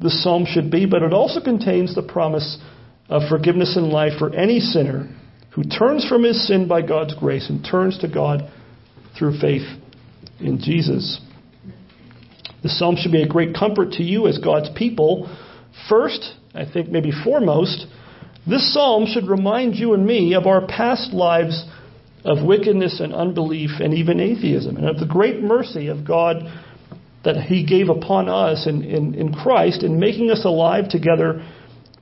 the 0.00 0.10
psalm 0.10 0.46
should 0.46 0.70
be, 0.70 0.86
but 0.86 1.02
it 1.02 1.12
also 1.12 1.40
contains 1.40 1.94
the 1.94 2.02
promise 2.02 2.58
of 3.08 3.22
forgiveness 3.28 3.76
and 3.76 3.88
life 3.88 4.12
for 4.18 4.34
any 4.34 4.60
sinner 4.60 5.08
who 5.50 5.64
turns 5.64 6.06
from 6.08 6.22
his 6.24 6.46
sin 6.46 6.68
by 6.68 6.82
God's 6.82 7.14
grace 7.14 7.48
and 7.50 7.64
turns 7.64 7.98
to 7.98 8.08
God 8.08 8.50
through 9.18 9.38
faith 9.40 9.66
in 10.40 10.58
Jesus. 10.60 11.20
The 12.62 12.68
psalm 12.68 12.96
should 12.96 13.12
be 13.12 13.22
a 13.22 13.28
great 13.28 13.54
comfort 13.54 13.92
to 13.92 14.02
you 14.02 14.26
as 14.26 14.38
God's 14.38 14.68
people 14.76 15.28
First, 15.88 16.34
I 16.54 16.64
think 16.70 16.88
maybe 16.90 17.12
foremost, 17.24 17.86
This 18.46 18.72
psalm 18.72 19.06
should 19.06 19.28
remind 19.28 19.76
you 19.76 19.92
and 19.94 20.06
me 20.06 20.34
of 20.34 20.46
our 20.46 20.66
past 20.66 21.12
lives 21.12 21.64
of 22.24 22.44
wickedness 22.44 23.00
and 23.00 23.14
unbelief 23.14 23.70
and 23.80 23.94
even 23.94 24.20
atheism, 24.20 24.76
and 24.76 24.88
of 24.88 24.98
the 24.98 25.06
great 25.06 25.42
mercy 25.42 25.88
of 25.88 26.06
God 26.06 26.36
that 27.24 27.36
He 27.36 27.66
gave 27.66 27.88
upon 27.88 28.28
us 28.28 28.66
in, 28.66 28.82
in, 28.82 29.14
in 29.14 29.32
Christ 29.32 29.82
in 29.82 29.98
making 29.98 30.30
us 30.30 30.44
alive 30.44 30.88
together 30.88 31.44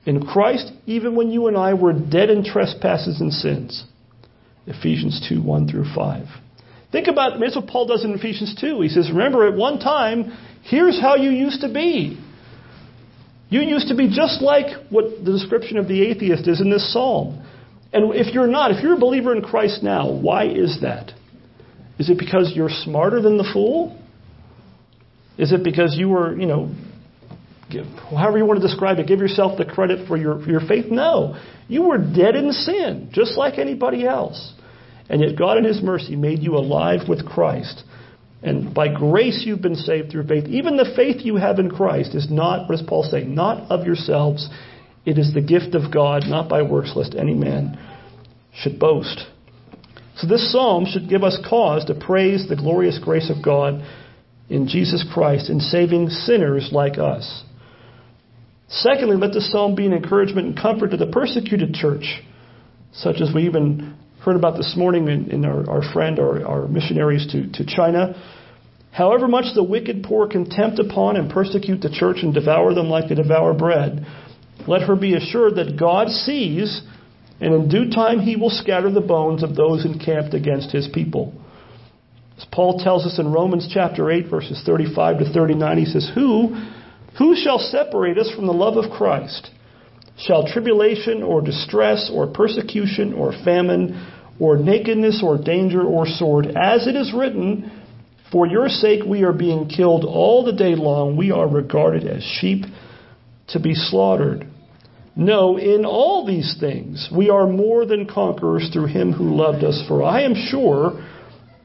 in 0.05 0.25
Christ, 0.25 0.71
even 0.85 1.15
when 1.15 1.31
you 1.31 1.47
and 1.47 1.57
I 1.57 1.73
were 1.73 1.93
dead 1.93 2.29
in 2.29 2.43
trespasses 2.43 3.19
and 3.19 3.33
sins. 3.33 3.83
Ephesians 4.65 5.25
2 5.29 5.41
1 5.41 5.67
through 5.69 5.85
5. 5.93 6.27
Think 6.91 7.07
about 7.07 7.39
that's 7.39 7.55
what 7.55 7.67
Paul 7.67 7.87
does 7.87 8.05
in 8.05 8.13
Ephesians 8.13 8.55
2. 8.59 8.81
He 8.81 8.89
says, 8.89 9.09
Remember, 9.11 9.47
at 9.47 9.55
one 9.55 9.79
time, 9.79 10.31
here's 10.63 10.99
how 10.99 11.15
you 11.15 11.29
used 11.29 11.61
to 11.61 11.73
be. 11.73 12.21
You 13.49 13.61
used 13.61 13.87
to 13.89 13.95
be 13.95 14.09
just 14.09 14.41
like 14.41 14.89
what 14.89 15.23
the 15.23 15.31
description 15.31 15.77
of 15.77 15.87
the 15.87 16.03
atheist 16.03 16.47
is 16.47 16.61
in 16.61 16.69
this 16.69 16.91
psalm. 16.91 17.45
And 17.93 18.13
if 18.13 18.33
you're 18.33 18.47
not, 18.47 18.71
if 18.71 18.83
you're 18.83 18.95
a 18.95 18.99
believer 18.99 19.33
in 19.35 19.41
Christ 19.41 19.83
now, 19.83 20.11
why 20.11 20.45
is 20.45 20.79
that? 20.81 21.11
Is 21.97 22.09
it 22.09 22.19
because 22.19 22.51
you're 22.55 22.69
smarter 22.69 23.21
than 23.21 23.37
the 23.37 23.49
fool? 23.53 23.97
Is 25.37 25.51
it 25.51 25.63
because 25.63 25.95
you 25.97 26.09
were, 26.09 26.37
you 26.37 26.45
know, 26.45 26.71
give, 27.69 27.85
however 27.85 28.37
you 28.37 28.45
want 28.45 28.59
to 28.61 28.67
describe 28.67 28.99
it, 28.99 29.07
give 29.07 29.19
yourself 29.19 29.57
the 29.57 29.65
credit 29.65 30.07
for 30.07 30.17
your, 30.17 30.41
for 30.43 30.49
your 30.49 30.61
faith? 30.61 30.85
No. 30.89 31.39
You 31.67 31.83
were 31.83 31.97
dead 31.97 32.35
in 32.35 32.51
sin, 32.51 33.09
just 33.11 33.37
like 33.37 33.59
anybody 33.59 34.05
else. 34.05 34.53
And 35.09 35.21
yet 35.21 35.37
God 35.37 35.57
in 35.57 35.63
His 35.63 35.81
mercy 35.81 36.15
made 36.15 36.39
you 36.39 36.55
alive 36.55 37.01
with 37.07 37.25
Christ. 37.25 37.83
And 38.43 38.73
by 38.73 38.87
grace 38.93 39.43
you've 39.45 39.61
been 39.61 39.75
saved 39.75 40.11
through 40.11 40.27
faith. 40.27 40.45
Even 40.45 40.77
the 40.77 40.93
faith 40.95 41.17
you 41.25 41.37
have 41.37 41.59
in 41.59 41.69
Christ 41.69 42.13
is 42.13 42.29
not, 42.29 42.67
what 42.67 42.77
does 42.77 42.85
Paul 42.87 43.03
say? 43.03 43.23
Not 43.23 43.71
of 43.71 43.85
yourselves. 43.85 44.49
It 45.05 45.17
is 45.17 45.33
the 45.33 45.41
gift 45.41 45.73
of 45.73 45.91
God, 45.91 46.23
not 46.25 46.49
by 46.49 46.61
works, 46.61 46.93
lest 46.95 47.15
any 47.15 47.33
man 47.33 47.79
should 48.53 48.79
boast. 48.79 49.25
So 50.17 50.27
this 50.27 50.51
psalm 50.51 50.85
should 50.85 51.09
give 51.09 51.23
us 51.23 51.37
cause 51.47 51.85
to 51.85 51.95
praise 51.95 52.47
the 52.47 52.55
glorious 52.55 52.99
grace 53.01 53.29
of 53.29 53.43
God 53.43 53.83
in 54.49 54.67
Jesus 54.67 55.05
Christ 55.13 55.49
in 55.49 55.59
saving 55.59 56.09
sinners 56.09 56.69
like 56.71 56.97
us. 56.97 57.43
Secondly, 58.69 59.15
let 59.15 59.33
the 59.33 59.41
psalm 59.41 59.75
be 59.75 59.85
an 59.85 59.93
encouragement 59.93 60.47
and 60.47 60.57
comfort 60.57 60.91
to 60.91 60.97
the 60.97 61.07
persecuted 61.07 61.73
church, 61.73 62.21
such 62.91 63.21
as 63.21 63.33
we 63.33 63.45
even 63.45 63.95
heard 64.21 64.35
about 64.35 64.57
this 64.57 64.75
morning 64.75 65.07
in, 65.07 65.31
in 65.31 65.45
our, 65.45 65.69
our, 65.69 65.93
friend, 65.93 66.19
our, 66.19 66.45
our 66.45 66.67
missionaries 66.67 67.27
to, 67.31 67.49
to 67.51 67.65
China. 67.65 68.21
However 68.91 69.27
much 69.27 69.53
the 69.53 69.63
wicked 69.63 70.03
pour 70.03 70.27
contempt 70.27 70.79
upon 70.79 71.15
and 71.15 71.29
persecute 71.29 71.81
the 71.81 71.89
church 71.89 72.17
and 72.21 72.33
devour 72.33 72.73
them 72.73 72.89
like 72.89 73.09
they 73.09 73.15
devour 73.15 73.53
bread, 73.53 74.05
let 74.67 74.81
her 74.81 74.95
be 74.95 75.15
assured 75.15 75.55
that 75.55 75.77
God 75.79 76.09
sees, 76.09 76.81
and 77.39 77.53
in 77.53 77.69
due 77.69 77.89
time 77.89 78.19
he 78.19 78.35
will 78.35 78.49
scatter 78.49 78.91
the 78.91 79.01
bones 79.01 79.43
of 79.43 79.55
those 79.55 79.85
encamped 79.85 80.33
against 80.33 80.71
his 80.71 80.89
people. 80.93 81.33
As 82.37 82.45
Paul 82.51 82.79
tells 82.79 83.05
us 83.05 83.17
in 83.17 83.31
Romans 83.31 83.67
chapter 83.71 84.11
8, 84.11 84.29
verses 84.29 84.61
35 84.65 85.19
to 85.19 85.33
39, 85.33 85.77
he 85.77 85.85
says, 85.85 86.11
Who, 86.13 86.55
who 87.17 87.35
shall 87.35 87.57
separate 87.57 88.17
us 88.17 88.31
from 88.35 88.45
the 88.45 88.53
love 88.53 88.77
of 88.77 88.91
Christ? 88.91 89.49
Shall 90.19 90.47
tribulation 90.47 91.23
or 91.23 91.41
distress 91.41 92.11
or 92.13 92.27
persecution 92.27 93.13
or 93.13 93.33
famine 93.43 94.07
or 94.39 94.57
nakedness 94.57 95.23
or 95.23 95.37
danger 95.37 95.81
or 95.81 96.05
sword, 96.05 96.47
as 96.55 96.87
it 96.87 96.95
is 96.95 97.13
written, 97.13 97.71
For 98.31 98.45
your 98.45 98.69
sake 98.69 99.03
we 99.03 99.23
are 99.23 99.33
being 99.33 99.67
killed 99.67 100.05
all 100.05 100.45
the 100.45 100.53
day 100.53 100.75
long, 100.75 101.17
we 101.17 101.31
are 101.31 101.47
regarded 101.47 102.07
as 102.07 102.23
sheep 102.23 102.65
to 103.49 103.59
be 103.59 103.73
slaughtered. 103.73 104.47
No, 105.15 105.57
in 105.57 105.85
all 105.85 106.27
these 106.27 106.55
things 106.59 107.09
we 107.11 107.31
are 107.31 107.47
more 107.47 107.85
than 107.85 108.05
conquerors 108.05 108.69
through 108.71 108.87
him 108.87 109.13
who 109.13 109.35
loved 109.35 109.63
us. 109.63 109.83
For 109.87 110.03
I 110.03 110.21
am 110.21 110.35
sure 110.35 111.03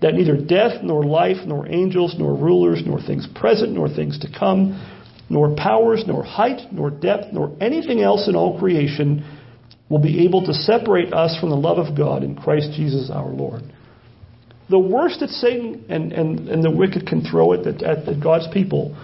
that 0.02 0.14
neither 0.14 0.36
death, 0.36 0.82
nor 0.82 1.04
life, 1.04 1.38
nor 1.46 1.66
angels, 1.68 2.16
nor 2.18 2.34
rulers, 2.36 2.82
nor 2.84 3.00
things 3.00 3.26
present, 3.34 3.72
nor 3.72 3.88
things 3.88 4.18
to 4.18 4.28
come, 4.38 4.80
nor 5.30 5.54
powers, 5.56 6.04
nor 6.06 6.22
height, 6.22 6.72
nor 6.72 6.90
depth, 6.90 7.32
nor 7.32 7.56
anything 7.60 8.02
else 8.02 8.28
in 8.28 8.36
all 8.36 8.58
creation 8.58 9.24
will 9.88 10.00
be 10.00 10.24
able 10.24 10.44
to 10.44 10.52
separate 10.52 11.12
us 11.12 11.38
from 11.38 11.50
the 11.50 11.56
love 11.56 11.78
of 11.78 11.96
God 11.96 12.22
in 12.22 12.34
Christ 12.34 12.72
Jesus 12.74 13.10
our 13.10 13.28
Lord. 13.28 13.62
The 14.68 14.78
worst 14.78 15.20
that 15.20 15.28
Satan 15.28 15.84
and, 15.88 16.12
and, 16.12 16.48
and 16.48 16.64
the 16.64 16.70
wicked 16.70 17.06
can 17.06 17.22
throw 17.22 17.52
at, 17.52 17.66
at, 17.66 18.08
at 18.08 18.22
God's 18.22 18.48
people 18.52 18.96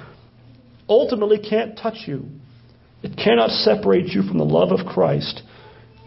ultimately 0.89 1.39
can't 1.39 1.77
touch 1.77 2.05
you. 2.07 2.25
It 3.03 3.17
cannot 3.17 3.51
separate 3.51 4.07
you 4.07 4.23
from 4.23 4.39
the 4.39 4.45
love 4.45 4.73
of 4.73 4.87
Christ. 4.87 5.43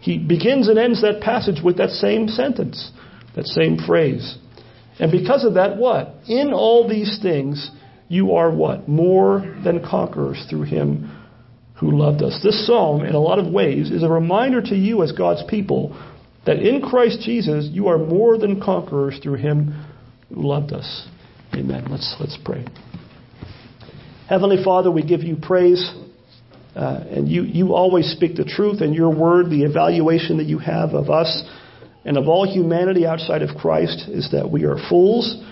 He 0.00 0.18
begins 0.18 0.68
and 0.68 0.78
ends 0.78 1.00
that 1.02 1.20
passage 1.22 1.62
with 1.64 1.78
that 1.78 1.90
same 1.90 2.26
sentence, 2.26 2.90
that 3.36 3.46
same 3.46 3.78
phrase. 3.78 4.36
And 4.98 5.10
because 5.10 5.44
of 5.44 5.54
that, 5.54 5.76
what? 5.76 6.14
In 6.28 6.52
all 6.52 6.88
these 6.88 7.18
things, 7.22 7.70
you 8.08 8.32
are 8.32 8.50
what? 8.50 8.88
More 8.88 9.40
than 9.64 9.84
conquerors 9.84 10.44
through 10.50 10.64
him 10.64 11.18
who 11.76 11.90
loved 11.90 12.22
us. 12.22 12.40
This 12.42 12.66
psalm, 12.66 13.04
in 13.04 13.14
a 13.14 13.18
lot 13.18 13.38
of 13.38 13.52
ways, 13.52 13.90
is 13.90 14.02
a 14.02 14.08
reminder 14.08 14.60
to 14.60 14.74
you 14.74 15.02
as 15.02 15.12
God's 15.12 15.42
people 15.48 15.98
that 16.46 16.58
in 16.58 16.82
Christ 16.82 17.20
Jesus 17.22 17.68
you 17.70 17.88
are 17.88 17.98
more 17.98 18.38
than 18.38 18.60
conquerors 18.60 19.18
through 19.22 19.38
him 19.38 19.84
who 20.28 20.46
loved 20.46 20.72
us. 20.72 21.08
Amen. 21.54 21.86
Let's, 21.90 22.16
let's 22.20 22.38
pray. 22.44 22.64
Heavenly 24.28 24.62
Father, 24.64 24.90
we 24.90 25.02
give 25.02 25.22
you 25.22 25.36
praise. 25.36 25.92
Uh, 26.74 27.04
and 27.10 27.28
you, 27.28 27.42
you 27.42 27.74
always 27.74 28.06
speak 28.12 28.36
the 28.36 28.44
truth 28.44 28.80
in 28.80 28.94
your 28.94 29.14
word. 29.14 29.50
The 29.50 29.64
evaluation 29.64 30.38
that 30.38 30.46
you 30.46 30.58
have 30.58 30.90
of 30.90 31.10
us 31.10 31.42
and 32.04 32.16
of 32.16 32.28
all 32.28 32.46
humanity 32.46 33.06
outside 33.06 33.42
of 33.42 33.56
Christ 33.56 34.08
is 34.08 34.30
that 34.32 34.50
we 34.50 34.64
are 34.64 34.76
fools, 34.88 35.42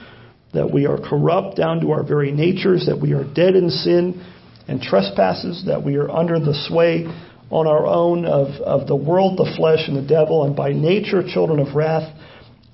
that 0.52 0.72
we 0.72 0.86
are 0.86 0.98
corrupt 0.98 1.56
down 1.56 1.80
to 1.80 1.92
our 1.92 2.02
very 2.02 2.32
natures, 2.32 2.86
that 2.86 3.00
we 3.00 3.12
are 3.12 3.24
dead 3.24 3.54
in 3.54 3.70
sin, 3.70 4.24
and 4.66 4.80
trespasses, 4.80 5.64
that 5.66 5.84
we 5.84 5.96
are 5.96 6.10
under 6.10 6.38
the 6.38 6.54
sway 6.68 7.06
on 7.50 7.66
our 7.66 7.86
own 7.86 8.24
of, 8.24 8.48
of 8.62 8.86
the 8.86 8.96
world, 8.96 9.36
the 9.38 9.52
flesh, 9.56 9.88
and 9.88 9.96
the 9.96 10.06
devil, 10.06 10.44
and 10.44 10.54
by 10.54 10.72
nature 10.72 11.22
children 11.26 11.58
of 11.58 11.74
wrath, 11.74 12.16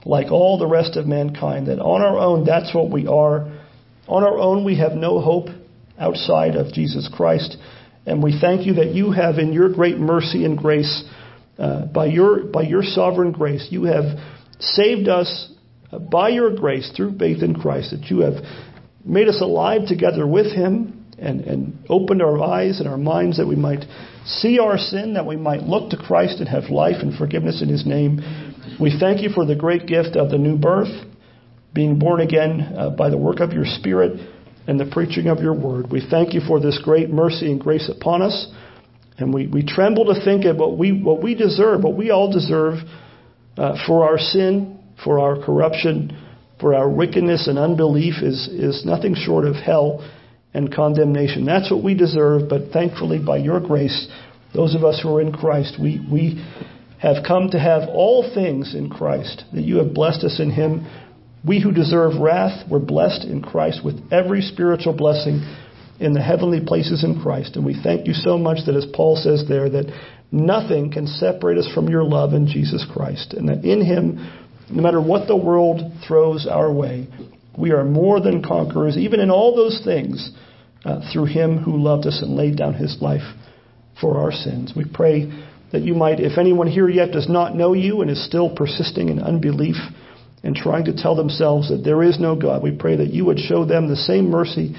like 0.05 0.31
all 0.31 0.59
the 0.59 0.67
rest 0.67 0.97
of 0.97 1.07
mankind. 1.07 1.69
That 1.69 1.79
on 1.79 2.03
our 2.03 2.19
own, 2.19 2.45
that's 2.45 2.75
what 2.75 2.91
we 2.91 3.07
are. 3.07 3.53
On 4.07 4.23
our 4.23 4.39
own, 4.39 4.65
we 4.65 4.79
have 4.79 4.93
no 4.93 5.21
hope 5.21 5.49
outside 5.99 6.55
of 6.57 6.73
Jesus 6.73 7.11
Christ. 7.15 7.57
And 8.05 8.23
we 8.23 8.39
thank 8.39 8.67
you 8.67 8.75
that 8.75 8.95
you 8.95 9.11
have, 9.13 9.39
in 9.39 9.53
your 9.53 9.73
great 9.73 9.99
mercy 9.99 10.45
and 10.45 10.57
grace, 10.57 11.05
uh, 11.59 11.87
by, 11.87 12.07
your, 12.07 12.45
by 12.45 12.63
your 12.63 12.83
sovereign 12.83 13.33
grace, 13.33 13.67
you 13.71 13.85
have 13.85 14.19
saved 14.59 15.09
us 15.09 15.53
uh, 15.91 15.99
by 15.99 16.29
your 16.29 16.55
grace 16.55 16.93
through 16.97 17.19
faith 17.19 17.43
in 17.43 17.55
Christ, 17.55 17.91
that 17.91 18.11
you 18.11 18.21
have 18.21 18.35
made 19.05 19.29
us 19.29 19.41
alive 19.41 19.87
together 19.87 20.27
with 20.27 20.47
him 20.47 21.07
and, 21.19 21.41
and 21.43 21.79
opened 21.89 22.23
our 22.23 22.43
eyes 22.43 22.81
and 22.81 22.89
our 22.89 22.99
minds 22.99 23.39
that 23.39 23.47
we 23.47 23.57
might 23.57 23.85
see 24.27 24.59
our 24.59 24.77
sin, 24.77 25.15
that 25.15 25.27
we 25.27 25.37
might 25.37 25.63
look 25.63 25.91
to 25.91 25.97
Christ 25.97 26.41
and 26.41 26.49
have 26.49 26.65
life 26.65 26.97
and 27.01 27.17
forgiveness 27.17 27.63
in 27.63 27.69
His 27.69 27.87
name. 27.87 28.21
We 28.81 28.97
thank 28.99 29.23
you 29.23 29.31
for 29.31 29.47
the 29.47 29.55
great 29.55 29.87
gift 29.87 30.17
of 30.17 30.31
the 30.31 30.39
new 30.39 30.59
birth, 30.59 31.07
being 31.73 31.99
born 31.99 32.21
again 32.21 32.75
uh, 32.77 32.91
by 32.91 33.11
the 33.11 33.17
work 33.17 33.41
of 33.41 33.53
your 33.53 33.65
Spirit 33.65 34.21
and 34.67 34.81
the 34.81 34.87
preaching 34.87 35.29
of 35.29 35.39
your 35.39 35.55
word. 35.55 35.91
We 35.91 36.07
thank 36.11 36.35
you 36.35 36.41
for 36.47 36.61
this 36.61 36.81
great 36.83 37.09
mercy 37.09 37.51
and 37.51 37.61
grace 37.61 37.89
upon 37.89 38.23
us. 38.23 38.49
And 39.19 39.33
we, 39.33 39.47
we 39.47 39.65
tremble 39.65 40.07
to 40.15 40.25
think 40.25 40.45
of 40.45 40.57
what 40.57 40.77
we, 40.77 40.93
what 40.93 41.23
we 41.23 41.35
deserve, 41.35 41.83
what 41.83 41.97
we 41.97 42.11
all 42.11 42.31
deserve 42.31 42.75
uh, 43.57 43.77
for 43.87 44.05
our 44.09 44.19
sin, 44.19 44.79
for 45.03 45.19
our 45.19 45.43
corruption, 45.43 46.17
for 46.61 46.75
our 46.75 46.89
wickedness 46.89 47.49
and 47.49 47.59
unbelief 47.59 48.23
is, 48.23 48.49
is 48.49 48.85
nothing 48.85 49.15
short 49.15 49.45
of 49.45 49.57
hell 49.57 50.07
and 50.53 50.75
condemnation. 50.75 51.45
That's 51.45 51.71
what 51.71 51.83
we 51.83 51.95
deserve, 51.95 52.49
but 52.49 52.73
thankfully, 52.73 53.19
by 53.19 53.39
your 53.39 53.61
grace, 53.61 54.09
those 54.55 54.75
of 54.75 54.85
us 54.85 55.01
who 55.03 55.15
are 55.17 55.21
in 55.21 55.33
Christ, 55.33 55.77
we, 55.81 56.01
we 56.11 56.43
have 56.99 57.25
come 57.27 57.51
to 57.51 57.59
have 57.59 57.89
all 57.89 58.31
things 58.35 58.75
in 58.75 58.89
Christ, 58.89 59.45
that 59.53 59.63
you 59.63 59.77
have 59.79 59.93
blessed 59.93 60.25
us 60.25 60.41
in 60.41 60.51
Him. 60.51 60.87
We 61.47 61.63
who 61.63 61.73
deserve 61.73 62.21
wrath 62.21 62.69
were 62.71 62.81
blessed 62.81 63.25
in 63.25 63.43
Christ 63.43 63.85
with 63.85 64.01
every 64.11 64.41
spiritual 64.41 64.95
blessing 64.95 65.41
in 65.99 66.13
the 66.13 66.23
heavenly 66.23 66.61
places 66.65 67.05
in 67.05 67.21
Christ. 67.21 67.57
And 67.57 67.65
we 67.65 67.81
thank 67.83 68.07
you 68.07 68.15
so 68.15 68.37
much 68.39 68.59
that, 68.67 68.77
as 68.77 68.87
Paul 68.93 69.17
says 69.17 69.45
there, 69.49 69.71
that 69.71 69.93
nothing 70.31 70.93
can 70.93 71.07
separate 71.07 71.59
us 71.59 71.69
from 71.75 71.89
your 71.89 72.05
love 72.05 72.33
in 72.33 72.47
Jesus 72.47 72.85
Christ, 72.93 73.33
and 73.33 73.49
that 73.49 73.65
in 73.65 73.85
Him, 73.85 74.17
no 74.71 74.83
matter 74.83 75.01
what 75.01 75.29
the 75.29 75.37
world 75.37 75.81
throws 76.07 76.47
our 76.47 76.73
way, 76.73 77.09
we 77.57 77.73
are 77.73 77.85
more 77.85 78.21
than 78.21 78.43
conquerors, 78.43 78.97
even 78.97 79.21
in 79.21 79.31
all 79.31 79.57
those 79.57 79.81
things 79.85 80.31
uh, 80.85 81.01
through 81.13 81.25
him 81.27 81.59
who 81.59 81.77
loved 81.77 82.07
us 82.07 82.23
and 82.23 82.37
laid 82.37 82.57
down 82.57 82.75
his 82.75 82.99
life 83.01 83.35
for 84.01 84.19
our 84.19 84.33
sins. 84.33 84.73
We 84.77 84.85
pray 84.85 85.33
that 85.73 85.83
you 85.83 85.95
might, 85.95 86.21
if 86.21 86.39
anyone 86.39 86.69
here 86.69 86.89
yet 86.89 87.13
does 87.13 87.29
not 87.29 87.57
know 87.57 87.73
you 87.73 88.03
and 88.03 88.11
is 88.11 88.25
still 88.25 88.55
persisting 88.55 89.09
in 89.09 89.19
unbelief 89.19 89.77
and 90.43 90.55
trying 90.55 90.85
to 90.85 90.95
tell 90.95 91.17
themselves 91.17 91.71
that 91.71 91.83
there 91.83 92.03
is 92.03 92.21
no 92.21 92.37
God, 92.37 92.63
we 92.63 92.77
pray 92.77 92.97
that 92.97 93.13
you 93.13 93.25
would 93.25 93.39
show 93.39 93.65
them 93.65 93.89
the 93.89 93.97
same 93.97 94.31
mercy 94.31 94.77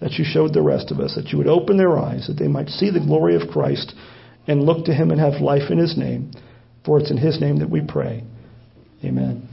that 0.00 0.12
you 0.12 0.24
showed 0.24 0.52
the 0.52 0.62
rest 0.62 0.90
of 0.90 1.00
us, 1.00 1.14
that 1.14 1.32
you 1.32 1.38
would 1.38 1.46
open 1.46 1.76
their 1.76 1.98
eyes, 1.98 2.26
that 2.26 2.38
they 2.38 2.48
might 2.48 2.68
see 2.68 2.90
the 2.90 3.00
glory 3.00 3.34
of 3.34 3.48
Christ 3.48 3.94
and 4.46 4.62
look 4.62 4.84
to 4.86 4.94
him 4.94 5.10
and 5.10 5.20
have 5.20 5.40
life 5.40 5.70
in 5.70 5.78
his 5.78 5.96
name. 5.96 6.32
For 6.84 7.00
it's 7.00 7.10
in 7.10 7.16
his 7.16 7.40
name 7.40 7.58
that 7.58 7.70
we 7.70 7.80
pray. 7.86 8.22
Amen. 9.04 9.48